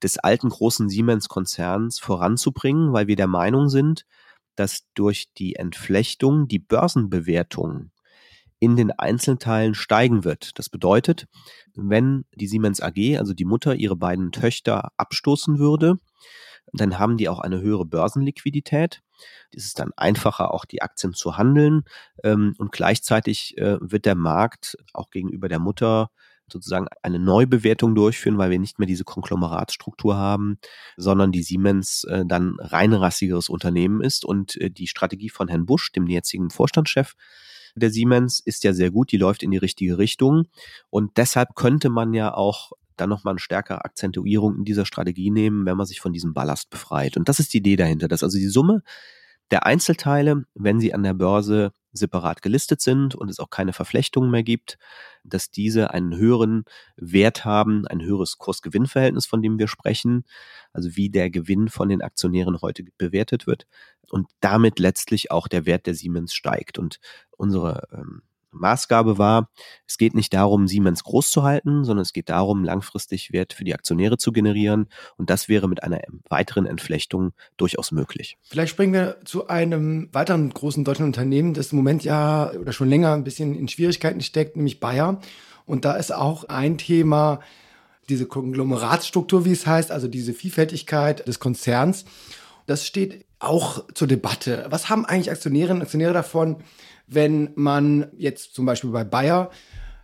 des 0.03 0.19
alten 0.19 0.49
großen 0.49 0.87
Siemens-Konzerns 0.87 1.99
voranzubringen, 1.99 2.93
weil 2.93 3.07
wir 3.07 3.15
der 3.15 3.27
Meinung 3.27 3.69
sind, 3.69 4.05
dass 4.55 4.85
durch 4.93 5.33
die 5.33 5.55
Entflechtung 5.55 6.47
die 6.47 6.59
Börsenbewertung 6.59 7.91
in 8.59 8.75
den 8.75 8.91
Einzelteilen 8.91 9.73
steigen 9.73 10.23
wird. 10.23 10.57
Das 10.57 10.69
bedeutet, 10.69 11.27
wenn 11.75 12.25
die 12.33 12.47
Siemens 12.47 12.81
AG, 12.81 13.17
also 13.17 13.33
die 13.33 13.45
Mutter, 13.45 13.75
ihre 13.75 13.95
beiden 13.95 14.31
Töchter 14.31 14.91
abstoßen 14.97 15.59
würde, 15.59 15.99
dann 16.73 16.99
haben 16.99 17.17
die 17.17 17.29
auch 17.29 17.39
eine 17.39 17.61
höhere 17.61 17.85
Börsenliquidität. 17.85 19.01
Es 19.51 19.65
ist 19.65 19.79
dann 19.79 19.91
einfacher, 19.95 20.53
auch 20.53 20.65
die 20.65 20.81
Aktien 20.81 21.13
zu 21.13 21.37
handeln. 21.37 21.83
Ähm, 22.23 22.53
und 22.57 22.71
gleichzeitig 22.71 23.57
äh, 23.57 23.77
wird 23.79 24.05
der 24.05 24.15
Markt 24.15 24.77
auch 24.93 25.09
gegenüber 25.09 25.47
der 25.47 25.59
Mutter 25.59 26.09
sozusagen 26.51 26.87
eine 27.01 27.17
Neubewertung 27.17 27.95
durchführen, 27.95 28.37
weil 28.37 28.51
wir 28.51 28.59
nicht 28.59 28.77
mehr 28.77 28.87
diese 28.87 29.03
Konglomeratsstruktur 29.03 30.15
haben, 30.15 30.59
sondern 30.95 31.31
die 31.31 31.41
Siemens 31.41 32.03
äh, 32.03 32.23
dann 32.25 32.57
reinrassigeres 32.59 33.49
Unternehmen 33.49 34.01
ist. 34.01 34.25
Und 34.25 34.55
äh, 34.57 34.69
die 34.69 34.87
Strategie 34.87 35.29
von 35.29 35.47
Herrn 35.47 35.65
Busch, 35.65 35.91
dem 35.91 36.07
jetzigen 36.07 36.49
Vorstandschef 36.49 37.15
der 37.75 37.91
Siemens, 37.91 38.39
ist 38.39 38.63
ja 38.63 38.73
sehr 38.73 38.91
gut, 38.91 39.11
die 39.11 39.17
läuft 39.17 39.43
in 39.43 39.51
die 39.51 39.57
richtige 39.57 39.97
Richtung. 39.97 40.47
Und 40.89 41.17
deshalb 41.17 41.55
könnte 41.55 41.89
man 41.89 42.13
ja 42.13 42.33
auch 42.33 42.71
dann 42.97 43.09
nochmal 43.09 43.33
eine 43.33 43.39
stärkere 43.39 43.83
Akzentuierung 43.83 44.57
in 44.57 44.63
dieser 44.63 44.85
Strategie 44.85 45.31
nehmen, 45.31 45.65
wenn 45.65 45.77
man 45.77 45.85
sich 45.85 45.99
von 45.99 46.13
diesem 46.13 46.33
Ballast 46.33 46.69
befreit. 46.69 47.17
Und 47.17 47.27
das 47.27 47.39
ist 47.39 47.53
die 47.53 47.57
Idee 47.57 47.75
dahinter, 47.75 48.07
dass 48.07 48.23
also 48.23 48.37
die 48.37 48.47
Summe 48.47 48.83
der 49.51 49.65
Einzelteile, 49.65 50.45
wenn 50.55 50.79
sie 50.79 50.93
an 50.93 51.03
der 51.03 51.13
Börse 51.13 51.71
separat 51.91 52.41
gelistet 52.41 52.81
sind 52.81 53.15
und 53.15 53.29
es 53.29 53.39
auch 53.39 53.49
keine 53.49 53.73
Verflechtungen 53.73 54.29
mehr 54.29 54.43
gibt, 54.43 54.77
dass 55.23 55.49
diese 55.49 55.91
einen 55.91 56.15
höheren 56.15 56.65
Wert 56.97 57.45
haben, 57.45 57.87
ein 57.87 58.01
höheres 58.01 58.37
Kurs-Gewinn-Verhältnis, 58.37 59.25
von 59.25 59.41
dem 59.41 59.57
wir 59.57 59.67
sprechen, 59.67 60.25
also 60.73 60.95
wie 60.95 61.09
der 61.09 61.29
Gewinn 61.29 61.69
von 61.69 61.89
den 61.89 62.01
Aktionären 62.01 62.61
heute 62.61 62.83
bewertet 62.97 63.47
wird 63.47 63.65
und 64.09 64.27
damit 64.41 64.79
letztlich 64.79 65.31
auch 65.31 65.47
der 65.47 65.65
Wert 65.65 65.85
der 65.85 65.95
Siemens 65.95 66.33
steigt. 66.33 66.77
Und 66.77 66.99
unsere 67.37 67.87
ähm, 67.93 68.21
Maßgabe 68.55 69.17
war, 69.17 69.49
es 69.87 69.97
geht 69.97 70.15
nicht 70.15 70.33
darum, 70.33 70.67
Siemens 70.67 71.03
groß 71.03 71.29
zu 71.29 71.43
halten, 71.43 71.83
sondern 71.83 72.01
es 72.01 72.13
geht 72.13 72.29
darum, 72.29 72.63
langfristig 72.63 73.31
Wert 73.31 73.53
für 73.53 73.63
die 73.63 73.73
Aktionäre 73.73 74.17
zu 74.17 74.31
generieren. 74.31 74.87
Und 75.17 75.29
das 75.29 75.49
wäre 75.49 75.67
mit 75.67 75.83
einer 75.83 75.99
weiteren 76.29 76.65
Entflechtung 76.65 77.33
durchaus 77.57 77.91
möglich. 77.91 78.37
Vielleicht 78.41 78.71
springen 78.71 78.93
wir 78.93 79.17
zu 79.25 79.47
einem 79.47 80.09
weiteren 80.13 80.49
großen 80.49 80.83
deutschen 80.83 81.05
Unternehmen, 81.05 81.53
das 81.53 81.71
im 81.71 81.77
Moment 81.77 82.03
ja 82.03 82.51
oder 82.53 82.73
schon 82.73 82.89
länger 82.89 83.13
ein 83.13 83.23
bisschen 83.23 83.55
in 83.55 83.67
Schwierigkeiten 83.67 84.21
steckt, 84.21 84.55
nämlich 84.55 84.79
Bayer. 84.79 85.19
Und 85.65 85.85
da 85.85 85.93
ist 85.93 86.13
auch 86.13 86.45
ein 86.45 86.77
Thema, 86.77 87.39
diese 88.09 88.27
Konglomeratsstruktur, 88.27 89.45
wie 89.45 89.51
es 89.51 89.65
heißt, 89.65 89.91
also 89.91 90.07
diese 90.07 90.33
Vielfältigkeit 90.33 91.27
des 91.27 91.39
Konzerns. 91.39 92.05
Das 92.67 92.85
steht 92.85 93.25
auch 93.39 93.85
zur 93.93 94.07
Debatte. 94.07 94.65
Was 94.69 94.89
haben 94.89 95.05
eigentlich 95.05 95.31
Aktionärinnen 95.31 95.77
und 95.77 95.83
Aktionäre 95.83 96.13
davon, 96.13 96.57
wenn 97.07 97.51
man 97.55 98.07
jetzt 98.17 98.55
zum 98.55 98.65
Beispiel 98.65 98.89
bei 98.89 99.03
Bayer 99.03 99.51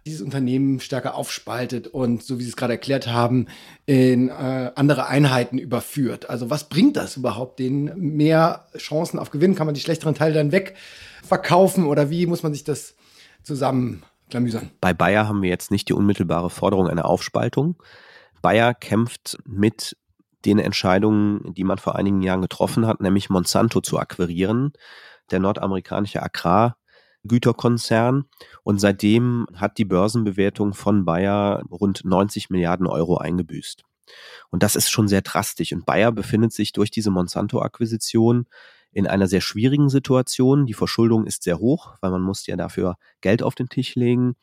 dieses 0.06 0.22
Unternehmen 0.22 0.80
stärker 0.80 1.15
aufspaltet 1.15 1.88
und, 1.88 2.24
so 2.24 2.39
wie 2.39 2.44
Sie 2.44 2.50
es 2.50 2.56
gerade 2.56 2.74
erklärt 2.74 3.08
haben, 3.08 3.48
in 3.86 4.30
äh, 4.30 4.72
andere 4.76 5.08
Einheiten 5.08 5.58
überführt. 5.58 6.30
Also 6.30 6.50
was 6.50 6.70
bringt 6.70 6.98
das 6.98 7.17
überhaupt? 7.17 7.60
Den 7.60 7.91
mehr 7.96 8.67
Chancen 8.78 9.20
auf 9.20 9.30
Gewinn? 9.30 9.56
Kann 9.56 9.67
man 9.67 9.76
die 9.76 9.82
schlechteren 9.82 10.15
Teile 10.15 10.34
dann 10.34 10.52
wegverkaufen 10.52 11.86
oder 11.86 12.10
wie 12.10 12.26
muss 12.26 12.41
man 12.41 12.54
sich 12.54 12.63
das 12.63 12.96
zusammenklamüsern? 13.44 14.72
Bei 14.82 14.94
Bayer 14.94 15.28
haben 15.28 15.44
wir 15.44 15.50
jetzt 15.50 15.70
nicht 15.70 15.88
die 15.88 15.94
unmittelbare 15.94 16.50
Forderung 16.50 16.88
einer 16.88 17.06
Aufspaltung. 17.06 17.76
Bayer 18.41 18.74
kämpft 18.74 19.38
mit 19.46 19.96
den 20.46 20.60
Entscheidungen, 20.60 21.54
die 21.54 21.64
man 21.64 21.78
vor 21.78 21.96
einigen 21.96 22.22
Jahren 22.22 22.42
getroffen 22.42 22.88
hat, 22.88 23.02
nämlich 23.02 23.30
Monsanto 23.30 23.82
zu 23.82 24.00
akquirieren. 24.00 24.74
Der 25.30 25.40
nordamerikanische 25.40 26.22
Agrar 26.22 26.78
Güterkonzern. 27.24 28.26
Und 28.64 28.80
seitdem 28.80 29.48
hat 29.56 29.78
die 29.78 29.86
Börsenbewertung 29.86 30.74
von 30.74 31.06
Bayer 31.06 31.64
rund 31.70 32.04
90 32.04 32.50
Milliarden 32.50 32.88
Euro 32.88 33.18
eingebüßt. 33.18 33.84
Und 34.50 34.64
das 34.64 34.76
ist 34.76 34.90
schon 34.90 35.08
sehr 35.08 35.22
drastisch. 35.22 35.72
Und 35.72 35.86
Bayer 35.86 36.12
befindet 36.12 36.52
sich 36.54 36.74
durch 36.74 36.92
diese 36.92 37.12
Monsanto-Akquisition 37.12 38.48
in 38.92 39.08
einer 39.08 39.28
sehr 39.28 39.42
schwierigen 39.42 39.90
Situation. 39.90 40.66
Die 40.66 40.74
Verschuldung 40.74 41.26
ist 41.26 41.44
sehr 41.44 41.60
hoch, 41.60 41.96
weil 42.02 42.12
man 42.12 42.22
muss 42.22 42.46
ja 42.48 42.56
dafür 42.56 42.98
Geld 43.22 43.44
auf 43.44 43.56
den 43.56 43.70
Tisch 43.70 43.96
legen. 43.96 44.36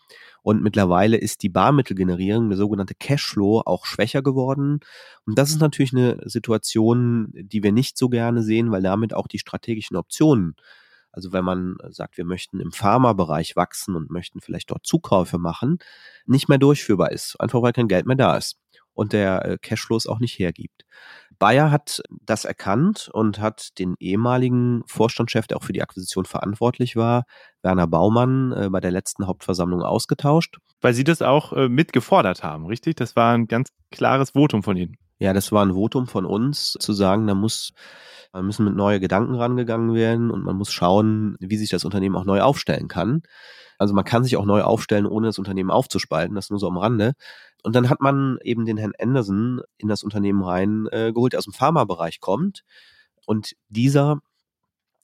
Und 0.43 0.63
mittlerweile 0.63 1.17
ist 1.17 1.43
die 1.43 1.49
Barmittelgenerierung, 1.49 2.49
der 2.49 2.59
sogenannte 2.59 2.95
Cashflow, 2.95 3.63
auch 3.67 3.85
schwächer 3.85 4.23
geworden. 4.23 4.81
Und 5.27 5.39
das 5.39 5.51
ist 5.51 5.61
natürlich 5.61 5.93
eine 5.93 6.19
Situation, 6.25 7.29
die 7.35 7.63
wir 7.63 7.73
nicht 7.73 7.99
so 7.99 8.09
gerne 8.09 8.43
sehen, 8.43 8.71
weil 8.71 8.83
damit 8.83 9.15
auch 9.15 9.27
die 9.27 9.39
strategischen 9.39 9.97
Optionen 9.97 10.55
also 11.11 11.33
wenn 11.33 11.45
man 11.45 11.77
sagt, 11.89 12.17
wir 12.17 12.25
möchten 12.25 12.61
im 12.61 12.71
Pharmabereich 12.71 13.57
wachsen 13.57 13.97
und 13.97 14.11
möchten 14.11 14.41
vielleicht 14.41 14.71
dort 14.71 14.87
Zukäufe 14.87 15.39
machen, 15.39 15.79
nicht 16.27 16.49
mehr 16.49 16.59
durchführbar 16.59 17.11
ist, 17.11 17.35
einfach 17.41 17.63
weil 17.63 17.73
kein 17.73 17.89
Geld 17.89 18.07
mehr 18.07 18.15
da 18.15 18.37
ist 18.37 18.59
und 18.99 19.13
der 19.13 19.45
äh, 19.45 19.59
Cashflow 19.59 19.97
es 19.97 20.07
auch 20.07 20.19
nicht 20.19 20.39
hergibt. 20.39 20.85
Bayer 21.38 21.70
hat 21.70 22.03
das 22.11 22.44
erkannt 22.44 23.09
und 23.12 23.40
hat 23.40 23.79
den 23.79 23.94
ehemaligen 24.01 24.83
Vorstandschef, 24.87 25.46
der 25.46 25.59
auch 25.59 25.62
für 25.62 25.72
die 25.72 25.83
Akquisition 25.83 26.24
verantwortlich 26.24 26.96
war, 26.96 27.24
Werner 27.62 27.87
Baumann, 27.87 28.53
äh, 28.53 28.68
bei 28.70 28.81
der 28.81 28.90
letzten 28.90 29.27
Hauptversammlung 29.27 29.83
ausgetauscht. 29.83 30.59
Weil 30.81 30.94
Sie 30.94 31.05
das 31.05 31.22
auch 31.22 31.53
äh, 31.53 31.68
mitgefordert 31.68 32.42
haben, 32.42 32.66
richtig? 32.66 32.96
Das 32.96 33.16
war 33.16 33.35
ein 33.35 33.46
ganz 33.46 33.70
klares 33.90 34.31
Votum 34.31 34.62
von 34.62 34.77
Ihnen. 34.77 34.96
Ja, 35.20 35.33
das 35.33 35.51
war 35.51 35.64
ein 35.64 35.74
Votum 35.74 36.07
von 36.07 36.24
uns, 36.24 36.77
zu 36.79 36.92
sagen, 36.92 37.27
da 37.27 37.35
muss, 37.35 37.72
man 38.33 38.46
müssen 38.46 38.64
mit 38.64 38.77
neue 38.77 39.01
Gedanken 39.01 39.35
rangegangen 39.35 39.94
werden 39.94 40.31
und 40.31 40.44
man 40.44 40.57
muss 40.57 40.72
schauen, 40.72 41.37
wie 41.40 41.57
sich 41.57 41.70
das 41.70 41.85
Unternehmen 41.85 42.14
auch 42.14 42.24
neu 42.24 42.40
aufstellen 42.40 42.87
kann. 42.87 43.22
Also 43.79 43.94
man 43.94 44.05
kann 44.05 44.24
sich 44.24 44.37
auch 44.37 44.44
neu 44.44 44.62
aufstellen, 44.62 45.07
ohne 45.07 45.29
das 45.29 45.38
Unternehmen 45.38 45.70
aufzuspalten, 45.70 46.35
das 46.35 46.51
nur 46.51 46.59
so 46.59 46.68
am 46.68 46.79
Rande. 46.79 47.14
Und 47.62 47.75
dann 47.75 47.90
hat 47.90 48.01
man 48.01 48.38
eben 48.42 48.64
den 48.64 48.77
Herrn 48.77 48.92
Anderson 48.99 49.62
in 49.79 49.88
das 49.88 50.03
Unternehmen 50.05 50.42
reingeholt, 50.42 51.33
äh, 51.33 51.35
der 51.35 51.38
aus 51.38 51.44
dem 51.44 51.53
Pharmabereich 51.53 52.21
kommt. 52.21 52.64
Und 53.27 53.57
dieser 53.68 54.21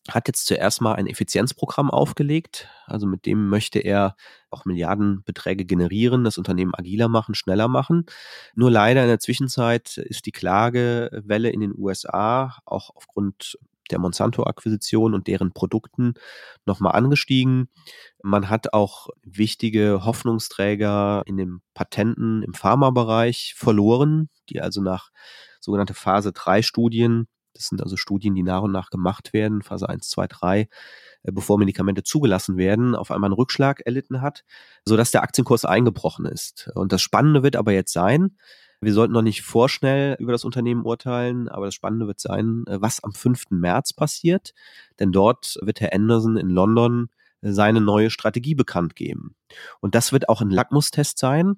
hat 0.08 0.28
jetzt 0.28 0.46
zuerst 0.46 0.82
mal 0.82 0.94
ein 0.94 1.06
Effizienzprogramm 1.06 1.90
aufgelegt. 1.90 2.68
Also 2.86 3.06
mit 3.06 3.24
dem 3.24 3.48
möchte 3.48 3.78
er 3.78 4.16
auch 4.50 4.66
Milliardenbeträge 4.66 5.64
generieren, 5.64 6.24
das 6.24 6.36
Unternehmen 6.36 6.74
agiler 6.74 7.08
machen, 7.08 7.34
schneller 7.34 7.68
machen. 7.68 8.04
Nur 8.54 8.70
leider 8.70 9.02
in 9.02 9.08
der 9.08 9.18
Zwischenzeit 9.18 9.96
ist 9.96 10.26
die 10.26 10.32
Klagewelle 10.32 11.48
in 11.50 11.60
den 11.60 11.74
USA 11.76 12.58
auch 12.66 12.90
aufgrund 12.94 13.58
der 13.90 13.98
Monsanto-Akquisition 13.98 15.14
und 15.14 15.26
deren 15.26 15.52
Produkten 15.52 16.14
nochmal 16.66 16.92
angestiegen. 16.92 17.68
Man 18.22 18.48
hat 18.48 18.72
auch 18.72 19.08
wichtige 19.22 20.04
Hoffnungsträger 20.04 21.22
in 21.26 21.36
den 21.36 21.60
Patenten 21.74 22.42
im 22.42 22.54
Pharmabereich 22.54 23.54
verloren, 23.56 24.28
die 24.48 24.60
also 24.60 24.80
nach 24.80 25.10
sogenannte 25.60 25.94
Phase 25.94 26.32
3 26.32 26.62
Studien 26.62 27.28
das 27.54 27.68
sind 27.68 27.82
also 27.82 27.96
Studien, 27.96 28.34
die 28.34 28.42
nach 28.42 28.62
und 28.62 28.72
nach 28.72 28.90
gemacht 28.90 29.32
werden, 29.32 29.62
Phase 29.62 29.88
1, 29.88 30.08
2, 30.08 30.26
3, 30.26 30.68
bevor 31.22 31.58
Medikamente 31.58 32.02
zugelassen 32.02 32.56
werden, 32.56 32.94
auf 32.94 33.10
einmal 33.10 33.28
einen 33.28 33.34
Rückschlag 33.34 33.80
erlitten 33.86 34.20
hat, 34.20 34.44
sodass 34.84 35.12
der 35.12 35.22
Aktienkurs 35.22 35.64
eingebrochen 35.64 36.26
ist. 36.26 36.70
Und 36.74 36.92
das 36.92 37.00
Spannende 37.00 37.42
wird 37.42 37.56
aber 37.56 37.72
jetzt 37.72 37.92
sein, 37.92 38.36
wir 38.84 38.92
sollten 38.92 39.12
noch 39.12 39.22
nicht 39.22 39.42
vorschnell 39.42 40.16
über 40.18 40.32
das 40.32 40.44
Unternehmen 40.44 40.84
urteilen, 40.84 41.48
aber 41.48 41.66
das 41.66 41.74
Spannende 41.74 42.06
wird 42.06 42.20
sein, 42.20 42.64
äh, 42.66 42.80
was 42.80 43.02
am 43.02 43.12
5. 43.12 43.50
März 43.50 43.92
passiert. 43.92 44.54
Denn 44.98 45.12
dort 45.12 45.58
wird 45.62 45.80
Herr 45.80 45.92
Anderson 45.92 46.36
in 46.36 46.50
London 46.50 47.08
äh, 47.42 47.52
seine 47.52 47.80
neue 47.80 48.10
Strategie 48.10 48.54
bekannt 48.54 48.96
geben. 48.96 49.34
Und 49.80 49.94
das 49.94 50.12
wird 50.12 50.28
auch 50.28 50.40
ein 50.40 50.50
Lackmustest 50.50 51.18
sein, 51.18 51.56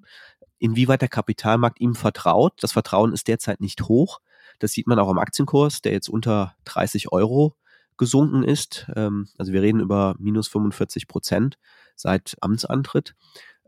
inwieweit 0.58 1.02
der 1.02 1.08
Kapitalmarkt 1.08 1.80
ihm 1.80 1.94
vertraut. 1.94 2.54
Das 2.60 2.72
Vertrauen 2.72 3.12
ist 3.12 3.28
derzeit 3.28 3.60
nicht 3.60 3.82
hoch. 3.82 4.20
Das 4.58 4.72
sieht 4.72 4.86
man 4.86 4.98
auch 4.98 5.08
am 5.08 5.18
Aktienkurs, 5.18 5.82
der 5.82 5.92
jetzt 5.92 6.08
unter 6.08 6.54
30 6.64 7.12
Euro 7.12 7.56
gesunken 7.96 8.42
ist. 8.42 8.90
Ähm, 8.94 9.28
also 9.38 9.52
wir 9.52 9.62
reden 9.62 9.80
über 9.80 10.14
minus 10.18 10.48
45 10.48 11.08
Prozent 11.08 11.58
seit 11.94 12.36
Amtsantritt. 12.40 13.14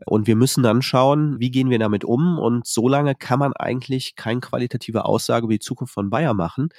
Und 0.05 0.27
wir 0.27 0.35
müssen 0.35 0.63
dann 0.63 0.81
schauen, 0.81 1.39
wie 1.39 1.51
gehen 1.51 1.69
wir 1.69 1.79
damit 1.79 2.05
um. 2.05 2.39
Und 2.39 2.65
so 2.65 2.87
lange 2.87 3.15
kann 3.15 3.39
man 3.39 3.53
eigentlich 3.53 4.15
keine 4.15 4.39
qualitative 4.39 5.05
Aussage 5.05 5.45
über 5.45 5.53
die 5.53 5.59
Zukunft 5.59 5.93
von 5.93 6.09
Bayer 6.09 6.33
machen. 6.33 6.69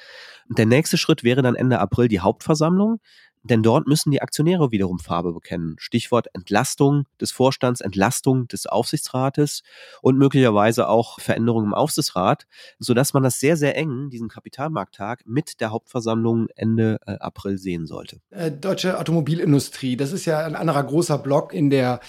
Der 0.48 0.66
nächste 0.66 0.96
Schritt 0.96 1.22
wäre 1.22 1.42
dann 1.42 1.54
Ende 1.54 1.80
April 1.80 2.08
die 2.08 2.20
Hauptversammlung. 2.20 3.00
Denn 3.42 3.62
dort 3.62 3.86
müssen 3.86 4.10
die 4.10 4.20
Aktionäre 4.20 4.70
wiederum 4.70 4.98
Farbe 4.98 5.32
bekennen. 5.32 5.76
Stichwort 5.78 6.28
Entlastung 6.34 7.06
des 7.20 7.32
Vorstands, 7.32 7.80
Entlastung 7.80 8.48
des 8.48 8.66
Aufsichtsrates 8.66 9.62
und 10.02 10.18
möglicherweise 10.18 10.88
auch 10.88 11.20
Veränderungen 11.20 11.66
im 11.66 11.74
Aufsichtsrat, 11.74 12.46
sodass 12.78 13.14
man 13.14 13.22
das 13.22 13.40
sehr, 13.40 13.56
sehr 13.56 13.76
eng, 13.76 14.10
diesen 14.10 14.28
Kapitalmarkttag, 14.28 15.22
mit 15.24 15.60
der 15.60 15.70
Hauptversammlung 15.70 16.48
Ende 16.54 16.98
äh, 17.06 17.12
April 17.12 17.56
sehen 17.56 17.86
sollte. 17.86 18.20
Äh, 18.30 18.50
deutsche 18.50 18.98
Automobilindustrie, 18.98 19.96
das 19.96 20.12
ist 20.12 20.26
ja 20.26 20.44
ein 20.44 20.56
anderer 20.56 20.84
großer 20.84 21.18
Block 21.18 21.54
in 21.54 21.70
der 21.70 22.00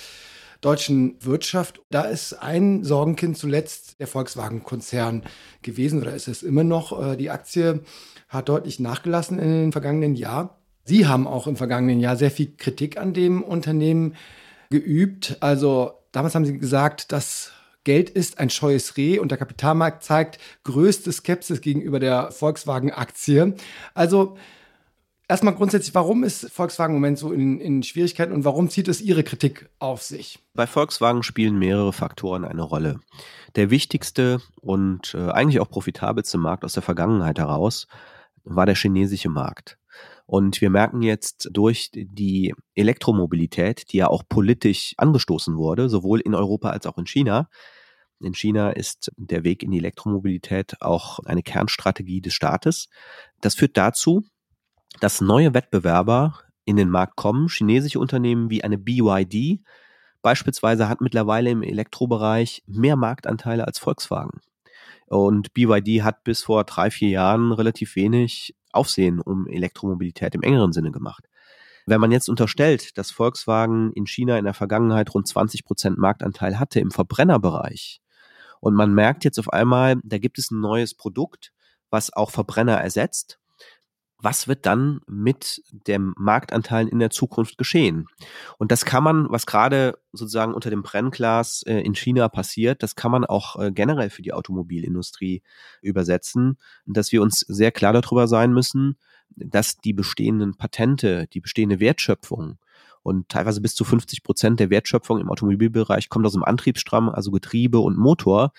deutschen 0.61 1.15
Wirtschaft. 1.23 1.81
Da 1.89 2.03
ist 2.03 2.33
ein 2.33 2.83
Sorgenkind 2.83 3.37
zuletzt 3.37 3.99
der 3.99 4.07
Volkswagen-Konzern 4.07 5.23
gewesen 5.61 6.01
oder 6.01 6.13
ist 6.13 6.27
es 6.27 6.43
immer 6.43 6.63
noch. 6.63 7.01
Äh, 7.01 7.17
die 7.17 7.29
Aktie 7.29 7.81
hat 8.29 8.49
deutlich 8.49 8.79
nachgelassen 8.79 9.39
in 9.39 9.49
den 9.49 9.71
vergangenen 9.71 10.15
Jahren. 10.15 10.49
Sie 10.91 11.07
haben 11.07 11.25
auch 11.25 11.47
im 11.47 11.55
vergangenen 11.55 12.01
Jahr 12.01 12.17
sehr 12.17 12.31
viel 12.31 12.53
Kritik 12.57 12.97
an 12.97 13.13
dem 13.13 13.43
Unternehmen 13.43 14.15
geübt. 14.69 15.37
Also 15.39 15.93
damals 16.11 16.35
haben 16.35 16.43
Sie 16.43 16.57
gesagt, 16.57 17.13
dass 17.13 17.53
Geld 17.85 18.09
ist 18.09 18.39
ein 18.39 18.49
scheues 18.49 18.97
Reh 18.97 19.17
und 19.17 19.31
der 19.31 19.37
Kapitalmarkt 19.37 20.03
zeigt 20.03 20.37
größte 20.65 21.09
Skepsis 21.13 21.61
gegenüber 21.61 22.01
der 22.01 22.31
Volkswagen-Aktie. 22.31 23.55
Also 23.93 24.35
Erstmal 25.29 25.55
grundsätzlich, 25.55 25.95
warum 25.95 26.25
ist 26.25 26.51
Volkswagen 26.51 26.93
im 26.93 26.99
Moment 26.99 27.17
so 27.17 27.31
in, 27.31 27.61
in 27.61 27.83
Schwierigkeiten 27.83 28.33
und 28.33 28.43
warum 28.43 28.69
zieht 28.69 28.89
es 28.89 28.99
Ihre 28.99 29.23
Kritik 29.23 29.69
auf 29.79 30.01
sich? 30.01 30.39
Bei 30.55 30.67
Volkswagen 30.67 31.23
spielen 31.23 31.57
mehrere 31.57 31.93
Faktoren 31.93 32.43
eine 32.43 32.63
Rolle. 32.63 32.99
Der 33.55 33.69
wichtigste 33.69 34.41
und 34.59 35.13
äh, 35.13 35.29
eigentlich 35.29 35.61
auch 35.61 35.69
profitabelste 35.69 36.37
Markt 36.37 36.65
aus 36.65 36.73
der 36.73 36.83
Vergangenheit 36.83 37.39
heraus 37.39 37.87
war 38.43 38.65
der 38.65 38.75
chinesische 38.75 39.29
Markt. 39.29 39.77
Und 40.31 40.61
wir 40.61 40.69
merken 40.69 41.01
jetzt 41.01 41.49
durch 41.51 41.89
die 41.93 42.53
Elektromobilität, 42.73 43.91
die 43.91 43.97
ja 43.97 44.07
auch 44.07 44.23
politisch 44.29 44.93
angestoßen 44.95 45.57
wurde, 45.57 45.89
sowohl 45.89 46.21
in 46.21 46.35
Europa 46.35 46.69
als 46.69 46.85
auch 46.85 46.97
in 46.97 47.05
China. 47.05 47.49
In 48.21 48.33
China 48.33 48.69
ist 48.69 49.11
der 49.17 49.43
Weg 49.43 49.61
in 49.61 49.71
die 49.71 49.79
Elektromobilität 49.79 50.81
auch 50.81 51.19
eine 51.25 51.43
Kernstrategie 51.43 52.21
des 52.21 52.33
Staates. 52.33 52.87
Das 53.41 53.55
führt 53.55 53.75
dazu, 53.75 54.23
dass 55.01 55.19
neue 55.19 55.53
Wettbewerber 55.53 56.39
in 56.63 56.77
den 56.77 56.89
Markt 56.89 57.17
kommen. 57.17 57.49
Chinesische 57.49 57.99
Unternehmen 57.99 58.49
wie 58.49 58.63
eine 58.63 58.77
BYD 58.77 59.59
beispielsweise 60.21 60.87
hat 60.87 61.01
mittlerweile 61.01 61.49
im 61.49 61.61
Elektrobereich 61.61 62.63
mehr 62.67 62.95
Marktanteile 62.95 63.67
als 63.67 63.79
Volkswagen. 63.79 64.39
Und 65.07 65.53
BYD 65.53 66.03
hat 66.03 66.23
bis 66.23 66.41
vor 66.43 66.63
drei, 66.63 66.89
vier 66.89 67.09
Jahren 67.09 67.51
relativ 67.51 67.97
wenig 67.97 68.55
Aufsehen 68.73 69.19
um 69.19 69.47
Elektromobilität 69.47 70.35
im 70.35 70.41
engeren 70.41 70.73
Sinne 70.73 70.91
gemacht. 70.91 71.27
Wenn 71.85 72.01
man 72.01 72.11
jetzt 72.11 72.29
unterstellt, 72.29 72.97
dass 72.97 73.11
Volkswagen 73.11 73.91
in 73.93 74.05
China 74.05 74.37
in 74.37 74.45
der 74.45 74.53
Vergangenheit 74.53 75.13
rund 75.13 75.27
20 75.27 75.65
Prozent 75.65 75.97
Marktanteil 75.97 76.59
hatte 76.59 76.79
im 76.79 76.91
Verbrennerbereich 76.91 78.01
und 78.59 78.75
man 78.75 78.93
merkt 78.93 79.25
jetzt 79.25 79.39
auf 79.39 79.51
einmal, 79.51 79.95
da 80.03 80.19
gibt 80.19 80.37
es 80.37 80.51
ein 80.51 80.61
neues 80.61 80.93
Produkt, 80.93 81.51
was 81.89 82.13
auch 82.13 82.29
Verbrenner 82.29 82.79
ersetzt, 82.79 83.40
was 84.21 84.47
wird 84.47 84.65
dann 84.65 85.01
mit 85.07 85.63
dem 85.87 86.13
Marktanteil 86.17 86.87
in 86.87 86.99
der 86.99 87.09
Zukunft 87.09 87.57
geschehen? 87.57 88.07
Und 88.57 88.71
das 88.71 88.85
kann 88.85 89.03
man, 89.03 89.29
was 89.29 89.45
gerade 89.45 89.97
sozusagen 90.13 90.53
unter 90.53 90.69
dem 90.69 90.83
Brennglas 90.83 91.63
äh, 91.63 91.79
in 91.79 91.95
China 91.95 92.29
passiert, 92.29 92.83
das 92.83 92.95
kann 92.95 93.11
man 93.11 93.25
auch 93.25 93.59
äh, 93.59 93.71
generell 93.71 94.09
für 94.09 94.21
die 94.21 94.33
Automobilindustrie 94.33 95.41
übersetzen, 95.81 96.57
dass 96.85 97.11
wir 97.11 97.21
uns 97.21 97.39
sehr 97.39 97.71
klar 97.71 97.93
darüber 97.93 98.27
sein 98.27 98.53
müssen, 98.53 98.97
dass 99.35 99.77
die 99.77 99.93
bestehenden 99.93 100.55
Patente, 100.55 101.27
die 101.33 101.39
bestehende 101.39 101.79
Wertschöpfung 101.79 102.57
und 103.03 103.29
teilweise 103.29 103.61
bis 103.61 103.75
zu 103.75 103.83
50 103.83 104.23
Prozent 104.23 104.59
der 104.59 104.69
Wertschöpfung 104.69 105.19
im 105.19 105.29
Automobilbereich 105.29 106.09
kommt 106.09 106.25
aus 106.25 106.33
dem 106.33 106.43
Antriebsstramm, 106.43 107.09
also 107.09 107.31
Getriebe 107.31 107.79
und 107.79 107.97
Motor. 107.97 108.51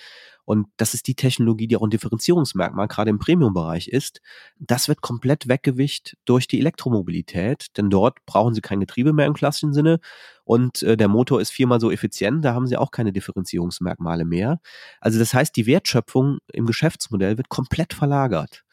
Und 0.45 0.67
das 0.77 0.93
ist 0.93 1.07
die 1.07 1.15
Technologie, 1.15 1.69
die 1.69 1.77
auch 1.77 1.83
ein 1.83 1.91
Differenzierungsmerkmal 1.91 2.89
gerade 2.89 3.11
im 3.11 3.21
Premium-Bereich 3.21 3.87
ist. 3.89 4.21
Das 4.59 4.89
wird 4.89 5.01
komplett 5.01 5.47
weggewicht 5.47 6.17
durch 6.25 6.49
die 6.49 6.59
Elektromobilität, 6.59 7.67
denn 7.77 7.91
dort 7.91 8.19
brauchen 8.27 8.53
sie 8.53 8.61
kein 8.61 8.81
Getriebe 8.81 9.13
mehr 9.13 9.27
im 9.27 9.35
klassischen 9.35 9.73
Sinne 9.73 10.01
und 10.45 10.83
äh, 10.83 10.97
der 10.97 11.09
Motor 11.09 11.41
ist 11.41 11.51
viermal 11.51 11.81
so 11.81 11.91
effizient, 11.91 12.45
da 12.45 12.55
haben 12.55 12.67
sie 12.67 12.77
auch 12.77 12.91
keine 12.91 13.13
Differenzierungsmerkmale 13.13 14.25
mehr. 14.25 14.61
Also 15.01 15.19
das 15.19 15.33
heißt, 15.33 15.55
die 15.55 15.67
Wertschöpfung 15.67 16.39
im 16.53 16.67
Geschäftsmodell 16.67 17.37
wird 17.39 17.49
komplett 17.49 17.95
verlagert. 17.95 18.65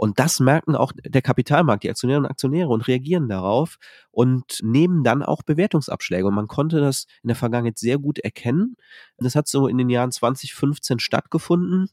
Und 0.00 0.18
das 0.18 0.40
merken 0.40 0.76
auch 0.76 0.92
der 0.96 1.20
Kapitalmarkt, 1.20 1.84
die 1.84 1.90
Aktionärinnen 1.90 2.24
und 2.24 2.30
Aktionäre 2.30 2.70
und 2.70 2.88
reagieren 2.88 3.28
darauf 3.28 3.76
und 4.10 4.60
nehmen 4.62 5.04
dann 5.04 5.22
auch 5.22 5.42
Bewertungsabschläge. 5.42 6.26
Und 6.26 6.32
man 6.32 6.46
konnte 6.46 6.80
das 6.80 7.04
in 7.22 7.28
der 7.28 7.36
Vergangenheit 7.36 7.76
sehr 7.76 7.98
gut 7.98 8.18
erkennen. 8.18 8.76
Das 9.18 9.34
hat 9.34 9.46
so 9.46 9.68
in 9.68 9.76
den 9.76 9.90
Jahren 9.90 10.10
2015 10.10 11.00
stattgefunden 11.00 11.90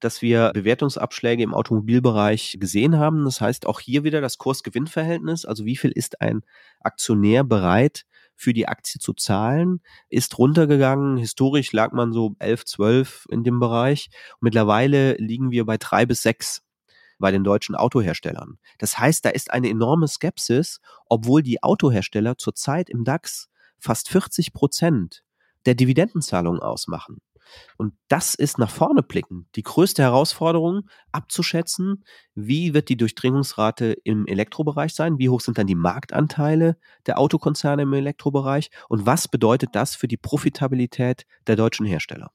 dass 0.00 0.22
wir 0.22 0.52
Bewertungsabschläge 0.54 1.42
im 1.42 1.54
Automobilbereich 1.54 2.58
gesehen 2.60 2.98
haben. 2.98 3.24
Das 3.24 3.40
heißt 3.40 3.66
auch 3.66 3.80
hier 3.80 4.04
wieder 4.04 4.20
das 4.20 4.38
Kurs-Gewinn-Verhältnis. 4.38 5.44
Also 5.44 5.64
wie 5.64 5.74
viel 5.74 5.90
ist 5.90 6.20
ein 6.20 6.42
Aktionär 6.78 7.42
bereit, 7.42 8.04
für 8.36 8.52
die 8.52 8.68
Aktie 8.68 9.00
zu 9.00 9.14
zahlen, 9.14 9.80
ist 10.08 10.38
runtergegangen. 10.38 11.16
Historisch 11.16 11.72
lag 11.72 11.90
man 11.90 12.12
so 12.12 12.36
11, 12.38 12.66
12 12.66 13.26
in 13.30 13.42
dem 13.42 13.58
Bereich. 13.58 14.10
Mittlerweile 14.40 15.14
liegen 15.14 15.50
wir 15.50 15.66
bei 15.66 15.76
drei 15.76 16.06
bis 16.06 16.22
sechs 16.22 16.62
bei 17.18 17.30
den 17.30 17.44
deutschen 17.44 17.74
Autoherstellern. 17.74 18.58
Das 18.78 18.98
heißt, 18.98 19.24
da 19.24 19.30
ist 19.30 19.50
eine 19.50 19.68
enorme 19.68 20.08
Skepsis, 20.08 20.80
obwohl 21.06 21.42
die 21.42 21.62
Autohersteller 21.62 22.38
zurzeit 22.38 22.90
im 22.90 23.04
DAX 23.04 23.48
fast 23.78 24.08
40 24.08 24.52
Prozent 24.52 25.24
der 25.66 25.74
Dividendenzahlungen 25.74 26.60
ausmachen. 26.60 27.18
Und 27.76 27.94
das 28.08 28.34
ist 28.34 28.58
nach 28.58 28.70
vorne 28.70 29.02
blicken 29.02 29.48
die 29.56 29.62
größte 29.62 30.02
Herausforderung, 30.02 30.88
abzuschätzen, 31.12 32.04
wie 32.34 32.74
wird 32.74 32.88
die 32.88 32.96
Durchdringungsrate 32.96 33.96
im 34.04 34.26
Elektrobereich 34.26 34.94
sein, 34.94 35.18
wie 35.18 35.28
hoch 35.28 35.40
sind 35.40 35.58
dann 35.58 35.66
die 35.66 35.74
Marktanteile 35.74 36.76
der 37.06 37.18
Autokonzerne 37.18 37.82
im 37.82 37.92
Elektrobereich 37.92 38.70
und 38.88 39.06
was 39.06 39.28
bedeutet 39.28 39.70
das 39.72 39.94
für 39.94 40.08
die 40.08 40.16
Profitabilität 40.16 41.24
der 41.46 41.56
deutschen 41.56 41.86
Hersteller 41.86 42.30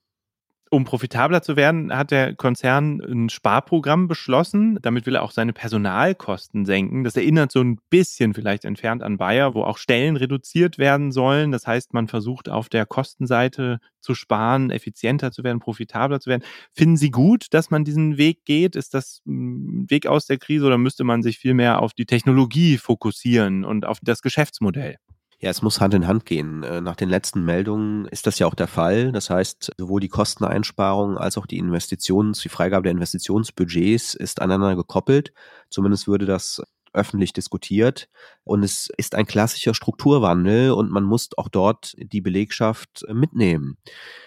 um 0.73 0.85
profitabler 0.85 1.43
zu 1.43 1.55
werden, 1.55 1.95
hat 1.95 2.09
der 2.09 2.33
Konzern 2.33 2.99
ein 2.99 3.29
Sparprogramm 3.29 4.07
beschlossen. 4.07 4.79
Damit 4.81 5.05
will 5.05 5.13
er 5.13 5.21
auch 5.21 5.29
seine 5.29 5.53
Personalkosten 5.53 6.65
senken. 6.65 7.03
Das 7.03 7.15
erinnert 7.15 7.51
so 7.51 7.61
ein 7.61 7.77
bisschen 7.91 8.33
vielleicht 8.33 8.65
entfernt 8.65 9.03
an 9.03 9.17
Bayer, 9.17 9.53
wo 9.53 9.61
auch 9.61 9.77
Stellen 9.77 10.17
reduziert 10.17 10.79
werden 10.79 11.11
sollen. 11.11 11.51
Das 11.51 11.67
heißt, 11.67 11.93
man 11.93 12.07
versucht 12.07 12.49
auf 12.49 12.69
der 12.69 12.87
Kostenseite 12.87 13.77
zu 14.01 14.15
sparen, 14.15 14.71
effizienter 14.71 15.31
zu 15.31 15.43
werden, 15.43 15.59
profitabler 15.59 16.19
zu 16.19 16.31
werden. 16.31 16.43
Finden 16.73 16.97
Sie 16.97 17.11
gut, 17.11 17.45
dass 17.51 17.69
man 17.69 17.85
diesen 17.85 18.17
Weg 18.17 18.43
geht? 18.43 18.75
Ist 18.75 18.95
das 18.95 19.21
ein 19.27 19.85
Weg 19.91 20.07
aus 20.07 20.25
der 20.25 20.39
Krise 20.39 20.65
oder 20.65 20.79
müsste 20.79 21.03
man 21.03 21.21
sich 21.21 21.37
viel 21.37 21.53
mehr 21.53 21.83
auf 21.83 21.93
die 21.93 22.05
Technologie 22.05 22.79
fokussieren 22.79 23.63
und 23.63 23.85
auf 23.85 23.99
das 24.01 24.23
Geschäftsmodell? 24.23 24.97
Ja, 25.43 25.49
es 25.49 25.61
muss 25.61 25.81
Hand 25.81 25.93
in 25.93 26.07
Hand 26.07 26.25
gehen. 26.25 26.63
Äh, 26.63 26.79
nach 26.79 26.95
den 26.95 27.09
letzten 27.09 27.43
Meldungen 27.43 28.05
ist 28.05 28.27
das 28.27 28.39
ja 28.39 28.47
auch 28.47 28.55
der 28.55 28.67
Fall. 28.67 29.11
Das 29.11 29.29
heißt, 29.29 29.73
sowohl 29.77 29.99
die 29.99 30.07
Kosteneinsparung 30.07 31.17
als 31.17 31.37
auch 31.37 31.45
die 31.45 31.57
Investitions, 31.57 32.39
die 32.39 32.47
Freigabe 32.47 32.83
der 32.83 32.93
Investitionsbudgets 32.93 34.13
ist 34.13 34.41
aneinander 34.41 34.77
gekoppelt. 34.77 35.33
Zumindest 35.69 36.07
würde 36.07 36.25
das 36.25 36.63
öffentlich 36.93 37.33
diskutiert. 37.33 38.09
Und 38.43 38.63
es 38.63 38.89
ist 38.97 39.15
ein 39.15 39.25
klassischer 39.25 39.73
Strukturwandel 39.73 40.71
und 40.71 40.91
man 40.91 41.03
muss 41.03 41.29
auch 41.37 41.49
dort 41.49 41.95
die 41.97 42.21
Belegschaft 42.21 43.05
mitnehmen. 43.11 43.77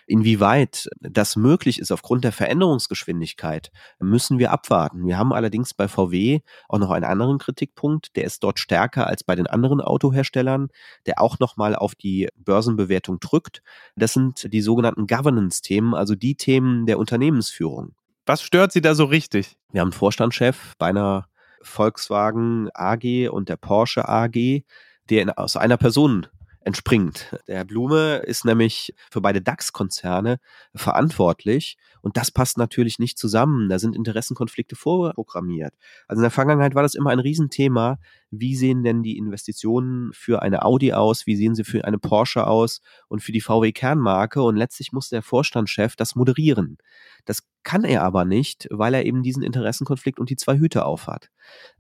Inwieweit 0.07 0.89
das 1.01 1.37
möglich 1.37 1.79
ist 1.79 1.91
aufgrund 1.93 2.25
der 2.25 2.33
Veränderungsgeschwindigkeit, 2.33 3.71
müssen 3.99 4.39
wir 4.39 4.53
abwarten. 4.53 5.07
Wir 5.07 5.19
haben 5.19 5.33
allerdings 5.33 5.75
bei 5.75 5.89
VW 5.89 6.41
auch 6.69 6.79
noch 6.79 6.91
einen 6.91 7.05
anderen 7.05 7.39
Kritikpunkt, 7.39 8.17
der 8.17 8.25
ist 8.25 8.43
dort 8.43 8.59
stärker 8.59 9.07
als 9.07 9.25
bei 9.25 9.35
den 9.35 9.47
anderen 9.47 9.81
Autoherstellern, 9.81 10.69
der 11.07 11.21
auch 11.21 11.39
nochmal 11.39 11.75
auf 11.75 11.95
die 11.95 12.29
Börsenbewertung 12.37 13.21
drückt. 13.21 13.63
Das 13.97 14.13
sind 14.13 14.53
die 14.53 14.61
sogenannten 14.61 15.07
Governance-Themen, 15.07 15.95
also 15.95 16.15
die 16.15 16.37
Themen 16.37 16.87
der 16.87 16.99
Unternehmensführung. 16.99 17.95
Was 18.27 18.43
stört 18.43 18.73
Sie 18.73 18.81
da 18.81 18.95
so 18.95 19.05
richtig? 19.05 19.57
Wir 19.71 19.81
haben 19.81 19.89
einen 19.89 19.99
Vorstandschef 19.99 20.75
bei 20.79 20.87
einer 20.87 21.29
Volkswagen 21.63 22.69
AG 22.75 23.29
und 23.31 23.49
der 23.49 23.57
Porsche 23.57 24.09
AG, 24.09 24.63
der 25.11 25.23
in, 25.23 25.31
aus 25.31 25.57
einer 25.57 25.77
Person 25.77 26.27
entspringt. 26.67 27.39
Der 27.47 27.59
Herr 27.59 27.65
Blume 27.65 28.17
ist 28.17 28.45
nämlich 28.45 28.93
für 29.11 29.21
beide 29.21 29.41
DAX-Konzerne 29.41 30.41
verantwortlich 30.75 31.79
und 32.03 32.17
das 32.17 32.33
passt 32.33 32.59
natürlich 32.59 32.99
nicht 32.99 33.19
zusammen. 33.19 33.69
Da 33.69 33.79
sind 33.79 33.95
Interessenkonflikte 33.95 34.75
vorprogrammiert. 34.75 35.75
Also 36.09 36.21
in 36.21 36.25
der 36.25 36.33
Vergangenheit 36.33 36.75
war 36.75 36.83
das 36.83 36.97
immer 36.97 37.11
ein 37.11 37.21
Riesenthema. 37.21 37.99
Wie 38.31 38.57
sehen 38.57 38.83
denn 38.83 39.03
die 39.03 39.17
Investitionen 39.17 40.13
für 40.13 40.43
eine 40.43 40.65
Audi 40.65 40.93
aus? 40.93 41.27
Wie 41.27 41.37
sehen 41.37 41.55
sie 41.55 41.65
für 41.65 41.85
eine 41.85 41.99
Porsche 41.99 42.47
aus 42.47 42.81
und 43.09 43.23
für 43.23 43.33
die 43.33 43.41
VW-Kernmarke? 43.41 44.43
Und 44.43 44.57
letztlich 44.57 44.93
muss 44.93 45.09
der 45.09 45.23
Vorstandschef 45.23 45.97
das 45.97 46.17
moderieren. 46.17 46.79
Das 47.25 47.43
kann 47.63 47.85
er 47.85 48.03
aber 48.03 48.25
nicht, 48.25 48.69
weil 48.71 48.95
er 48.95 49.05
eben 49.05 49.23
diesen 49.23 49.43
Interessenkonflikt 49.43 50.19
und 50.19 50.31
die 50.31 50.37
zwei 50.37 50.59
Hüte 50.59 50.85
aufhat. 50.85 51.31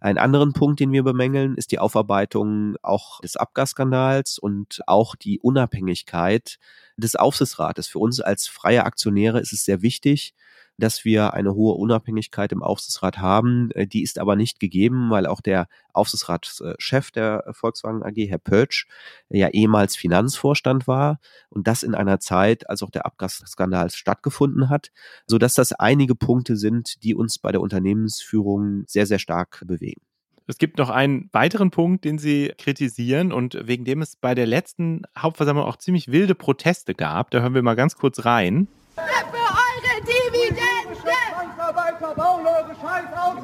Ein 0.01 0.18
anderen 0.18 0.53
Punkt, 0.53 0.80
den 0.80 0.92
wir 0.92 1.03
bemängeln, 1.03 1.57
ist 1.57 1.72
die 1.72 1.78
Aufarbeitung 1.78 2.76
auch 2.82 3.20
des 3.20 3.36
Abgasskandals 3.36 4.38
und 4.38 4.80
auch 4.86 5.14
die 5.14 5.38
Unabhängigkeit 5.40 6.59
des 6.97 7.16
Aufsichtsrates. 7.16 7.86
Für 7.86 7.99
uns 7.99 8.20
als 8.20 8.49
freie 8.49 8.84
Aktionäre 8.84 9.40
ist 9.40 9.53
es 9.53 9.64
sehr 9.64 9.82
wichtig, 9.82 10.34
dass 10.78 11.04
wir 11.04 11.34
eine 11.34 11.54
hohe 11.54 11.74
Unabhängigkeit 11.74 12.52
im 12.52 12.62
Aufsichtsrat 12.62 13.18
haben. 13.18 13.70
Äh, 13.72 13.86
die 13.86 14.02
ist 14.02 14.18
aber 14.18 14.36
nicht 14.36 14.60
gegeben, 14.60 15.10
weil 15.10 15.26
auch 15.26 15.40
der 15.40 15.68
Aufsichtsratschef 15.92 17.10
der 17.10 17.44
Volkswagen 17.52 18.02
AG, 18.02 18.28
Herr 18.28 18.38
Pötsch, 18.38 18.86
ja 19.30 19.48
ehemals 19.48 19.96
Finanzvorstand 19.96 20.86
war 20.86 21.18
und 21.48 21.66
das 21.66 21.82
in 21.82 21.94
einer 21.94 22.20
Zeit, 22.20 22.68
als 22.68 22.82
auch 22.82 22.90
der 22.90 23.06
Abgasskandal 23.06 23.90
stattgefunden 23.90 24.68
hat, 24.68 24.90
so 25.26 25.38
dass 25.38 25.54
das 25.54 25.72
einige 25.72 26.14
Punkte 26.14 26.56
sind, 26.56 27.02
die 27.02 27.14
uns 27.14 27.38
bei 27.38 27.52
der 27.52 27.60
Unternehmensführung 27.60 28.84
sehr, 28.86 29.06
sehr 29.06 29.18
stark 29.18 29.62
bewegen. 29.66 30.02
Es 30.48 30.58
gibt 30.58 30.78
noch 30.78 30.90
einen 30.90 31.28
weiteren 31.32 31.70
Punkt, 31.70 32.04
den 32.04 32.18
Sie 32.18 32.52
kritisieren 32.56 33.32
und 33.32 33.66
wegen 33.66 33.84
dem 33.84 34.00
es 34.00 34.14
bei 34.14 34.34
der 34.34 34.46
letzten 34.46 35.02
Hauptversammlung 35.18 35.66
auch 35.66 35.76
ziemlich 35.76 36.12
wilde 36.12 36.36
Proteste 36.36 36.94
gab. 36.94 37.32
Da 37.32 37.40
hören 37.40 37.54
wir 37.54 37.62
mal 37.62 37.74
ganz 37.74 37.96
kurz 37.96 38.24
rein. 38.24 38.68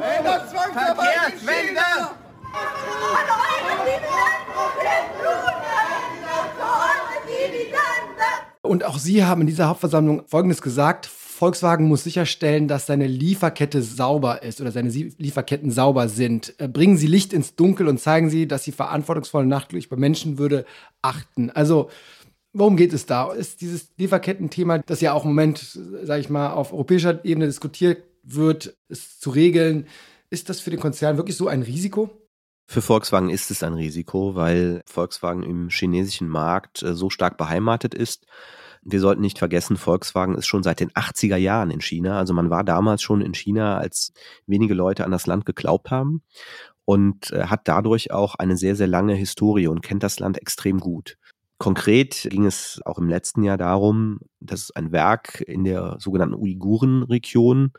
Zwangsarbeiter! 0.02 2.16
Und 8.62 8.84
auch 8.84 8.98
Sie 8.98 9.24
haben 9.24 9.42
in 9.42 9.46
dieser 9.46 9.68
Hauptversammlung 9.68 10.22
Folgendes 10.26 10.62
gesagt. 10.62 11.06
Volkswagen 11.06 11.88
muss 11.88 12.04
sicherstellen, 12.04 12.68
dass 12.68 12.86
seine 12.86 13.06
Lieferkette 13.06 13.82
sauber 13.82 14.42
ist 14.42 14.60
oder 14.60 14.72
seine 14.72 14.90
Lieferketten 14.90 15.70
sauber 15.70 16.08
sind. 16.08 16.54
Äh, 16.58 16.68
bringen 16.68 16.96
Sie 16.96 17.08
Licht 17.08 17.32
ins 17.32 17.56
Dunkel 17.56 17.88
und 17.88 17.98
zeigen 17.98 18.30
Sie, 18.30 18.46
dass 18.46 18.64
Sie 18.64 18.72
verantwortungsvoll 18.72 19.46
nachtlich 19.46 19.88
bei 19.88 19.96
Menschenwürde 19.96 20.64
achten. 21.00 21.50
Also, 21.50 21.90
worum 22.52 22.76
geht 22.76 22.92
es 22.92 23.06
da? 23.06 23.32
Ist 23.32 23.60
dieses 23.60 23.90
Lieferkettenthema, 23.98 24.78
das 24.78 25.00
ja 25.00 25.12
auch 25.12 25.24
im 25.24 25.30
Moment, 25.30 25.78
sage 26.02 26.20
ich 26.20 26.30
mal, 26.30 26.52
auf 26.52 26.72
europäischer 26.72 27.24
Ebene 27.24 27.46
diskutiert 27.46 28.04
wird, 28.22 28.76
es 28.88 29.18
zu 29.18 29.30
regeln, 29.30 29.86
ist 30.30 30.48
das 30.48 30.60
für 30.60 30.70
den 30.70 30.80
Konzern 30.80 31.16
wirklich 31.16 31.36
so 31.36 31.48
ein 31.48 31.62
Risiko? 31.62 32.10
Für 32.66 32.82
Volkswagen 32.82 33.28
ist 33.28 33.50
es 33.50 33.62
ein 33.62 33.74
Risiko, 33.74 34.34
weil 34.34 34.82
Volkswagen 34.86 35.42
im 35.42 35.68
chinesischen 35.68 36.28
Markt 36.28 36.82
äh, 36.82 36.94
so 36.94 37.10
stark 37.10 37.36
beheimatet 37.36 37.94
ist. 37.94 38.24
Wir 38.82 39.00
sollten 39.00 39.20
nicht 39.20 39.38
vergessen, 39.38 39.76
Volkswagen 39.76 40.36
ist 40.36 40.46
schon 40.46 40.62
seit 40.62 40.80
den 40.80 40.90
80er 40.90 41.36
Jahren 41.36 41.70
in 41.70 41.80
China. 41.80 42.18
Also 42.18 42.34
man 42.34 42.50
war 42.50 42.64
damals 42.64 43.02
schon 43.02 43.20
in 43.20 43.34
China, 43.34 43.78
als 43.78 44.12
wenige 44.46 44.74
Leute 44.74 45.04
an 45.04 45.10
das 45.10 45.26
Land 45.26 45.44
geglaubt 45.44 45.90
haben 45.90 46.22
und 46.84 47.30
äh, 47.30 47.44
hat 47.44 47.68
dadurch 47.68 48.10
auch 48.10 48.34
eine 48.36 48.56
sehr, 48.56 48.74
sehr 48.74 48.86
lange 48.88 49.14
Historie 49.14 49.68
und 49.68 49.82
kennt 49.82 50.02
das 50.02 50.18
Land 50.18 50.38
extrem 50.38 50.80
gut. 50.80 51.16
Konkret 51.58 52.26
ging 52.30 52.44
es 52.44 52.80
auch 52.84 52.98
im 52.98 53.08
letzten 53.08 53.44
Jahr 53.44 53.56
darum, 53.56 54.18
dass 54.40 54.72
ein 54.72 54.90
Werk 54.90 55.42
in 55.46 55.62
der 55.62 55.96
sogenannten 56.00 56.34
Uiguren-Region 56.34 57.72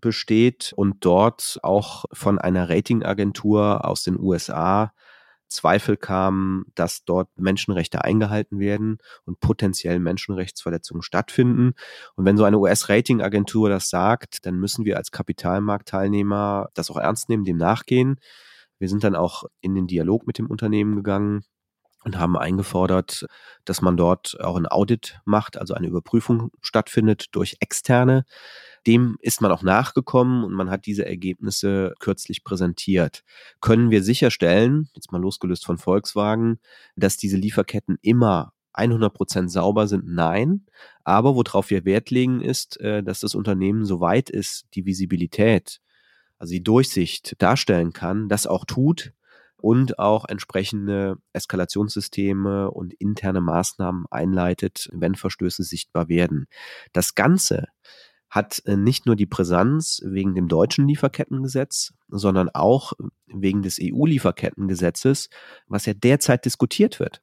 besteht 0.00 0.72
und 0.76 1.04
dort 1.04 1.58
auch 1.62 2.04
von 2.12 2.38
einer 2.38 2.68
Ratingagentur 2.68 3.84
aus 3.84 4.02
den 4.02 4.18
USA 4.18 4.92
Zweifel 5.52 5.96
kamen, 5.96 6.64
dass 6.74 7.04
dort 7.04 7.28
Menschenrechte 7.38 8.02
eingehalten 8.02 8.58
werden 8.58 8.98
und 9.24 9.38
potenziell 9.40 9.98
Menschenrechtsverletzungen 10.00 11.02
stattfinden. 11.02 11.74
Und 12.16 12.24
wenn 12.24 12.36
so 12.36 12.44
eine 12.44 12.58
US-Ratingagentur 12.58 13.68
das 13.68 13.88
sagt, 13.88 14.44
dann 14.46 14.56
müssen 14.56 14.84
wir 14.84 14.96
als 14.96 15.10
Kapitalmarktteilnehmer 15.10 16.70
das 16.74 16.90
auch 16.90 16.96
ernst 16.96 17.28
nehmen, 17.28 17.44
dem 17.44 17.58
nachgehen. 17.58 18.18
Wir 18.78 18.88
sind 18.88 19.04
dann 19.04 19.14
auch 19.14 19.44
in 19.60 19.74
den 19.74 19.86
Dialog 19.86 20.26
mit 20.26 20.38
dem 20.38 20.48
Unternehmen 20.48 20.96
gegangen 20.96 21.44
und 22.04 22.18
haben 22.18 22.36
eingefordert, 22.36 23.26
dass 23.64 23.80
man 23.80 23.96
dort 23.96 24.36
auch 24.40 24.56
ein 24.56 24.66
Audit 24.66 25.20
macht, 25.24 25.56
also 25.56 25.74
eine 25.74 25.86
Überprüfung 25.86 26.50
stattfindet 26.60 27.26
durch 27.32 27.58
Externe. 27.60 28.24
Dem 28.86 29.16
ist 29.20 29.40
man 29.40 29.52
auch 29.52 29.62
nachgekommen 29.62 30.44
und 30.44 30.52
man 30.52 30.70
hat 30.70 30.86
diese 30.86 31.06
Ergebnisse 31.06 31.94
kürzlich 32.00 32.44
präsentiert. 32.44 33.22
Können 33.60 33.90
wir 33.90 34.02
sicherstellen, 34.02 34.88
jetzt 34.94 35.12
mal 35.12 35.20
losgelöst 35.20 35.64
von 35.64 35.78
Volkswagen, 35.78 36.58
dass 36.96 37.16
diese 37.16 37.36
Lieferketten 37.36 37.98
immer 38.02 38.52
100 38.72 39.12
Prozent 39.12 39.50
sauber 39.50 39.86
sind? 39.86 40.06
Nein. 40.06 40.66
Aber 41.04 41.36
worauf 41.36 41.70
wir 41.70 41.84
Wert 41.84 42.10
legen, 42.10 42.40
ist, 42.40 42.80
äh, 42.80 43.02
dass 43.02 43.20
das 43.20 43.34
Unternehmen 43.34 43.84
so 43.84 44.00
weit 44.00 44.30
ist, 44.30 44.66
die 44.74 44.86
Visibilität, 44.86 45.80
also 46.38 46.52
die 46.52 46.62
Durchsicht 46.62 47.36
darstellen 47.38 47.92
kann, 47.92 48.28
das 48.28 48.46
auch 48.46 48.64
tut 48.64 49.12
und 49.62 50.00
auch 50.00 50.24
entsprechende 50.24 51.18
Eskalationssysteme 51.32 52.70
und 52.70 52.94
interne 52.94 53.40
Maßnahmen 53.40 54.06
einleitet, 54.10 54.88
wenn 54.92 55.14
Verstöße 55.14 55.62
sichtbar 55.62 56.08
werden. 56.08 56.46
Das 56.92 57.14
Ganze 57.14 57.68
hat 58.32 58.62
äh, 58.64 58.76
nicht 58.76 59.04
nur 59.04 59.14
die 59.14 59.26
Brisanz 59.26 60.00
wegen 60.02 60.34
dem 60.34 60.48
deutschen 60.48 60.88
Lieferkettengesetz, 60.88 61.92
sondern 62.08 62.48
auch 62.48 62.94
wegen 63.26 63.60
des 63.60 63.78
EU-Lieferkettengesetzes, 63.78 65.28
was 65.66 65.84
ja 65.84 65.92
derzeit 65.92 66.46
diskutiert 66.46 66.98
wird. 66.98 67.22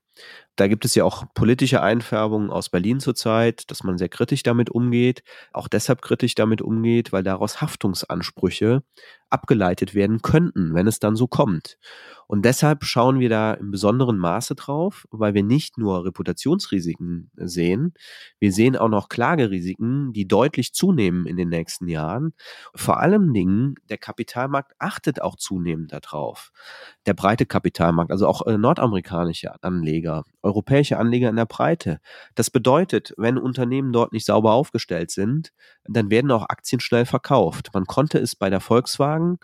Da 0.55 0.67
gibt 0.67 0.85
es 0.85 0.93
ja 0.93 1.03
auch 1.05 1.25
politische 1.33 1.81
Einfärbungen 1.81 2.51
aus 2.51 2.69
Berlin 2.69 2.99
zurzeit, 2.99 3.71
dass 3.71 3.83
man 3.83 3.97
sehr 3.97 4.09
kritisch 4.09 4.43
damit 4.43 4.69
umgeht, 4.69 5.23
auch 5.51 5.67
deshalb 5.67 6.03
kritisch 6.03 6.35
damit 6.35 6.61
umgeht, 6.61 7.11
weil 7.11 7.23
daraus 7.23 7.59
Haftungsansprüche 7.59 8.83
abgeleitet 9.31 9.95
werden 9.95 10.21
könnten, 10.21 10.75
wenn 10.75 10.85
es 10.85 10.99
dann 10.99 11.15
so 11.15 11.25
kommt. 11.25 11.79
Und 12.31 12.45
deshalb 12.45 12.83
schauen 12.83 13.19
wir 13.19 13.27
da 13.27 13.55
im 13.55 13.71
besonderen 13.71 14.19
Maße 14.19 14.53
drauf, 14.53 15.07
weil 15.09 15.33
wir 15.33 15.41
nicht 15.41 15.79
nur 15.79 16.05
Reputationsrisiken 16.05 17.31
sehen, 17.35 17.95
wir 18.39 18.51
sehen 18.51 18.77
auch 18.77 18.87
noch 18.87 19.09
Klagerisiken, 19.09 20.13
die 20.13 20.27
deutlich 20.27 20.71
zunehmen 20.71 21.25
in 21.25 21.37
den 21.37 21.49
nächsten 21.49 21.87
Jahren. 21.87 22.33
Vor 22.75 22.99
allem 22.99 23.33
Dingen, 23.33 23.73
der 23.89 23.97
Kapitalmarkt 23.97 24.73
achtet 24.77 25.23
auch 25.23 25.37
zunehmend 25.37 25.91
darauf. 25.91 26.51
Der 27.07 27.15
breite 27.15 27.47
Kapitalmarkt, 27.47 28.11
also 28.11 28.27
auch 28.27 28.45
äh, 28.45 28.59
nordamerikanische 28.59 29.63
Anleger, 29.63 30.23
europäische 30.43 30.99
Anleger 30.99 31.29
in 31.29 31.35
der 31.35 31.47
Breite. 31.47 31.99
Das 32.35 32.51
bedeutet, 32.51 33.11
wenn 33.17 33.39
Unternehmen 33.39 33.91
dort 33.91 34.13
nicht 34.13 34.27
sauber 34.27 34.53
aufgestellt 34.53 35.09
sind, 35.09 35.51
dann 35.85 36.11
werden 36.11 36.29
auch 36.29 36.47
Aktien 36.47 36.79
schnell 36.79 37.07
verkauft. 37.07 37.71
Man 37.73 37.85
konnte 37.85 38.19
es 38.19 38.35
bei 38.35 38.51
der 38.51 38.59
Volkswagen 38.59 39.39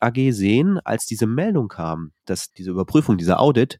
AG 0.00 0.32
sehen, 0.32 0.78
als 0.84 1.06
diese 1.06 1.26
Meldung 1.26 1.68
kam, 1.68 2.12
dass 2.24 2.52
diese 2.52 2.70
Überprüfung, 2.70 3.18
dieser 3.18 3.40
Audit 3.40 3.78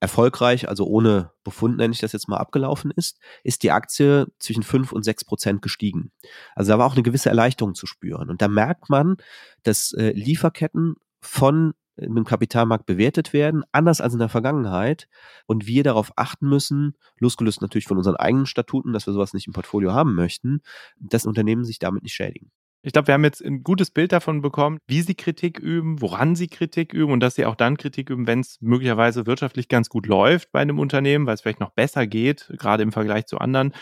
erfolgreich, 0.00 0.68
also 0.68 0.86
ohne 0.86 1.32
Befund 1.42 1.78
nenne 1.78 1.92
ich 1.92 2.00
das 2.00 2.12
jetzt 2.12 2.28
mal 2.28 2.36
abgelaufen 2.36 2.90
ist, 2.90 3.18
ist 3.42 3.62
die 3.62 3.70
Aktie 3.70 4.26
zwischen 4.38 4.62
5 4.62 4.92
und 4.92 5.04
6 5.04 5.24
Prozent 5.24 5.62
gestiegen. 5.62 6.12
Also 6.54 6.72
da 6.72 6.78
war 6.78 6.86
auch 6.86 6.94
eine 6.94 7.02
gewisse 7.02 7.30
Erleichterung 7.30 7.74
zu 7.74 7.86
spüren. 7.86 8.28
Und 8.28 8.42
da 8.42 8.48
merkt 8.48 8.90
man, 8.90 9.16
dass 9.62 9.92
äh, 9.92 10.12
Lieferketten 10.12 10.96
von 11.20 11.72
im 11.96 12.24
Kapitalmarkt 12.24 12.86
bewertet 12.86 13.32
werden, 13.32 13.64
anders 13.72 14.00
als 14.00 14.12
in 14.12 14.18
der 14.18 14.28
Vergangenheit. 14.28 15.08
Und 15.46 15.66
wir 15.66 15.82
darauf 15.82 16.12
achten 16.16 16.48
müssen, 16.48 16.94
losgelöst 17.18 17.62
natürlich 17.62 17.86
von 17.86 17.96
unseren 17.96 18.16
eigenen 18.16 18.46
Statuten, 18.46 18.92
dass 18.92 19.06
wir 19.06 19.14
sowas 19.14 19.32
nicht 19.32 19.46
im 19.46 19.54
Portfolio 19.54 19.92
haben 19.92 20.14
möchten, 20.14 20.60
dass 21.00 21.26
Unternehmen 21.26 21.64
sich 21.64 21.78
damit 21.78 22.02
nicht 22.02 22.14
schädigen. 22.14 22.50
Ich 22.86 22.92
glaube, 22.92 23.08
wir 23.08 23.14
haben 23.14 23.24
jetzt 23.24 23.44
ein 23.44 23.64
gutes 23.64 23.90
Bild 23.90 24.12
davon 24.12 24.42
bekommen, 24.42 24.78
wie 24.86 25.02
sie 25.02 25.16
Kritik 25.16 25.58
üben, 25.58 26.00
woran 26.00 26.36
sie 26.36 26.46
Kritik 26.46 26.92
üben 26.92 27.12
und 27.12 27.18
dass 27.18 27.34
sie 27.34 27.44
auch 27.44 27.56
dann 27.56 27.76
Kritik 27.76 28.10
üben, 28.10 28.28
wenn 28.28 28.38
es 28.38 28.58
möglicherweise 28.60 29.26
wirtschaftlich 29.26 29.66
ganz 29.66 29.88
gut 29.88 30.06
läuft 30.06 30.52
bei 30.52 30.60
einem 30.60 30.78
Unternehmen, 30.78 31.26
weil 31.26 31.34
es 31.34 31.40
vielleicht 31.40 31.58
noch 31.58 31.72
besser 31.72 32.06
geht, 32.06 32.48
gerade 32.60 32.84
im 32.84 32.92
Vergleich 32.92 33.26
zu 33.26 33.38
anderen. 33.38 33.72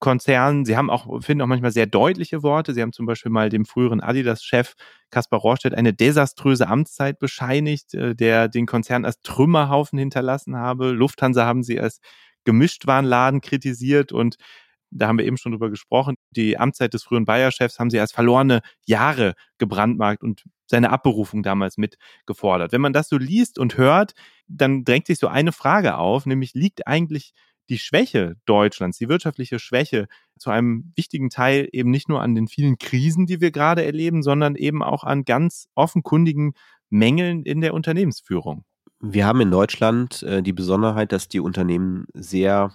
Konzernen. 0.00 0.64
Sie 0.64 0.76
haben 0.76 0.90
auch, 0.90 1.22
finden 1.22 1.42
auch 1.42 1.46
manchmal 1.46 1.70
sehr 1.70 1.86
deutliche 1.86 2.42
Worte. 2.42 2.74
Sie 2.74 2.82
haben 2.82 2.92
zum 2.92 3.06
Beispiel 3.06 3.30
mal 3.30 3.48
dem 3.48 3.64
früheren 3.64 4.00
Adidas-Chef 4.00 4.74
Kaspar 5.10 5.38
Rohrstedt 5.38 5.74
eine 5.74 5.92
desaströse 5.92 6.66
Amtszeit 6.66 7.20
bescheinigt, 7.20 7.94
äh, 7.94 8.16
der 8.16 8.48
den 8.48 8.66
Konzern 8.66 9.04
als 9.04 9.20
Trümmerhaufen 9.22 10.00
hinterlassen 10.00 10.56
habe. 10.56 10.90
Lufthansa 10.90 11.46
haben 11.46 11.62
sie 11.62 11.78
als 11.78 12.00
Gemischtwarenladen 12.44 13.40
kritisiert 13.40 14.10
und 14.10 14.36
da 14.90 15.08
haben 15.08 15.18
wir 15.18 15.26
eben 15.26 15.36
schon 15.36 15.52
drüber 15.52 15.70
gesprochen, 15.70 16.16
die 16.30 16.58
Amtszeit 16.58 16.94
des 16.94 17.02
früheren 17.02 17.24
Bayer-Chefs 17.24 17.78
haben 17.78 17.90
sie 17.90 18.00
als 18.00 18.12
verlorene 18.12 18.60
Jahre 18.86 19.34
gebrandmarkt 19.58 20.22
und 20.22 20.44
seine 20.66 20.90
Abberufung 20.90 21.42
damals 21.42 21.78
mit 21.78 21.96
gefordert. 22.26 22.72
Wenn 22.72 22.80
man 22.80 22.92
das 22.92 23.08
so 23.08 23.16
liest 23.16 23.58
und 23.58 23.76
hört, 23.76 24.12
dann 24.46 24.84
drängt 24.84 25.06
sich 25.06 25.18
so 25.18 25.28
eine 25.28 25.52
Frage 25.52 25.96
auf, 25.96 26.26
nämlich 26.26 26.54
liegt 26.54 26.86
eigentlich 26.86 27.32
die 27.68 27.78
Schwäche 27.78 28.36
Deutschlands, 28.46 28.98
die 28.98 29.08
wirtschaftliche 29.08 29.58
Schwäche 29.58 30.08
zu 30.38 30.50
einem 30.50 30.92
wichtigen 30.96 31.30
Teil 31.30 31.68
eben 31.72 31.90
nicht 31.90 32.08
nur 32.08 32.22
an 32.22 32.34
den 32.34 32.48
vielen 32.48 32.78
Krisen, 32.78 33.26
die 33.26 33.40
wir 33.40 33.50
gerade 33.50 33.84
erleben, 33.84 34.22
sondern 34.22 34.56
eben 34.56 34.82
auch 34.82 35.04
an 35.04 35.24
ganz 35.24 35.68
offenkundigen 35.74 36.54
Mängeln 36.90 37.42
in 37.42 37.60
der 37.60 37.74
Unternehmensführung. 37.74 38.64
Wir 39.00 39.26
haben 39.26 39.40
in 39.40 39.50
Deutschland 39.50 40.22
äh, 40.22 40.42
die 40.42 40.52
Besonderheit, 40.52 41.12
dass 41.12 41.28
die 41.28 41.40
Unternehmen 41.40 42.06
sehr 42.14 42.72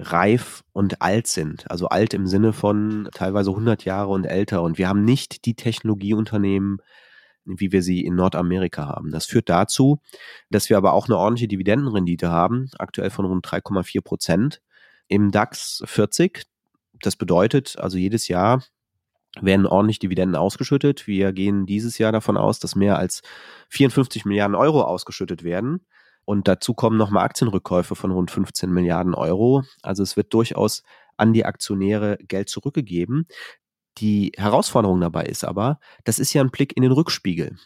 reif 0.00 0.64
und 0.72 1.02
alt 1.02 1.26
sind. 1.26 1.70
Also 1.70 1.88
alt 1.88 2.14
im 2.14 2.26
Sinne 2.26 2.52
von 2.52 3.08
teilweise 3.14 3.50
100 3.50 3.84
Jahre 3.84 4.10
und 4.10 4.24
älter. 4.24 4.62
Und 4.62 4.78
wir 4.78 4.88
haben 4.88 5.04
nicht 5.04 5.44
die 5.44 5.54
Technologieunternehmen, 5.54 6.78
wie 7.44 7.72
wir 7.72 7.82
sie 7.82 8.04
in 8.04 8.14
Nordamerika 8.14 8.86
haben. 8.86 9.10
Das 9.10 9.26
führt 9.26 9.48
dazu, 9.48 10.00
dass 10.50 10.70
wir 10.70 10.76
aber 10.76 10.92
auch 10.92 11.06
eine 11.06 11.16
ordentliche 11.16 11.48
Dividendenrendite 11.48 12.30
haben, 12.30 12.70
aktuell 12.78 13.10
von 13.10 13.24
rund 13.24 13.46
3,4 13.46 14.02
Prozent 14.02 14.62
im 15.08 15.30
DAX 15.30 15.82
40. 15.84 16.44
Das 17.02 17.16
bedeutet 17.16 17.78
also 17.78 17.98
jedes 17.98 18.28
Jahr 18.28 18.62
werden 19.40 19.66
ordentlich 19.66 20.00
Dividenden 20.00 20.36
ausgeschüttet. 20.36 21.06
Wir 21.06 21.32
gehen 21.32 21.66
dieses 21.66 21.98
Jahr 21.98 22.10
davon 22.10 22.36
aus, 22.36 22.58
dass 22.58 22.74
mehr 22.74 22.98
als 22.98 23.22
54 23.68 24.24
Milliarden 24.24 24.56
Euro 24.56 24.82
ausgeschüttet 24.82 25.44
werden. 25.44 25.86
Und 26.24 26.48
dazu 26.48 26.74
kommen 26.74 26.96
nochmal 26.96 27.24
Aktienrückkäufe 27.24 27.94
von 27.94 28.10
rund 28.10 28.30
15 28.30 28.70
Milliarden 28.70 29.14
Euro. 29.14 29.62
Also 29.82 30.02
es 30.02 30.16
wird 30.16 30.32
durchaus 30.32 30.82
an 31.16 31.32
die 31.32 31.44
Aktionäre 31.44 32.18
Geld 32.28 32.48
zurückgegeben. 32.48 33.26
Die 33.98 34.32
Herausforderung 34.36 35.00
dabei 35.00 35.24
ist 35.24 35.44
aber, 35.44 35.80
das 36.04 36.18
ist 36.18 36.32
ja 36.32 36.42
ein 36.42 36.50
Blick 36.50 36.76
in 36.76 36.82
den 36.82 36.92
Rückspiegel. 36.92 37.56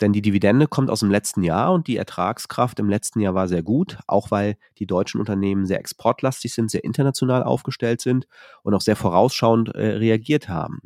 Denn 0.00 0.12
die 0.12 0.22
Dividende 0.22 0.66
kommt 0.66 0.90
aus 0.90 1.00
dem 1.00 1.10
letzten 1.10 1.42
Jahr 1.42 1.72
und 1.72 1.86
die 1.86 1.96
Ertragskraft 1.96 2.78
im 2.80 2.88
letzten 2.88 3.20
Jahr 3.20 3.34
war 3.34 3.48
sehr 3.48 3.62
gut, 3.62 3.98
auch 4.06 4.30
weil 4.30 4.56
die 4.78 4.86
deutschen 4.86 5.20
Unternehmen 5.20 5.66
sehr 5.66 5.78
exportlastig 5.78 6.52
sind, 6.52 6.70
sehr 6.70 6.84
international 6.84 7.42
aufgestellt 7.42 8.00
sind 8.00 8.26
und 8.62 8.74
auch 8.74 8.80
sehr 8.80 8.96
vorausschauend 8.96 9.74
äh, 9.74 9.86
reagiert 9.96 10.48
haben. 10.48 10.80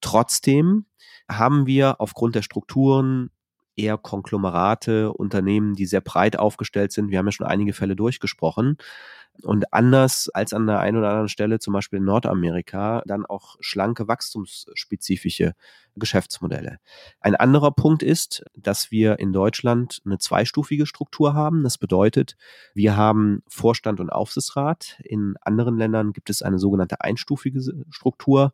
Trotzdem 0.00 0.86
haben 1.28 1.66
wir 1.66 2.00
aufgrund 2.00 2.34
der 2.34 2.42
Strukturen 2.42 3.30
eher 3.76 3.98
Konglomerate, 3.98 5.12
Unternehmen, 5.12 5.74
die 5.74 5.86
sehr 5.86 6.00
breit 6.00 6.38
aufgestellt 6.38 6.92
sind. 6.92 7.10
Wir 7.10 7.18
haben 7.18 7.26
ja 7.26 7.32
schon 7.32 7.46
einige 7.46 7.72
Fälle 7.72 7.96
durchgesprochen. 7.96 8.78
Und 9.42 9.72
anders 9.72 10.28
als 10.32 10.52
an 10.52 10.66
der 10.66 10.78
einen 10.78 10.96
oder 10.96 11.08
anderen 11.08 11.28
Stelle, 11.28 11.58
zum 11.58 11.72
Beispiel 11.72 11.98
in 11.98 12.04
Nordamerika, 12.04 13.02
dann 13.04 13.26
auch 13.26 13.56
schlanke, 13.58 14.06
wachstumsspezifische 14.06 15.54
Geschäftsmodelle. 15.96 16.78
Ein 17.20 17.34
anderer 17.34 17.72
Punkt 17.72 18.02
ist, 18.02 18.44
dass 18.54 18.90
wir 18.92 19.18
in 19.18 19.32
Deutschland 19.32 20.00
eine 20.04 20.18
zweistufige 20.18 20.86
Struktur 20.86 21.34
haben. 21.34 21.64
Das 21.64 21.78
bedeutet, 21.78 22.36
wir 22.74 22.96
haben 22.96 23.42
Vorstand 23.48 23.98
und 23.98 24.10
Aufsichtsrat. 24.10 25.00
In 25.02 25.34
anderen 25.40 25.76
Ländern 25.76 26.12
gibt 26.12 26.30
es 26.30 26.42
eine 26.42 26.58
sogenannte 26.58 27.00
einstufige 27.00 27.60
Struktur 27.90 28.52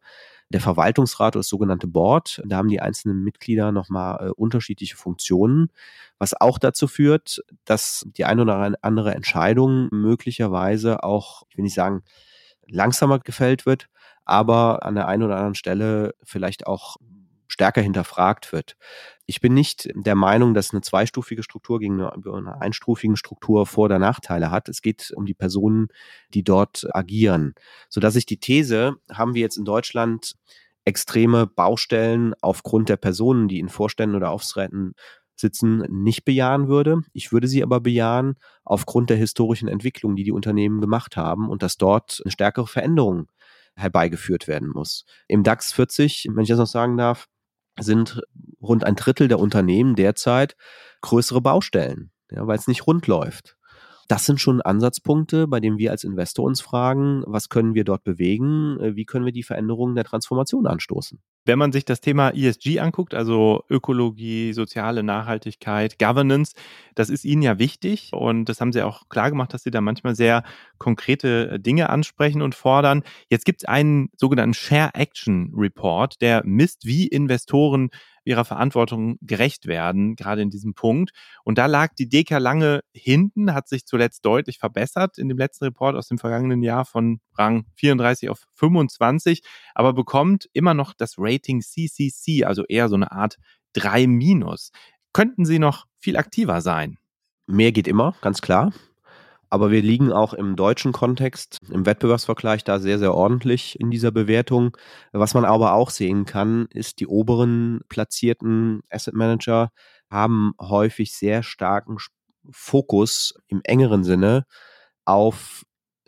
der 0.51 0.61
Verwaltungsrat 0.61 1.34
oder 1.34 1.40
das 1.40 1.48
sogenannte 1.48 1.86
Board. 1.86 2.42
Da 2.44 2.57
haben 2.57 2.68
die 2.68 2.80
einzelnen 2.80 3.22
Mitglieder 3.22 3.72
nochmal 3.72 4.28
äh, 4.28 4.30
unterschiedliche 4.30 4.96
Funktionen, 4.96 5.70
was 6.18 6.38
auch 6.38 6.59
dazu 6.59 6.88
führt, 6.88 7.40
dass 7.64 8.05
die 8.16 8.24
eine 8.24 8.42
oder 8.42 8.74
andere 8.82 9.14
Entscheidung 9.14 9.88
möglicherweise 9.92 11.05
auch, 11.05 11.44
ich 11.48 11.57
will 11.57 11.62
nicht 11.64 11.74
sagen, 11.74 12.03
langsamer 12.66 13.20
gefällt 13.20 13.64
wird, 13.64 13.88
aber 14.24 14.84
an 14.84 14.96
der 14.96 15.09
einen 15.09 15.22
oder 15.22 15.36
anderen 15.36 15.55
Stelle 15.55 16.14
vielleicht 16.22 16.66
auch 16.66 16.96
stärker 17.48 17.80
hinterfragt 17.80 18.53
wird. 18.53 18.76
Ich 19.31 19.41
bin 19.41 19.55
nicht 19.55 19.89
der 19.95 20.16
Meinung, 20.16 20.55
dass 20.55 20.72
eine 20.72 20.81
zweistufige 20.81 21.45
Struktur 21.45 21.78
gegen 21.78 22.03
eine, 22.03 22.61
einstufigen 22.61 23.16
Struktur 23.16 23.64
Vor- 23.64 23.85
oder 23.85 24.01
Nachteile 24.01 24.51
hat. 24.51 24.68
Es 24.68 24.83
geht 24.83 25.12
um 25.14 25.24
die 25.24 25.35
Personen, 25.35 25.87
die 26.35 26.43
dort 26.43 26.85
agieren. 26.97 27.55
Sodass 27.89 28.16
ich 28.16 28.26
die 28.26 28.41
These, 28.41 28.97
haben 29.09 29.35
wir 29.35 29.41
jetzt 29.41 29.57
in 29.57 29.64
Deutschland 29.64 30.35
extreme 30.85 31.47
Baustellen 31.47 32.35
aufgrund 32.41 32.89
der 32.89 32.97
Personen, 32.97 33.47
die 33.47 33.61
in 33.61 33.68
Vorständen 33.68 34.16
oder 34.16 34.31
Aufsräten 34.31 34.95
sitzen, 35.37 35.85
nicht 35.89 36.24
bejahen 36.24 36.66
würde. 36.66 37.03
Ich 37.12 37.31
würde 37.31 37.47
sie 37.47 37.62
aber 37.62 37.78
bejahen 37.78 38.35
aufgrund 38.64 39.11
der 39.11 39.16
historischen 39.16 39.68
Entwicklung, 39.68 40.16
die 40.16 40.24
die 40.24 40.33
Unternehmen 40.33 40.81
gemacht 40.81 41.16
haben 41.16 41.49
und 41.49 41.62
dass 41.62 41.76
dort 41.76 42.20
eine 42.24 42.33
stärkere 42.33 42.66
Veränderung 42.66 43.28
herbeigeführt 43.76 44.49
werden 44.49 44.70
muss. 44.70 45.05
Im 45.28 45.45
DAX 45.45 45.72
40, 45.72 46.31
wenn 46.33 46.43
ich 46.43 46.49
das 46.49 46.59
noch 46.59 46.66
sagen 46.66 46.97
darf, 46.97 47.28
sind 47.79 48.23
rund 48.61 48.85
ein 48.85 48.97
Drittel 48.97 49.29
der 49.29 49.39
Unternehmen 49.39 49.95
derzeit 49.95 50.57
größere 51.03 51.41
Baustellen, 51.41 52.11
ja, 52.31 52.47
weil 52.47 52.59
es 52.59 52.66
nicht 52.66 52.87
rund 52.87 53.07
läuft. 53.07 53.57
Das 54.11 54.26
sind 54.26 54.40
schon 54.40 54.61
Ansatzpunkte, 54.61 55.46
bei 55.46 55.61
denen 55.61 55.78
wir 55.78 55.92
als 55.92 56.02
Investor 56.02 56.44
uns 56.44 56.61
fragen, 56.61 57.22
was 57.28 57.48
können 57.48 57.74
wir 57.74 57.84
dort 57.84 58.02
bewegen, 58.02 58.76
äh, 58.80 58.96
wie 58.96 59.04
können 59.04 59.24
wir 59.24 59.30
die 59.30 59.44
Veränderungen 59.44 59.94
der 59.94 60.02
Transformation 60.02 60.66
anstoßen. 60.66 61.20
Wenn 61.44 61.61
man 61.61 61.70
sich 61.70 61.84
das 61.84 62.00
Thema 62.00 62.30
ESG 62.30 62.80
anguckt, 62.80 63.14
also 63.14 63.62
Ökologie, 63.70 64.52
soziale 64.52 65.04
Nachhaltigkeit, 65.04 65.96
Governance, 66.00 66.54
das 66.96 67.08
ist 67.08 67.24
Ihnen 67.24 67.42
ja 67.42 67.61
wichtig 67.61 68.11
und 68.12 68.46
das 68.46 68.61
haben 68.61 68.72
Sie 68.72 68.82
auch 68.82 69.08
klar 69.08 69.30
gemacht, 69.30 69.54
dass 69.54 69.62
Sie 69.62 69.70
da 69.70 69.80
manchmal 69.80 70.16
sehr 70.16 70.42
konkrete 70.78 71.61
Dinge 71.61 71.88
ansprechen 71.88 72.42
und 72.42 72.56
fordern. 72.56 73.04
Jetzt 73.28 73.44
gibt 73.44 73.62
es 73.62 73.68
einen 73.68 74.11
sogenannten 74.16 74.54
Share 74.54 74.90
Action 74.94 75.52
Report, 75.56 76.20
der 76.20 76.42
misst, 76.44 76.84
wie 76.84 77.06
Investoren 77.06 77.90
ihrer 78.25 78.45
Verantwortung 78.45 79.16
gerecht 79.21 79.66
werden, 79.66 80.16
gerade 80.16 80.43
in 80.43 80.51
diesem 80.51 80.75
Punkt. 80.75 81.11
Und 81.45 81.59
da 81.59 81.66
lag 81.66 81.95
die 81.95 82.09
Deka 82.09 82.39
lange 82.39 82.81
hinten, 82.93 83.55
hat 83.55 83.68
sich 83.68 83.87
zuletzt 83.87 84.25
deutlich 84.25 84.59
verbessert 84.59 85.18
in 85.18 85.29
dem 85.29 85.39
letzten 85.39 85.66
Report 85.66 85.97
aus 85.97 86.09
dem 86.09 86.18
vergangenen 86.18 86.62
Jahr 86.62 86.85
von 86.85 87.21
Rang 87.37 87.64
34 87.77 88.29
auf 88.29 88.47
25, 88.55 89.43
aber 89.75 89.93
bekommt 89.93 90.49
immer 90.53 90.75
noch 90.75 90.93
das 90.95 91.14
Rating 91.18 91.61
CCC, 91.61 92.45
also 92.45 92.64
eher 92.66 92.89
so 92.89 92.97
eine 92.97 93.12
Art 93.12 93.37
3 93.75 94.07
minus. 94.07 94.71
Könnten 95.12 95.45
Sie 95.45 95.59
noch 95.59 95.87
viel 95.99 96.16
aktiver 96.16 96.61
sein? 96.61 96.99
Mehr 97.47 97.73
geht 97.73 97.89
immer, 97.89 98.14
ganz 98.21 98.41
klar. 98.41 98.73
Aber 99.51 99.72
wir 99.72 99.82
liegen 99.82 100.12
auch 100.12 100.32
im 100.32 100.55
deutschen 100.55 100.92
Kontext, 100.92 101.59
im 101.70 101.84
Wettbewerbsvergleich 101.84 102.62
da 102.62 102.78
sehr, 102.78 103.01
sehr 103.01 103.14
ordentlich 103.14 103.78
in 103.80 103.90
dieser 103.90 104.12
Bewertung. 104.12 104.76
Was 105.12 105.34
man 105.34 105.44
aber 105.44 105.74
auch 105.74 105.90
sehen 105.90 106.24
kann, 106.24 106.66
ist, 106.72 107.01
die 107.01 107.09
oberen 107.09 107.80
platzierten 107.88 108.82
Asset 108.90 109.14
Manager 109.14 109.70
haben 110.09 110.53
häufig 110.61 111.12
sehr 111.12 111.42
starken 111.42 111.96
Fokus 112.51 113.34
im 113.48 113.61
engeren 113.64 114.05
Sinne 114.05 114.46
auf 115.05 115.64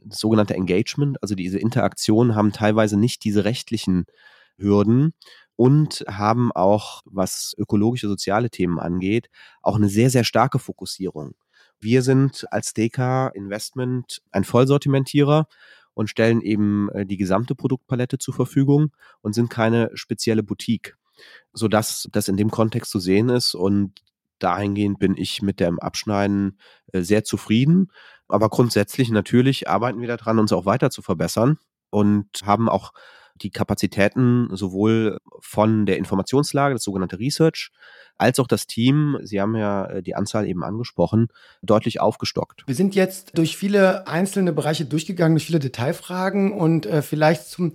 sogenannte 0.08 0.54
Engagement, 0.54 1.20
also 1.22 1.34
diese 1.34 1.58
Interaktion, 1.58 2.34
haben 2.34 2.52
teilweise 2.52 2.96
nicht 2.98 3.24
diese 3.24 3.44
rechtlichen 3.44 4.04
Hürden 4.56 5.14
und 5.56 6.04
haben 6.08 6.52
auch, 6.52 7.02
was 7.06 7.54
ökologische, 7.58 8.08
soziale 8.08 8.50
Themen 8.50 8.78
angeht, 8.80 9.28
auch 9.62 9.76
eine 9.76 9.88
sehr, 9.88 10.10
sehr 10.10 10.24
starke 10.24 10.58
Fokussierung. 10.58 11.34
Wir 11.82 12.02
sind 12.02 12.46
als 12.52 12.74
DK 12.74 13.32
Investment 13.34 14.22
ein 14.30 14.44
Vollsortimentierer 14.44 15.48
und 15.94 16.08
stellen 16.08 16.40
eben 16.40 16.88
äh, 16.90 17.04
die 17.04 17.16
gesamte 17.16 17.56
Produktpalette 17.56 18.18
zur 18.18 18.34
Verfügung 18.34 18.92
und 19.20 19.34
sind 19.34 19.50
keine 19.50 19.90
spezielle 19.94 20.44
Boutique, 20.44 20.96
sodass 21.52 22.08
das 22.12 22.28
in 22.28 22.36
dem 22.36 22.52
Kontext 22.52 22.92
zu 22.92 23.00
sehen 23.00 23.28
ist 23.30 23.56
und 23.56 24.00
dahingehend 24.38 25.00
bin 25.00 25.16
ich 25.16 25.42
mit 25.42 25.58
dem 25.58 25.80
Abschneiden 25.80 26.56
äh, 26.92 27.02
sehr 27.02 27.24
zufrieden. 27.24 27.90
Aber 28.28 28.48
grundsätzlich 28.48 29.10
natürlich 29.10 29.68
arbeiten 29.68 30.00
wir 30.00 30.08
daran, 30.08 30.38
uns 30.38 30.52
auch 30.52 30.66
weiter 30.66 30.90
zu 30.90 31.02
verbessern 31.02 31.58
und 31.90 32.28
haben 32.44 32.68
auch 32.68 32.92
die 33.36 33.50
Kapazitäten 33.50 34.48
sowohl 34.52 35.18
von 35.40 35.86
der 35.86 35.98
Informationslage, 35.98 36.74
das 36.74 36.84
sogenannte 36.84 37.18
Research, 37.18 37.70
als 38.18 38.38
auch 38.38 38.46
das 38.46 38.66
Team, 38.66 39.18
Sie 39.22 39.40
haben 39.40 39.56
ja 39.56 39.86
äh, 39.86 40.02
die 40.02 40.14
Anzahl 40.14 40.46
eben 40.46 40.62
angesprochen, 40.62 41.28
deutlich 41.62 42.00
aufgestockt. 42.00 42.62
Wir 42.66 42.74
sind 42.74 42.94
jetzt 42.94 43.36
durch 43.36 43.56
viele 43.56 44.06
einzelne 44.06 44.52
Bereiche 44.52 44.84
durchgegangen, 44.84 45.34
durch 45.34 45.46
viele 45.46 45.58
Detailfragen 45.58 46.52
und 46.52 46.86
äh, 46.86 47.02
vielleicht 47.02 47.48
zum 47.48 47.72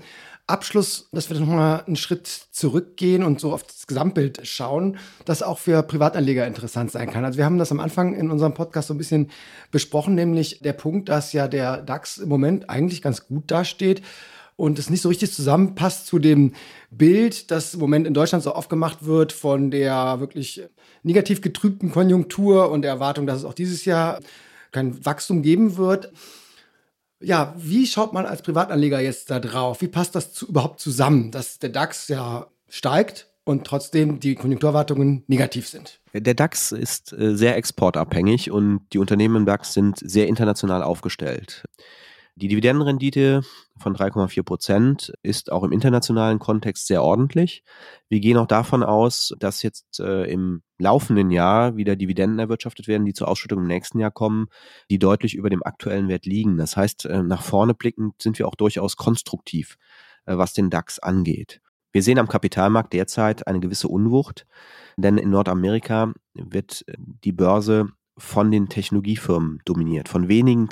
Abschluss, 0.48 1.10
dass 1.12 1.30
wir 1.30 1.38
nochmal 1.38 1.84
einen 1.86 1.98
Schritt 1.98 2.26
zurückgehen 2.28 3.24
und 3.24 3.42
so 3.42 3.52
auf 3.52 3.64
das 3.64 3.86
Gesamtbild 3.86 4.48
schauen, 4.48 4.98
das 5.26 5.44
auch 5.44 5.60
für 5.60 5.84
Privatanleger 5.84 6.48
interessant 6.48 6.90
sein 6.90 7.12
kann. 7.12 7.26
Also 7.26 7.38
wir 7.38 7.44
haben 7.44 7.58
das 7.58 7.74
am 7.74 7.82
Anfang 7.82 8.14
in 8.16 8.32
unserem 8.32 8.54
Podcast 8.54 8.88
so 8.88 8.94
ein 8.94 8.98
bisschen 8.98 9.30
besprochen, 9.72 10.16
nämlich 10.16 10.60
der 10.62 10.72
Punkt, 10.72 11.10
dass 11.10 11.34
ja 11.34 11.50
der 11.50 11.82
DAX 11.82 12.18
im 12.18 12.30
Moment 12.30 12.70
eigentlich 12.70 13.02
ganz 13.02 13.28
gut 13.28 13.52
dasteht 13.52 14.02
und 14.58 14.80
es 14.80 14.90
nicht 14.90 15.02
so 15.02 15.10
richtig 15.10 15.32
zusammenpasst 15.32 16.08
zu 16.08 16.20
dem 16.20 16.54
Bild, 16.90 17.52
das 17.52 17.76
im 17.76 17.80
Moment 17.80 18.06
in 18.06 18.14
Deutschland 18.14 18.44
so 18.44 18.52
aufgemacht 18.52 19.06
wird 19.06 19.32
von 19.32 19.72
der 19.72 20.20
wirklich 20.20 20.64
negativ 21.04 21.42
getrübten 21.42 21.92
Konjunktur 21.92 22.70
und 22.72 22.82
der 22.82 22.92
Erwartung, 22.92 23.28
dass 23.28 23.38
es 23.38 23.46
auch 23.46 23.54
dieses 23.54 23.86
Jahr 23.86 24.20
kein 24.72 25.06
Wachstum 25.06 25.44
geben 25.44 25.78
wird. 25.78 26.12
Ja, 27.20 27.56
wie 27.58 27.88
schaut 27.88 28.14
man 28.14 28.26
als 28.26 28.42
Privatanleger 28.42 29.00
jetzt 29.00 29.32
da 29.32 29.40
drauf? 29.40 29.82
Wie 29.82 29.88
passt 29.88 30.16
das 30.16 30.34
zu, 30.34 30.48
überhaupt 30.48 30.80
zusammen, 30.80 31.32
dass 31.32 31.60
der 31.60 31.70
DAX 31.70 32.08
ja 32.10 32.48
steigt 32.68 33.28
und 33.44 33.66
trotzdem 33.66 34.20
die 34.20 34.36
Konjunkturerwartungen 34.36 35.24
negativ 35.28 35.68
sind? 35.68 36.00
Der 36.14 36.34
DAX 36.34 36.72
ist 36.72 37.14
äh, 37.14 37.36
sehr 37.36 37.56
exportabhängig 37.58 38.52
und 38.52 38.82
die 38.92 38.98
Unternehmen 38.98 39.36
im 39.38 39.46
DAX 39.46 39.74
sind 39.74 39.98
sehr 40.00 40.28
international 40.28 40.84
aufgestellt. 40.84 41.64
Die 42.40 42.50
Dividendenrendite 42.50 43.42
von 43.80 43.96
3,4 43.96 44.44
Prozent 44.44 45.14
ist 45.24 45.52
auch 45.52 45.64
im 45.64 45.72
internationalen 45.72 46.38
Kontext 46.38 46.86
sehr 46.86 47.02
ordentlich. 47.02 47.64
Wir 48.10 48.20
gehen 48.20 48.38
auch 48.38 48.46
davon 48.46 48.84
aus, 48.84 49.34
dass 49.40 49.64
jetzt 49.64 50.00
äh, 50.00 50.26
im 50.26 50.62
laufenden 50.78 51.32
Jahr 51.32 51.78
wieder 51.78 51.96
Dividenden 51.96 52.38
erwirtschaftet 52.38 52.88
werden, 52.88 53.06
die 53.06 53.14
zur 53.14 53.28
Ausschüttung 53.28 53.62
im 53.62 53.68
nächsten 53.68 53.98
Jahr 53.98 54.12
kommen, 54.12 54.50
die 54.92 55.00
deutlich 55.00 55.34
über 55.34 55.50
dem 55.50 55.64
aktuellen 55.64 56.10
Wert 56.10 56.28
liegen. 56.28 56.58
Das 56.58 56.78
heißt, 56.78 57.06
äh, 57.06 57.24
nach 57.24 57.42
vorne 57.42 57.74
blickend 57.74 58.22
sind 58.22 58.38
wir 58.38 58.48
auch 58.48 58.56
durchaus 58.56 58.98
konstruktiv, 58.98 59.80
äh, 60.28 60.38
was 60.38 60.54
den 60.54 60.70
DAX 60.70 61.00
angeht. 61.00 61.60
Wir 61.92 62.04
sehen 62.04 62.20
am 62.20 62.28
Kapitalmarkt 62.28 62.94
derzeit 62.94 63.48
eine 63.48 63.62
gewisse 63.62 63.88
Unwucht, 63.88 64.46
denn 64.96 65.18
in 65.18 65.32
Nordamerika 65.32 66.14
wird 66.36 66.84
äh, 66.88 66.94
die 67.00 67.32
Börse 67.32 67.90
von 68.16 68.52
den 68.52 68.70
Technologiefirmen 68.70 69.60
dominiert, 69.66 70.08
von 70.08 70.28
wenigen 70.28 70.70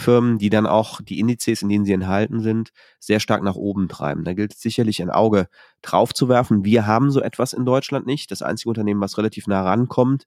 Technologiefirmen, 0.00 0.38
die 0.38 0.50
dann 0.50 0.66
auch 0.66 1.00
die 1.00 1.18
Indizes, 1.18 1.62
in 1.62 1.68
denen 1.68 1.84
sie 1.84 1.92
enthalten 1.92 2.40
sind, 2.40 2.70
sehr 2.98 3.20
stark 3.20 3.42
nach 3.42 3.54
oben 3.54 3.88
treiben. 3.88 4.24
Da 4.24 4.32
gilt 4.32 4.54
es 4.54 4.60
sicherlich 4.60 5.02
ein 5.02 5.10
Auge 5.10 5.48
drauf 5.82 6.12
zu 6.12 6.28
werfen. 6.28 6.64
Wir 6.64 6.86
haben 6.86 7.10
so 7.10 7.20
etwas 7.20 7.52
in 7.52 7.64
Deutschland 7.64 8.06
nicht. 8.06 8.30
Das 8.30 8.42
einzige 8.42 8.70
Unternehmen, 8.70 9.00
was 9.00 9.18
relativ 9.18 9.46
nah 9.46 9.62
rankommt, 9.62 10.26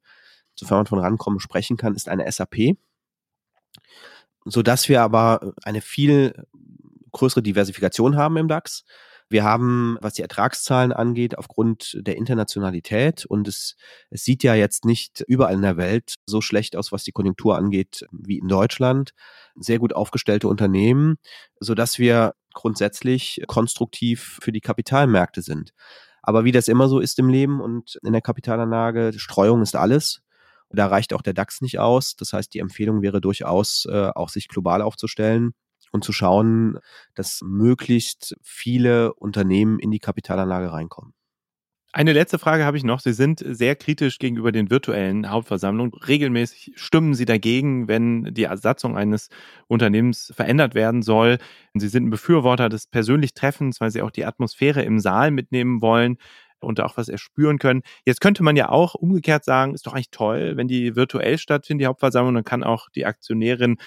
sofern 0.55 0.79
man 0.79 0.85
von 0.87 0.99
rankommen 0.99 1.39
sprechen 1.39 1.77
kann, 1.77 1.95
ist 1.95 2.07
eine 2.07 2.31
SAP. 2.31 2.77
Sodass 4.45 4.89
wir 4.89 5.01
aber 5.01 5.53
eine 5.63 5.81
viel 5.81 6.45
größere 7.11 7.43
Diversifikation 7.43 8.15
haben 8.15 8.37
im 8.37 8.47
DAX 8.47 8.85
wir 9.29 9.43
haben, 9.43 9.97
was 10.01 10.13
die 10.13 10.21
Ertragszahlen 10.21 10.91
angeht, 10.91 11.37
aufgrund 11.37 11.97
der 12.01 12.17
Internationalität 12.17 13.25
und 13.25 13.47
es, 13.47 13.75
es 14.09 14.23
sieht 14.23 14.43
ja 14.43 14.55
jetzt 14.55 14.85
nicht 14.85 15.23
überall 15.27 15.55
in 15.55 15.61
der 15.61 15.77
Welt 15.77 16.15
so 16.25 16.41
schlecht 16.41 16.75
aus, 16.75 16.91
was 16.91 17.03
die 17.03 17.11
Konjunktur 17.11 17.57
angeht, 17.57 18.05
wie 18.11 18.37
in 18.37 18.47
Deutschland. 18.47 19.11
Sehr 19.55 19.79
gut 19.79 19.93
aufgestellte 19.93 20.47
Unternehmen, 20.47 21.15
sodass 21.59 21.99
wir 21.99 22.33
grundsätzlich 22.53 23.41
konstruktiv 23.47 24.39
für 24.41 24.51
die 24.51 24.61
Kapitalmärkte 24.61 25.41
sind. 25.41 25.73
Aber 26.21 26.45
wie 26.45 26.51
das 26.51 26.67
immer 26.67 26.87
so 26.87 26.99
ist 26.99 27.19
im 27.19 27.29
Leben 27.29 27.59
und 27.59 27.99
in 28.03 28.13
der 28.13 28.21
Kapitalanlage, 28.21 29.11
Streuung 29.17 29.61
ist 29.61 29.75
alles. 29.75 30.21
Da 30.69 30.87
reicht 30.87 31.13
auch 31.13 31.21
der 31.21 31.33
DAX 31.33 31.61
nicht 31.61 31.79
aus. 31.79 32.15
Das 32.15 32.33
heißt, 32.33 32.53
die 32.53 32.59
Empfehlung 32.59 33.01
wäre 33.01 33.21
durchaus, 33.21 33.85
äh, 33.89 34.09
auch 34.15 34.29
sich 34.29 34.47
global 34.47 34.81
aufzustellen 34.81 35.53
und 35.93 36.03
zu 36.03 36.11
schauen, 36.11 36.79
dass 37.15 37.41
möglichst 37.43 38.35
viele 38.41 39.13
Unternehmen 39.13 39.79
in 39.79 39.91
die 39.91 39.99
Kapitalanlage 39.99 40.73
reinkommen. 40.73 41.13
Eine 41.95 42.13
letzte 42.13 42.39
Frage 42.39 42.65
habe 42.65 42.75
ich 42.75 42.83
noch. 42.83 43.01
Sie 43.01 43.13
sind 43.13 43.43
sehr 43.47 43.75
kritisch 43.75 44.17
gegenüber 44.17 44.51
den 44.51 44.71
virtuellen 44.71 45.29
Hauptversammlungen. 45.29 45.93
Regelmäßig 45.93 46.71
stimmen 46.75 47.13
Sie 47.13 47.25
dagegen, 47.25 47.87
wenn 47.87 48.33
die 48.33 48.45
Ersatzung 48.45 48.97
eines 48.97 49.29
Unternehmens 49.67 50.33
verändert 50.35 50.73
werden 50.73 51.03
soll. 51.03 51.37
Sie 51.75 51.87
sind 51.87 52.07
ein 52.07 52.09
Befürworter 52.09 52.67
des 52.67 52.87
persönlichen 52.87 53.35
Treffens, 53.35 53.79
weil 53.79 53.91
Sie 53.91 54.01
auch 54.01 54.09
die 54.09 54.25
Atmosphäre 54.25 54.81
im 54.81 54.99
Saal 54.99 55.29
mitnehmen 55.29 55.83
wollen 55.83 56.17
und 56.63 56.79
auch 56.81 56.97
was 56.97 57.09
erspüren 57.09 57.59
können. 57.59 57.81
Jetzt 58.05 58.21
könnte 58.21 58.43
man 58.43 58.55
ja 58.55 58.69
auch 58.69 58.95
umgekehrt 58.95 59.45
sagen, 59.45 59.73
ist 59.73 59.85
doch 59.87 59.93
eigentlich 59.93 60.11
toll, 60.11 60.53
wenn 60.55 60.67
die 60.67 60.95
virtuell 60.95 61.37
stattfindet, 61.37 61.81
die 61.83 61.87
Hauptversammlung, 61.87 62.35
dann 62.35 62.43
kann 62.43 62.63
auch 62.63 62.89
die 62.89 63.05
Aktionärin 63.05 63.77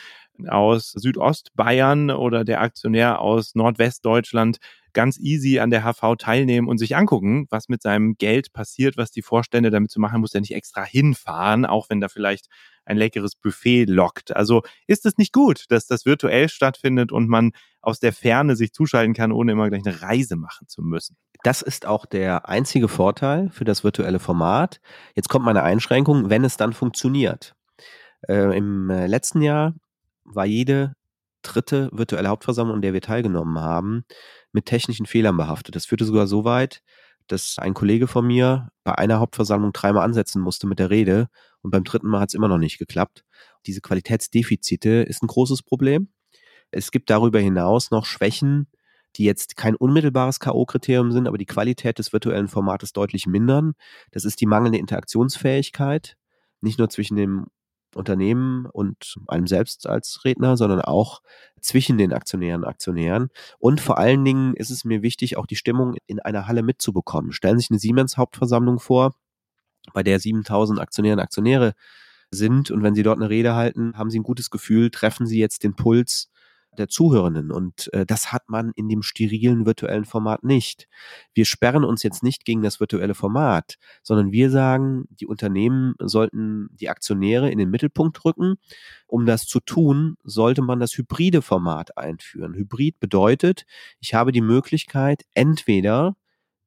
aus 0.48 0.92
Südostbayern 0.92 2.10
oder 2.10 2.44
der 2.44 2.60
Aktionär 2.60 3.20
aus 3.20 3.54
Nordwestdeutschland 3.54 4.58
ganz 4.92 5.18
easy 5.18 5.58
an 5.58 5.70
der 5.70 5.82
HV 5.82 6.16
teilnehmen 6.18 6.68
und 6.68 6.78
sich 6.78 6.96
angucken, 6.96 7.46
was 7.50 7.68
mit 7.68 7.82
seinem 7.82 8.16
Geld 8.16 8.52
passiert, 8.54 8.96
was 8.96 9.10
die 9.10 9.20
Vorstände 9.20 9.70
damit 9.70 9.90
zu 9.90 10.00
machen, 10.00 10.22
muss 10.22 10.34
er 10.34 10.40
nicht 10.40 10.54
extra 10.54 10.84
hinfahren, 10.84 11.66
auch 11.66 11.90
wenn 11.90 12.00
da 12.00 12.08
vielleicht 12.08 12.46
ein 12.86 12.96
leckeres 12.96 13.34
Buffet 13.34 13.84
lockt. 13.84 14.34
Also 14.34 14.62
ist 14.86 15.04
es 15.04 15.18
nicht 15.18 15.34
gut, 15.34 15.66
dass 15.68 15.86
das 15.86 16.06
virtuell 16.06 16.48
stattfindet 16.48 17.12
und 17.12 17.28
man 17.28 17.52
aus 17.82 18.00
der 18.00 18.14
Ferne 18.14 18.56
sich 18.56 18.72
zuschalten 18.72 19.12
kann, 19.12 19.32
ohne 19.32 19.52
immer 19.52 19.68
gleich 19.68 19.84
eine 19.84 20.00
Reise 20.00 20.36
machen 20.36 20.66
zu 20.66 20.80
müssen. 20.80 21.16
Das 21.42 21.62
ist 21.62 21.86
auch 21.86 22.06
der 22.06 22.48
einzige 22.48 22.88
Vorteil 22.88 23.50
für 23.50 23.64
das 23.64 23.84
virtuelle 23.84 24.18
Format. 24.18 24.80
Jetzt 25.14 25.28
kommt 25.28 25.44
meine 25.44 25.62
Einschränkung, 25.62 26.30
wenn 26.30 26.44
es 26.44 26.56
dann 26.56 26.72
funktioniert. 26.72 27.54
Äh, 28.28 28.56
Im 28.56 28.90
äh, 28.90 29.06
letzten 29.06 29.42
Jahr 29.42 29.74
war 30.24 30.46
jede 30.46 30.94
dritte 31.42 31.88
virtuelle 31.92 32.28
Hauptversammlung, 32.28 32.76
an 32.76 32.82
der 32.82 32.92
wir 32.92 33.00
teilgenommen 33.00 33.60
haben, 33.60 34.04
mit 34.52 34.66
technischen 34.66 35.06
Fehlern 35.06 35.36
behaftet. 35.36 35.76
Das 35.76 35.86
führte 35.86 36.04
sogar 36.04 36.26
so 36.26 36.44
weit, 36.44 36.82
dass 37.28 37.58
ein 37.58 37.74
Kollege 37.74 38.06
von 38.06 38.26
mir 38.26 38.70
bei 38.84 38.96
einer 38.96 39.20
Hauptversammlung 39.20 39.72
dreimal 39.72 40.04
ansetzen 40.04 40.40
musste 40.40 40.66
mit 40.66 40.78
der 40.78 40.90
Rede 40.90 41.28
und 41.62 41.70
beim 41.70 41.84
dritten 41.84 42.08
Mal 42.08 42.20
hat 42.20 42.30
es 42.30 42.34
immer 42.34 42.48
noch 42.48 42.58
nicht 42.58 42.78
geklappt. 42.78 43.24
Diese 43.66 43.80
Qualitätsdefizite 43.80 45.02
ist 45.02 45.22
ein 45.22 45.26
großes 45.28 45.62
Problem. 45.62 46.08
Es 46.70 46.90
gibt 46.90 47.10
darüber 47.10 47.40
hinaus 47.40 47.90
noch 47.90 48.06
Schwächen, 48.06 48.68
die 49.16 49.24
jetzt 49.24 49.56
kein 49.56 49.74
unmittelbares 49.74 50.40
K.O.-Kriterium 50.40 51.12
sind, 51.12 51.26
aber 51.26 51.38
die 51.38 51.46
Qualität 51.46 51.98
des 51.98 52.12
virtuellen 52.12 52.48
Formates 52.48 52.92
deutlich 52.92 53.26
mindern. 53.26 53.74
Das 54.12 54.24
ist 54.24 54.40
die 54.40 54.46
mangelnde 54.46 54.78
Interaktionsfähigkeit, 54.78 56.16
nicht 56.60 56.78
nur 56.78 56.88
zwischen 56.88 57.16
dem 57.16 57.46
Unternehmen 57.94 58.66
und 58.66 59.16
einem 59.26 59.46
selbst 59.46 59.86
als 59.86 60.24
Redner, 60.24 60.56
sondern 60.56 60.82
auch 60.82 61.22
zwischen 61.60 61.98
den 61.98 62.12
Aktionären 62.12 62.62
und 62.62 62.68
Aktionären. 62.68 63.30
Und 63.58 63.80
vor 63.80 63.98
allen 63.98 64.24
Dingen 64.24 64.54
ist 64.54 64.70
es 64.70 64.84
mir 64.84 65.02
wichtig, 65.02 65.36
auch 65.36 65.46
die 65.46 65.56
Stimmung 65.56 65.96
in 66.06 66.20
einer 66.20 66.46
Halle 66.46 66.62
mitzubekommen. 66.62 67.32
Stellen 67.32 67.58
Sie 67.58 67.62
sich 67.62 67.70
eine 67.70 67.78
Siemens-Hauptversammlung 67.78 68.78
vor, 68.78 69.14
bei 69.92 70.02
der 70.02 70.20
7000 70.20 70.80
Aktionäre 70.80 71.14
und 71.14 71.20
Aktionäre 71.20 71.74
sind. 72.30 72.70
Und 72.70 72.82
wenn 72.82 72.94
Sie 72.94 73.02
dort 73.02 73.18
eine 73.18 73.30
Rede 73.30 73.54
halten, 73.54 73.96
haben 73.96 74.10
Sie 74.10 74.18
ein 74.18 74.24
gutes 74.24 74.50
Gefühl, 74.50 74.90
treffen 74.90 75.26
Sie 75.26 75.38
jetzt 75.38 75.64
den 75.64 75.74
Puls 75.74 76.28
der 76.78 76.88
Zuhörenden. 76.88 77.50
Und 77.50 77.92
äh, 77.92 78.06
das 78.06 78.32
hat 78.32 78.48
man 78.48 78.72
in 78.76 78.88
dem 78.88 79.02
sterilen 79.02 79.66
virtuellen 79.66 80.04
Format 80.04 80.44
nicht. 80.44 80.88
Wir 81.34 81.44
sperren 81.44 81.84
uns 81.84 82.02
jetzt 82.02 82.22
nicht 82.22 82.44
gegen 82.44 82.62
das 82.62 82.80
virtuelle 82.80 83.14
Format, 83.14 83.76
sondern 84.02 84.32
wir 84.32 84.50
sagen, 84.50 85.04
die 85.10 85.26
Unternehmen 85.26 85.94
sollten 86.00 86.68
die 86.72 86.88
Aktionäre 86.88 87.50
in 87.50 87.58
den 87.58 87.70
Mittelpunkt 87.70 88.24
rücken. 88.24 88.56
Um 89.06 89.26
das 89.26 89.46
zu 89.46 89.60
tun, 89.60 90.16
sollte 90.24 90.62
man 90.62 90.80
das 90.80 90.96
hybride 90.96 91.42
Format 91.42 91.96
einführen. 91.96 92.54
Hybrid 92.54 92.98
bedeutet, 93.00 93.64
ich 94.00 94.14
habe 94.14 94.32
die 94.32 94.40
Möglichkeit, 94.40 95.24
entweder 95.34 96.16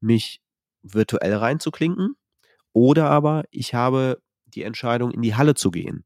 mich 0.01 0.41
virtuell 0.81 1.35
reinzuklinken 1.35 2.15
oder 2.73 3.09
aber 3.09 3.43
ich 3.51 3.73
habe 3.73 4.21
die 4.45 4.63
Entscheidung, 4.63 5.11
in 5.11 5.21
die 5.21 5.35
Halle 5.35 5.53
zu 5.53 5.71
gehen 5.71 6.05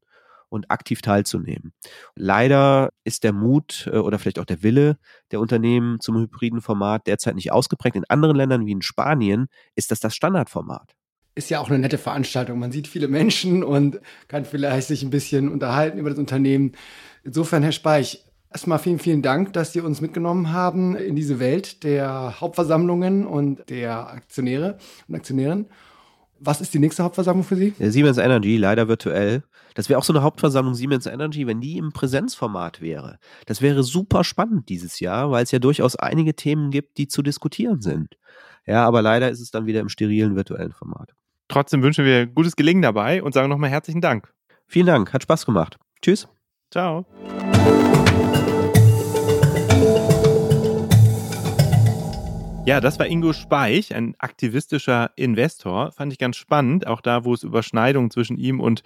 und 0.54 0.70
aktiv 0.70 1.02
teilzunehmen. 1.02 1.72
Leider 2.14 2.90
ist 3.02 3.24
der 3.24 3.32
Mut 3.32 3.90
äh, 3.92 3.98
oder 3.98 4.18
vielleicht 4.18 4.38
auch 4.38 4.44
der 4.44 4.62
Wille 4.62 4.98
der 5.32 5.40
Unternehmen 5.40 6.00
zum 6.00 6.16
hybriden 6.16 6.60
Format 6.60 7.06
derzeit 7.06 7.34
nicht 7.34 7.52
ausgeprägt. 7.52 7.96
In 7.96 8.04
anderen 8.08 8.36
Ländern 8.36 8.64
wie 8.64 8.72
in 8.72 8.82
Spanien 8.82 9.48
ist 9.74 9.90
das 9.90 10.00
das 10.00 10.14
Standardformat 10.14 10.94
ist 11.36 11.50
ja 11.50 11.58
auch 11.58 11.68
eine 11.68 11.80
nette 11.80 11.98
Veranstaltung. 11.98 12.60
Man 12.60 12.70
sieht 12.70 12.86
viele 12.86 13.08
Menschen 13.08 13.64
und 13.64 14.00
kann 14.28 14.44
vielleicht 14.44 14.86
sich 14.86 15.02
ein 15.02 15.10
bisschen 15.10 15.48
unterhalten 15.48 15.98
über 15.98 16.10
das 16.10 16.18
Unternehmen. 16.20 16.72
Insofern, 17.24 17.64
Herr 17.64 17.72
Speich, 17.72 18.24
erstmal 18.52 18.78
vielen, 18.78 19.00
vielen 19.00 19.20
Dank, 19.20 19.52
dass 19.52 19.72
Sie 19.72 19.80
uns 19.80 20.00
mitgenommen 20.00 20.52
haben 20.52 20.94
in 20.94 21.16
diese 21.16 21.40
Welt 21.40 21.82
der 21.82 22.40
Hauptversammlungen 22.40 23.26
und 23.26 23.68
der 23.68 24.10
Aktionäre 24.10 24.78
und 25.08 25.16
Aktionären. 25.16 25.66
Was 26.38 26.60
ist 26.60 26.72
die 26.72 26.78
nächste 26.78 27.02
Hauptversammlung 27.02 27.44
für 27.44 27.56
Sie? 27.56 27.74
Siemens 27.80 28.18
Energy, 28.18 28.56
leider 28.56 28.86
virtuell. 28.86 29.42
Das 29.74 29.88
wäre 29.88 29.98
auch 29.98 30.04
so 30.04 30.12
eine 30.12 30.22
Hauptversammlung 30.22 30.74
Siemens 30.74 31.06
Energy, 31.06 31.46
wenn 31.46 31.60
die 31.60 31.76
im 31.76 31.92
Präsenzformat 31.92 32.80
wäre. 32.80 33.18
Das 33.46 33.60
wäre 33.60 33.82
super 33.82 34.22
spannend 34.22 34.68
dieses 34.68 35.00
Jahr, 35.00 35.32
weil 35.32 35.42
es 35.42 35.50
ja 35.50 35.58
durchaus 35.58 35.96
einige 35.96 36.34
Themen 36.34 36.70
gibt, 36.70 36.96
die 36.96 37.08
zu 37.08 37.22
diskutieren 37.22 37.80
sind. 37.80 38.16
Ja, 38.66 38.86
aber 38.86 39.02
leider 39.02 39.30
ist 39.30 39.40
es 39.40 39.50
dann 39.50 39.66
wieder 39.66 39.80
im 39.80 39.88
sterilen 39.88 40.36
virtuellen 40.36 40.72
Format. 40.72 41.12
Trotzdem 41.48 41.82
wünschen 41.82 42.04
wir 42.04 42.26
gutes 42.26 42.56
Gelingen 42.56 42.82
dabei 42.82 43.22
und 43.22 43.34
sagen 43.34 43.50
nochmal 43.50 43.68
herzlichen 43.68 44.00
Dank. 44.00 44.32
Vielen 44.66 44.86
Dank, 44.86 45.12
hat 45.12 45.24
Spaß 45.24 45.44
gemacht. 45.44 45.76
Tschüss. 46.00 46.28
Ciao. 46.70 47.04
Ja, 52.66 52.80
das 52.80 52.98
war 52.98 53.06
Ingo 53.06 53.34
Speich, 53.34 53.94
ein 53.94 54.14
aktivistischer 54.18 55.10
Investor. 55.16 55.92
Fand 55.92 56.12
ich 56.14 56.18
ganz 56.18 56.36
spannend, 56.36 56.86
auch 56.86 57.02
da, 57.02 57.26
wo 57.26 57.34
es 57.34 57.42
Überschneidungen 57.42 58.10
zwischen 58.10 58.38
ihm 58.38 58.58
und 58.58 58.82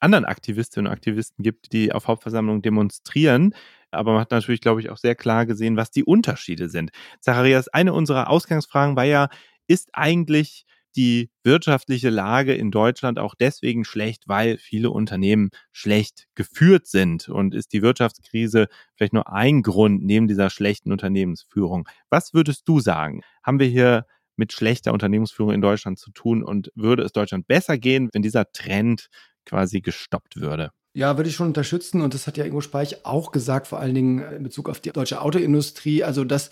anderen 0.00 0.24
Aktivistinnen 0.24 0.86
und 0.86 0.92
Aktivisten 0.92 1.42
gibt, 1.42 1.72
die 1.72 1.92
auf 1.92 2.06
Hauptversammlungen 2.08 2.62
demonstrieren. 2.62 3.54
Aber 3.90 4.12
man 4.12 4.20
hat 4.20 4.30
natürlich, 4.30 4.60
glaube 4.60 4.80
ich, 4.80 4.90
auch 4.90 4.98
sehr 4.98 5.14
klar 5.14 5.46
gesehen, 5.46 5.76
was 5.76 5.90
die 5.90 6.04
Unterschiede 6.04 6.68
sind. 6.68 6.90
Zacharias, 7.20 7.68
eine 7.68 7.92
unserer 7.92 8.28
Ausgangsfragen 8.30 8.96
war 8.96 9.04
ja, 9.04 9.28
ist 9.66 9.90
eigentlich 9.92 10.64
die 10.96 11.30
wirtschaftliche 11.44 12.10
Lage 12.10 12.54
in 12.54 12.70
Deutschland 12.70 13.18
auch 13.18 13.34
deswegen 13.34 13.84
schlecht, 13.84 14.24
weil 14.26 14.58
viele 14.58 14.90
Unternehmen 14.90 15.50
schlecht 15.72 16.26
geführt 16.34 16.86
sind? 16.86 17.28
Und 17.28 17.54
ist 17.54 17.72
die 17.72 17.82
Wirtschaftskrise 17.82 18.68
vielleicht 18.96 19.12
nur 19.12 19.32
ein 19.32 19.62
Grund 19.62 20.02
neben 20.02 20.26
dieser 20.28 20.50
schlechten 20.50 20.90
Unternehmensführung? 20.92 21.88
Was 22.10 22.34
würdest 22.34 22.68
du 22.68 22.80
sagen? 22.80 23.22
Haben 23.42 23.60
wir 23.60 23.68
hier 23.68 24.06
mit 24.36 24.52
schlechter 24.52 24.92
Unternehmensführung 24.92 25.52
in 25.52 25.60
Deutschland 25.60 25.98
zu 25.98 26.10
tun 26.10 26.42
und 26.42 26.72
würde 26.74 27.02
es 27.02 27.12
Deutschland 27.12 27.46
besser 27.46 27.76
gehen, 27.78 28.08
wenn 28.12 28.22
dieser 28.22 28.50
Trend 28.52 29.08
quasi 29.48 29.80
gestoppt 29.80 30.40
würde. 30.40 30.70
Ja, 30.94 31.16
würde 31.16 31.30
ich 31.30 31.36
schon 31.36 31.48
unterstützen. 31.48 32.00
Und 32.00 32.14
das 32.14 32.26
hat 32.26 32.36
ja 32.36 32.44
Ingo 32.44 32.60
Speich 32.60 33.04
auch 33.04 33.30
gesagt, 33.30 33.66
vor 33.66 33.78
allen 33.78 33.94
Dingen 33.94 34.18
in 34.32 34.42
Bezug 34.42 34.68
auf 34.68 34.80
die 34.80 34.90
deutsche 34.90 35.20
Autoindustrie. 35.20 36.02
Also, 36.02 36.24
dass 36.24 36.50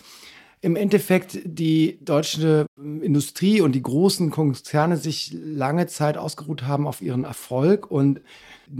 im 0.61 0.75
Endeffekt 0.75 1.39
die 1.43 1.99
deutsche 2.01 2.65
Industrie 2.77 3.61
und 3.61 3.73
die 3.73 3.81
großen 3.81 4.31
Konzerne 4.31 4.97
sich 4.97 5.31
lange 5.33 5.85
Zeit 5.87 6.17
ausgeruht 6.17 6.63
haben 6.63 6.87
auf 6.87 7.01
ihren 7.01 7.25
Erfolg 7.25 7.91
und 7.91 8.21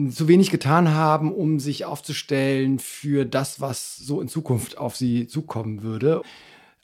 zu 0.10 0.28
wenig 0.28 0.50
getan 0.50 0.94
haben, 0.94 1.32
um 1.32 1.60
sich 1.60 1.86
aufzustellen 1.86 2.80
für 2.80 3.26
das, 3.26 3.62
was 3.62 3.96
so 3.98 4.22
in 4.22 4.28
Zukunft 4.28 4.78
auf 4.78 4.96
sie 4.96 5.28
zukommen 5.28 5.84
würde. 5.84 6.24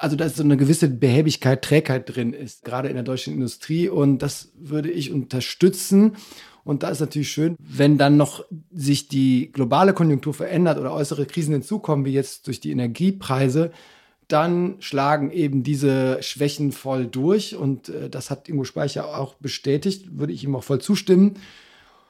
Also, 0.03 0.17
dass 0.17 0.35
so 0.35 0.43
eine 0.43 0.57
gewisse 0.57 0.89
Behäbigkeit, 0.89 1.61
Trägheit 1.61 2.13
drin 2.13 2.33
ist, 2.33 2.65
gerade 2.65 2.89
in 2.89 2.95
der 2.95 3.05
deutschen 3.05 3.33
Industrie. 3.35 3.87
Und 3.87 4.19
das 4.19 4.51
würde 4.59 4.91
ich 4.91 5.13
unterstützen. 5.13 6.17
Und 6.65 6.83
da 6.83 6.89
ist 6.89 6.99
natürlich 6.99 7.31
schön, 7.31 7.55
wenn 7.57 7.97
dann 7.97 8.17
noch 8.17 8.43
sich 8.73 9.07
die 9.07 9.49
globale 9.53 9.93
Konjunktur 9.93 10.33
verändert 10.33 10.77
oder 10.77 10.91
äußere 10.91 11.25
Krisen 11.25 11.53
hinzukommen, 11.53 12.03
wie 12.03 12.11
jetzt 12.11 12.47
durch 12.47 12.59
die 12.59 12.71
Energiepreise, 12.71 13.71
dann 14.27 14.75
schlagen 14.79 15.31
eben 15.31 15.63
diese 15.63 16.21
Schwächen 16.21 16.73
voll 16.73 17.07
durch. 17.07 17.55
Und 17.55 17.87
äh, 17.87 18.09
das 18.09 18.29
hat 18.29 18.49
Ingo 18.49 18.65
Speicher 18.65 19.17
auch 19.17 19.35
bestätigt, 19.35 20.19
würde 20.19 20.33
ich 20.33 20.43
ihm 20.43 20.53
auch 20.57 20.65
voll 20.65 20.81
zustimmen. 20.81 21.35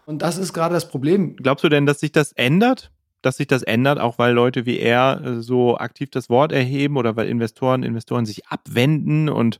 Und 0.07 0.23
das 0.23 0.39
ist 0.39 0.53
gerade 0.53 0.73
das 0.73 0.89
Problem. 0.89 1.35
Glaubst 1.35 1.63
du 1.63 1.69
denn, 1.69 1.85
dass 1.85 1.99
sich 1.99 2.11
das 2.11 2.31
ändert? 2.31 2.89
Dass 3.23 3.37
sich 3.37 3.47
das 3.47 3.63
ändert, 3.63 3.99
auch 3.99 4.19
weil 4.19 4.33
Leute 4.33 4.67
wie 4.67 4.77
er 4.77 5.21
äh, 5.23 5.41
so 5.41 5.77
aktiv 5.77 6.11
das 6.11 6.29
Wort 6.29 6.51
erheben 6.51 6.97
oder 6.97 7.15
weil 7.15 7.27
Investoren, 7.27 7.81
Investoren 7.81 8.27
sich 8.27 8.45
abwenden 8.47 9.29
und 9.29 9.57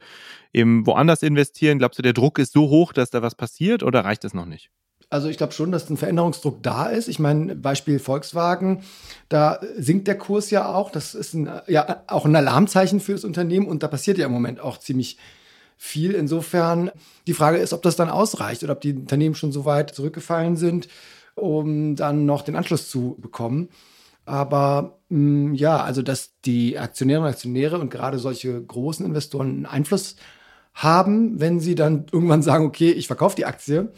eben 0.53 0.86
woanders 0.86 1.24
investieren? 1.24 1.80
Glaubst 1.80 1.97
du, 1.97 2.03
der 2.03 2.14
Druck 2.14 2.38
ist 2.38 2.53
so 2.53 2.70
hoch, 2.70 2.93
dass 2.93 3.09
da 3.09 3.24
was 3.24 3.34
passiert 3.34 3.82
oder 3.82 4.05
reicht 4.05 4.24
es 4.26 4.36
noch 4.36 4.45
nicht? 4.45 4.70
Also 5.09 5.30
ich 5.30 5.38
glaube 5.38 5.53
schon, 5.53 5.72
dass 5.72 5.89
ein 5.89 5.97
Veränderungsdruck 5.97 6.64
da 6.64 6.88
ist. 6.88 7.07
Ich 7.07 7.20
meine, 7.20 7.55
Beispiel 7.55 7.99
Volkswagen, 7.99 8.84
da 9.30 9.59
sinkt 9.78 10.07
der 10.07 10.18
Kurs 10.18 10.49
ja 10.49 10.74
auch. 10.74 10.89
Das 10.89 11.14
ist 11.14 11.36
ein, 11.36 11.49
ja 11.68 12.03
auch 12.07 12.26
ein 12.26 12.36
Alarmzeichen 12.36 12.99
für 12.99 13.11
das 13.11 13.24
Unternehmen 13.24 13.68
und 13.68 13.84
da 13.84 13.88
passiert 13.88 14.18
ja 14.18 14.26
im 14.26 14.32
Moment 14.32 14.59
auch 14.59 14.80
ziemlich 14.80 15.18
viel. 15.78 16.14
Insofern 16.14 16.89
die 17.28 17.34
Frage 17.34 17.57
ist, 17.57 17.74
ob 17.74 17.84
das 17.84 17.95
dann 17.95 18.09
ausreicht 18.09 18.64
oder 18.64 18.74
ob 18.74 18.82
die 18.82 18.93
Unternehmen 18.93 19.36
schon 19.36 19.51
so 19.51 19.66
weit 19.66 19.93
zurückgefallen 19.93 20.57
sind, 20.57 20.88
um 21.36 21.95
dann 21.95 22.25
noch 22.25 22.41
den 22.41 22.55
Anschluss 22.55 22.89
zu 22.89 23.17
bekommen. 23.19 23.69
Aber 24.25 24.99
mh, 25.09 25.51
mm, 25.51 25.55
ja, 25.55 25.84
also 25.84 26.01
dass 26.01 26.39
die 26.45 26.77
Aktionärinnen 26.77 27.27
und 27.27 27.34
Aktionäre 27.34 27.79
und 27.79 27.89
gerade 27.89 28.19
solche 28.19 28.61
großen 28.63 29.05
Investoren 29.05 29.49
einen 29.49 29.65
Einfluss 29.65 30.15
haben, 30.73 31.39
wenn 31.39 31.59
sie 31.59 31.75
dann 31.75 32.05
irgendwann 32.11 32.41
sagen, 32.41 32.65
okay, 32.65 32.91
ich 32.91 33.07
verkaufe 33.07 33.36
die 33.36 33.45
Aktie, 33.45 33.91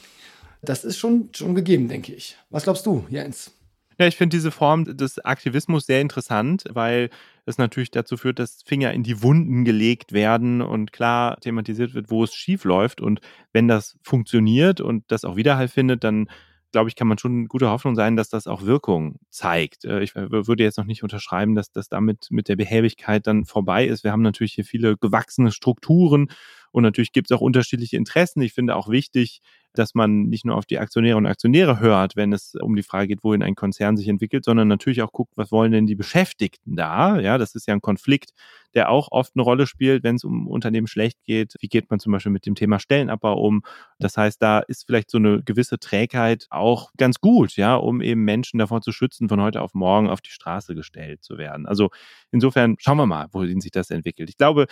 das 0.61 0.83
ist 0.83 0.97
schon, 0.97 1.29
schon 1.33 1.55
gegeben, 1.55 1.87
denke 1.87 2.13
ich. 2.13 2.37
Was 2.49 2.63
glaubst 2.63 2.85
du, 2.85 3.05
Jens? 3.09 3.51
Ja, 3.97 4.07
ich 4.07 4.17
finde 4.17 4.35
diese 4.35 4.51
Form 4.51 4.97
des 4.97 5.23
Aktivismus 5.23 5.85
sehr 5.85 6.01
interessant, 6.01 6.65
weil 6.69 7.09
es 7.45 7.57
natürlich 7.57 7.91
dazu 7.91 8.17
führt, 8.17 8.39
dass 8.39 8.61
Finger 8.65 8.91
in 8.91 9.03
die 9.03 9.21
Wunden 9.21 9.63
gelegt 9.63 10.11
werden 10.11 10.61
und 10.61 10.91
klar 10.91 11.39
thematisiert 11.39 11.93
wird, 11.93 12.09
wo 12.09 12.23
es 12.23 12.33
schief 12.33 12.65
läuft. 12.65 12.99
Und 12.99 13.21
wenn 13.53 13.69
das 13.69 13.97
funktioniert 14.01 14.81
und 14.81 15.05
das 15.07 15.23
auch 15.23 15.37
Widerhall 15.37 15.69
findet, 15.69 16.03
dann 16.03 16.27
glaube 16.75 16.89
ich, 16.89 16.97
kann 16.97 17.07
man 17.07 17.17
schon 17.17 17.47
gute 17.47 17.69
Hoffnung 17.69 17.95
sein, 17.95 18.17
dass 18.17 18.27
das 18.27 18.47
auch 18.47 18.63
Wirkung 18.63 19.17
zeigt. 19.29 19.85
Äh, 19.85 20.03
ich 20.03 20.13
würde 20.13 20.61
jetzt 20.61 20.77
noch 20.77 20.83
nicht 20.83 21.03
unterschreiben, 21.03 21.55
dass 21.55 21.71
das 21.71 21.87
damit 21.87 22.27
mit 22.31 22.49
der 22.49 22.57
Behäbigkeit 22.57 23.25
dann 23.27 23.45
vorbei 23.45 23.85
ist. 23.87 24.03
Wir 24.03 24.11
haben 24.11 24.23
natürlich 24.23 24.55
hier 24.55 24.65
viele 24.65 24.97
gewachsene 24.97 25.53
Strukturen 25.53 26.27
und 26.75 26.83
natürlich 26.83 27.13
gibt 27.13 27.31
es 27.31 27.37
auch 27.37 27.39
unterschiedliche 27.39 27.95
Interessen. 27.95 28.41
Ich 28.41 28.51
finde 28.51 28.75
auch 28.75 28.89
wichtig, 28.89 29.39
dass 29.75 29.95
man 29.95 30.23
nicht 30.23 30.43
nur 30.43 30.57
auf 30.57 30.65
die 30.65 30.77
Aktionäre 30.77 31.15
und 31.15 31.25
Aktionäre 31.25 31.79
hört, 31.79 32.17
wenn 32.17 32.33
es 32.33 32.53
um 32.55 32.75
die 32.75 32.83
Frage 32.83 33.07
geht, 33.07 33.23
wohin 33.23 33.41
ein 33.43 33.55
Konzern 33.55 33.95
sich 33.95 34.09
entwickelt, 34.09 34.43
sondern 34.43 34.67
natürlich 34.67 35.01
auch 35.01 35.13
guckt, 35.13 35.31
was 35.37 35.53
wollen 35.53 35.71
denn 35.71 35.85
die 35.87 35.95
Beschäftigten 35.95 36.75
da? 36.75 37.17
Ja, 37.17 37.37
das 37.37 37.55
ist 37.55 37.65
ja 37.67 37.73
ein 37.73 37.79
Konflikt, 37.81 38.31
der 38.73 38.89
auch 38.89 39.07
oft 39.11 39.31
eine 39.35 39.43
Rolle 39.43 39.67
spielt, 39.67 40.03
wenn 40.03 40.17
es 40.17 40.25
um 40.25 40.47
Unternehmen 40.49 40.87
schlecht 40.87 41.23
geht. 41.23 41.53
Wie 41.61 41.69
geht 41.69 41.89
man 41.89 41.99
zum 42.01 42.11
Beispiel 42.11 42.31
mit 42.33 42.45
dem 42.45 42.55
Thema 42.55 42.77
Stellenabbau 42.79 43.39
um? 43.41 43.63
Das 43.97 44.17
heißt, 44.17 44.41
da 44.41 44.59
ist 44.59 44.85
vielleicht 44.85 45.09
so 45.09 45.17
eine 45.17 45.41
gewisse 45.43 45.79
Trägheit 45.79 46.45
auch 46.49 46.91
ganz 46.97 47.21
gut, 47.21 47.55
ja, 47.55 47.75
um 47.75 48.01
eben 48.01 48.25
Menschen 48.25 48.59
davor 48.59 48.81
zu 48.81 48.91
schützen, 48.91 49.29
von 49.29 49.41
heute 49.41 49.61
auf 49.61 49.73
morgen 49.73 50.09
auf 50.09 50.19
die 50.19 50.31
Straße 50.31 50.75
gestellt 50.75 51.23
zu 51.23 51.37
werden. 51.37 51.65
Also 51.67 51.89
insofern 52.31 52.75
schauen 52.79 52.97
wir 52.97 53.05
mal, 53.05 53.27
wohin 53.31 53.61
sich 53.61 53.71
das 53.71 53.91
entwickelt. 53.91 54.29
Ich 54.29 54.37
glaube, 54.37 54.67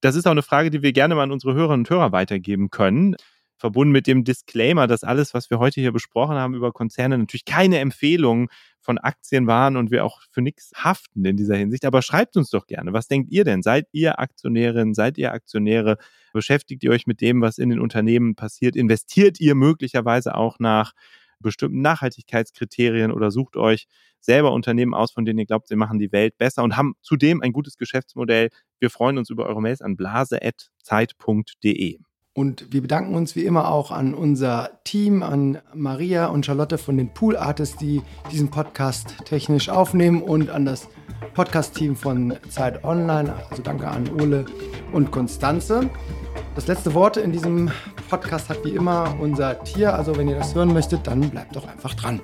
das 0.00 0.16
ist 0.16 0.26
auch 0.26 0.32
eine 0.32 0.42
Frage, 0.42 0.70
die 0.70 0.82
wir 0.82 0.92
gerne 0.92 1.14
mal 1.14 1.22
an 1.22 1.32
unsere 1.32 1.54
Hörerinnen 1.54 1.80
und 1.80 1.90
Hörer 1.90 2.12
weitergeben 2.12 2.70
können 2.70 3.16
verbunden 3.58 3.92
mit 3.92 4.06
dem 4.06 4.24
Disclaimer, 4.24 4.86
dass 4.86 5.04
alles, 5.04 5.34
was 5.34 5.50
wir 5.50 5.58
heute 5.58 5.80
hier 5.80 5.92
besprochen 5.92 6.36
haben 6.36 6.54
über 6.54 6.72
Konzerne, 6.72 7.16
natürlich 7.18 7.44
keine 7.44 7.78
Empfehlung 7.78 8.50
von 8.80 8.98
Aktien 8.98 9.46
waren 9.46 9.76
und 9.76 9.90
wir 9.90 10.04
auch 10.04 10.20
für 10.30 10.42
nichts 10.42 10.72
haften 10.76 11.24
in 11.24 11.36
dieser 11.36 11.56
Hinsicht. 11.56 11.84
Aber 11.84 12.02
schreibt 12.02 12.36
uns 12.36 12.50
doch 12.50 12.66
gerne, 12.66 12.92
was 12.92 13.08
denkt 13.08 13.32
ihr 13.32 13.44
denn? 13.44 13.62
Seid 13.62 13.88
ihr 13.92 14.20
Aktionärin? 14.20 14.94
Seid 14.94 15.18
ihr 15.18 15.32
Aktionäre? 15.32 15.96
Beschäftigt 16.32 16.84
ihr 16.84 16.90
euch 16.90 17.06
mit 17.06 17.20
dem, 17.20 17.40
was 17.40 17.58
in 17.58 17.70
den 17.70 17.80
Unternehmen 17.80 18.36
passiert? 18.36 18.76
Investiert 18.76 19.40
ihr 19.40 19.54
möglicherweise 19.54 20.34
auch 20.34 20.58
nach 20.58 20.92
bestimmten 21.40 21.82
Nachhaltigkeitskriterien 21.82 23.12
oder 23.12 23.30
sucht 23.30 23.56
euch 23.56 23.86
selber 24.20 24.52
Unternehmen 24.52 24.94
aus, 24.94 25.12
von 25.12 25.24
denen 25.24 25.38
ihr 25.38 25.46
glaubt, 25.46 25.68
sie 25.68 25.76
machen 25.76 25.98
die 25.98 26.12
Welt 26.12 26.36
besser 26.38 26.62
und 26.62 26.76
haben 26.76 26.94
zudem 27.00 27.42
ein 27.42 27.52
gutes 27.52 27.76
Geschäftsmodell. 27.76 28.50
Wir 28.80 28.90
freuen 28.90 29.18
uns 29.18 29.30
über 29.30 29.46
eure 29.46 29.62
Mails 29.62 29.80
an 29.80 29.96
blase.zeit.de. 29.96 31.98
Und 32.36 32.70
wir 32.70 32.82
bedanken 32.82 33.14
uns 33.14 33.34
wie 33.34 33.46
immer 33.46 33.70
auch 33.70 33.90
an 33.90 34.12
unser 34.12 34.78
Team, 34.84 35.22
an 35.22 35.56
Maria 35.74 36.26
und 36.26 36.44
Charlotte 36.44 36.76
von 36.76 36.98
den 36.98 37.14
Pool 37.14 37.34
Artists, 37.34 37.78
die 37.78 38.02
diesen 38.30 38.50
Podcast 38.50 39.14
technisch 39.24 39.70
aufnehmen 39.70 40.20
und 40.20 40.50
an 40.50 40.66
das 40.66 40.86
Podcast-Team 41.32 41.96
von 41.96 42.34
Zeit 42.50 42.84
Online. 42.84 43.32
Also 43.48 43.62
danke 43.62 43.88
an 43.88 44.10
Ole 44.20 44.44
und 44.92 45.12
Konstanze. 45.12 45.88
Das 46.56 46.68
letzte 46.68 46.94
Wort 46.94 47.18
in 47.18 47.32
diesem 47.32 47.70
Podcast 48.08 48.48
hat 48.48 48.64
wie 48.64 48.70
immer 48.70 49.14
unser 49.20 49.62
Tier. 49.62 49.94
Also 49.94 50.16
wenn 50.16 50.26
ihr 50.26 50.36
das 50.36 50.54
hören 50.54 50.72
möchtet, 50.72 51.06
dann 51.06 51.28
bleibt 51.28 51.54
doch 51.54 51.68
einfach 51.68 51.92
dran. 51.92 52.22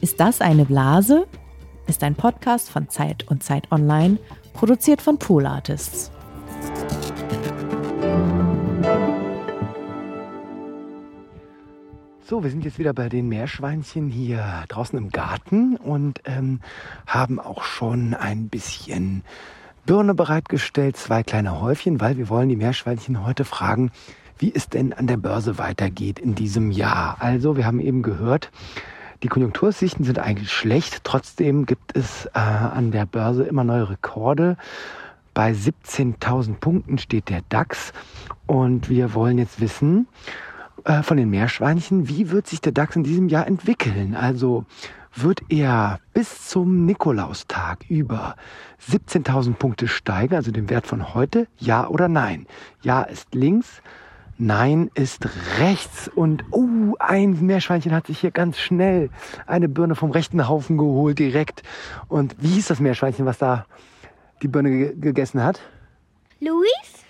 Ist 0.00 0.20
das 0.20 0.40
eine 0.40 0.64
Blase? 0.64 1.26
Ist 1.88 2.04
ein 2.04 2.14
Podcast 2.14 2.70
von 2.70 2.88
Zeit 2.88 3.26
und 3.28 3.42
Zeit 3.42 3.72
Online, 3.72 4.18
produziert 4.52 5.02
von 5.02 5.18
Pool 5.18 5.44
Artists. 5.46 6.12
So, 12.28 12.42
wir 12.42 12.50
sind 12.50 12.62
jetzt 12.66 12.78
wieder 12.78 12.92
bei 12.92 13.08
den 13.08 13.26
Meerschweinchen 13.30 14.10
hier 14.10 14.64
draußen 14.68 14.98
im 14.98 15.08
Garten 15.08 15.76
und 15.76 16.20
ähm, 16.26 16.60
haben 17.06 17.40
auch 17.40 17.62
schon 17.62 18.12
ein 18.12 18.50
bisschen 18.50 19.22
Birne 19.86 20.12
bereitgestellt, 20.12 20.98
zwei 20.98 21.22
kleine 21.22 21.58
Häufchen, 21.62 22.02
weil 22.02 22.18
wir 22.18 22.28
wollen 22.28 22.50
die 22.50 22.56
Meerschweinchen 22.56 23.24
heute 23.24 23.46
fragen, 23.46 23.92
wie 24.36 24.54
es 24.54 24.68
denn 24.68 24.92
an 24.92 25.06
der 25.06 25.16
Börse 25.16 25.56
weitergeht 25.56 26.18
in 26.18 26.34
diesem 26.34 26.70
Jahr. 26.70 27.16
Also, 27.20 27.56
wir 27.56 27.64
haben 27.64 27.80
eben 27.80 28.02
gehört, 28.02 28.50
die 29.22 29.28
Konjunktursichten 29.28 30.04
sind 30.04 30.18
eigentlich 30.18 30.52
schlecht. 30.52 31.04
Trotzdem 31.04 31.64
gibt 31.64 31.96
es 31.96 32.26
äh, 32.34 32.40
an 32.40 32.90
der 32.90 33.06
Börse 33.06 33.44
immer 33.44 33.64
neue 33.64 33.88
Rekorde. 33.88 34.58
Bei 35.32 35.52
17.000 35.52 36.56
Punkten 36.56 36.98
steht 36.98 37.30
der 37.30 37.40
DAX. 37.48 37.94
Und 38.46 38.90
wir 38.90 39.14
wollen 39.14 39.38
jetzt 39.38 39.62
wissen 39.62 40.06
äh, 40.88 41.02
von 41.02 41.16
den 41.18 41.30
Meerschweinchen, 41.30 42.08
wie 42.08 42.30
wird 42.30 42.46
sich 42.46 42.60
der 42.60 42.72
DAX 42.72 42.96
in 42.96 43.04
diesem 43.04 43.28
Jahr 43.28 43.46
entwickeln? 43.46 44.14
Also 44.14 44.64
wird 45.14 45.42
er 45.50 46.00
bis 46.14 46.48
zum 46.48 46.86
Nikolaustag 46.86 47.84
über 47.88 48.36
17.000 48.90 49.54
Punkte 49.54 49.86
steigen, 49.86 50.34
also 50.34 50.50
den 50.50 50.70
Wert 50.70 50.86
von 50.86 51.14
heute? 51.14 51.46
Ja 51.58 51.88
oder 51.88 52.08
nein? 52.08 52.46
Ja 52.82 53.02
ist 53.02 53.34
links, 53.34 53.82
Nein 54.40 54.88
ist 54.94 55.28
rechts. 55.58 56.08
Und 56.14 56.44
uh, 56.52 56.94
ein 57.00 57.44
Meerschweinchen 57.44 57.92
hat 57.92 58.06
sich 58.06 58.20
hier 58.20 58.30
ganz 58.30 58.56
schnell 58.56 59.10
eine 59.48 59.68
Birne 59.68 59.96
vom 59.96 60.12
rechten 60.12 60.48
Haufen 60.48 60.78
geholt, 60.78 61.18
direkt. 61.18 61.64
Und 62.06 62.36
wie 62.38 62.50
hieß 62.50 62.68
das 62.68 62.78
Meerschweinchen, 62.78 63.26
was 63.26 63.38
da 63.38 63.66
die 64.40 64.48
Birne 64.48 64.94
gegessen 64.94 65.42
hat? 65.42 65.60
Luis? 66.38 67.07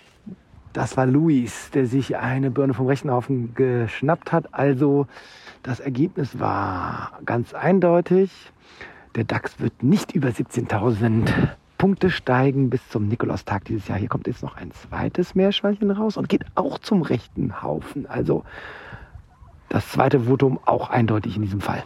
Das 0.73 0.97
war 0.97 1.05
Luis, 1.05 1.71
der 1.71 1.87
sich 1.87 2.17
eine 2.17 2.51
Birne 2.51 2.73
vom 2.73 2.87
rechten 2.87 3.11
Haufen 3.11 3.55
geschnappt 3.55 4.31
hat. 4.31 4.53
Also 4.53 5.07
das 5.63 5.79
Ergebnis 5.79 6.39
war 6.39 7.19
ganz 7.25 7.53
eindeutig. 7.53 8.31
Der 9.15 9.23
DAX 9.23 9.59
wird 9.59 9.81
nicht 9.81 10.13
über 10.13 10.29
17.000 10.29 11.27
Punkte 11.79 12.11
steigen 12.11 12.69
bis 12.69 12.87
zum 12.89 13.07
Nikolaustag 13.07 13.65
dieses 13.65 13.87
Jahr. 13.87 13.97
Hier 13.97 14.09
kommt 14.09 14.27
jetzt 14.27 14.43
noch 14.43 14.57
ein 14.57 14.71
zweites 14.71 15.33
Meerschweinchen 15.33 15.89
raus 15.89 16.17
und 16.17 16.29
geht 16.29 16.45
auch 16.55 16.77
zum 16.77 17.01
rechten 17.01 17.63
Haufen. 17.63 18.05
Also 18.05 18.43
das 19.69 19.89
zweite 19.89 20.21
Votum 20.21 20.59
auch 20.65 20.89
eindeutig 20.89 21.35
in 21.35 21.41
diesem 21.41 21.61
Fall. 21.61 21.83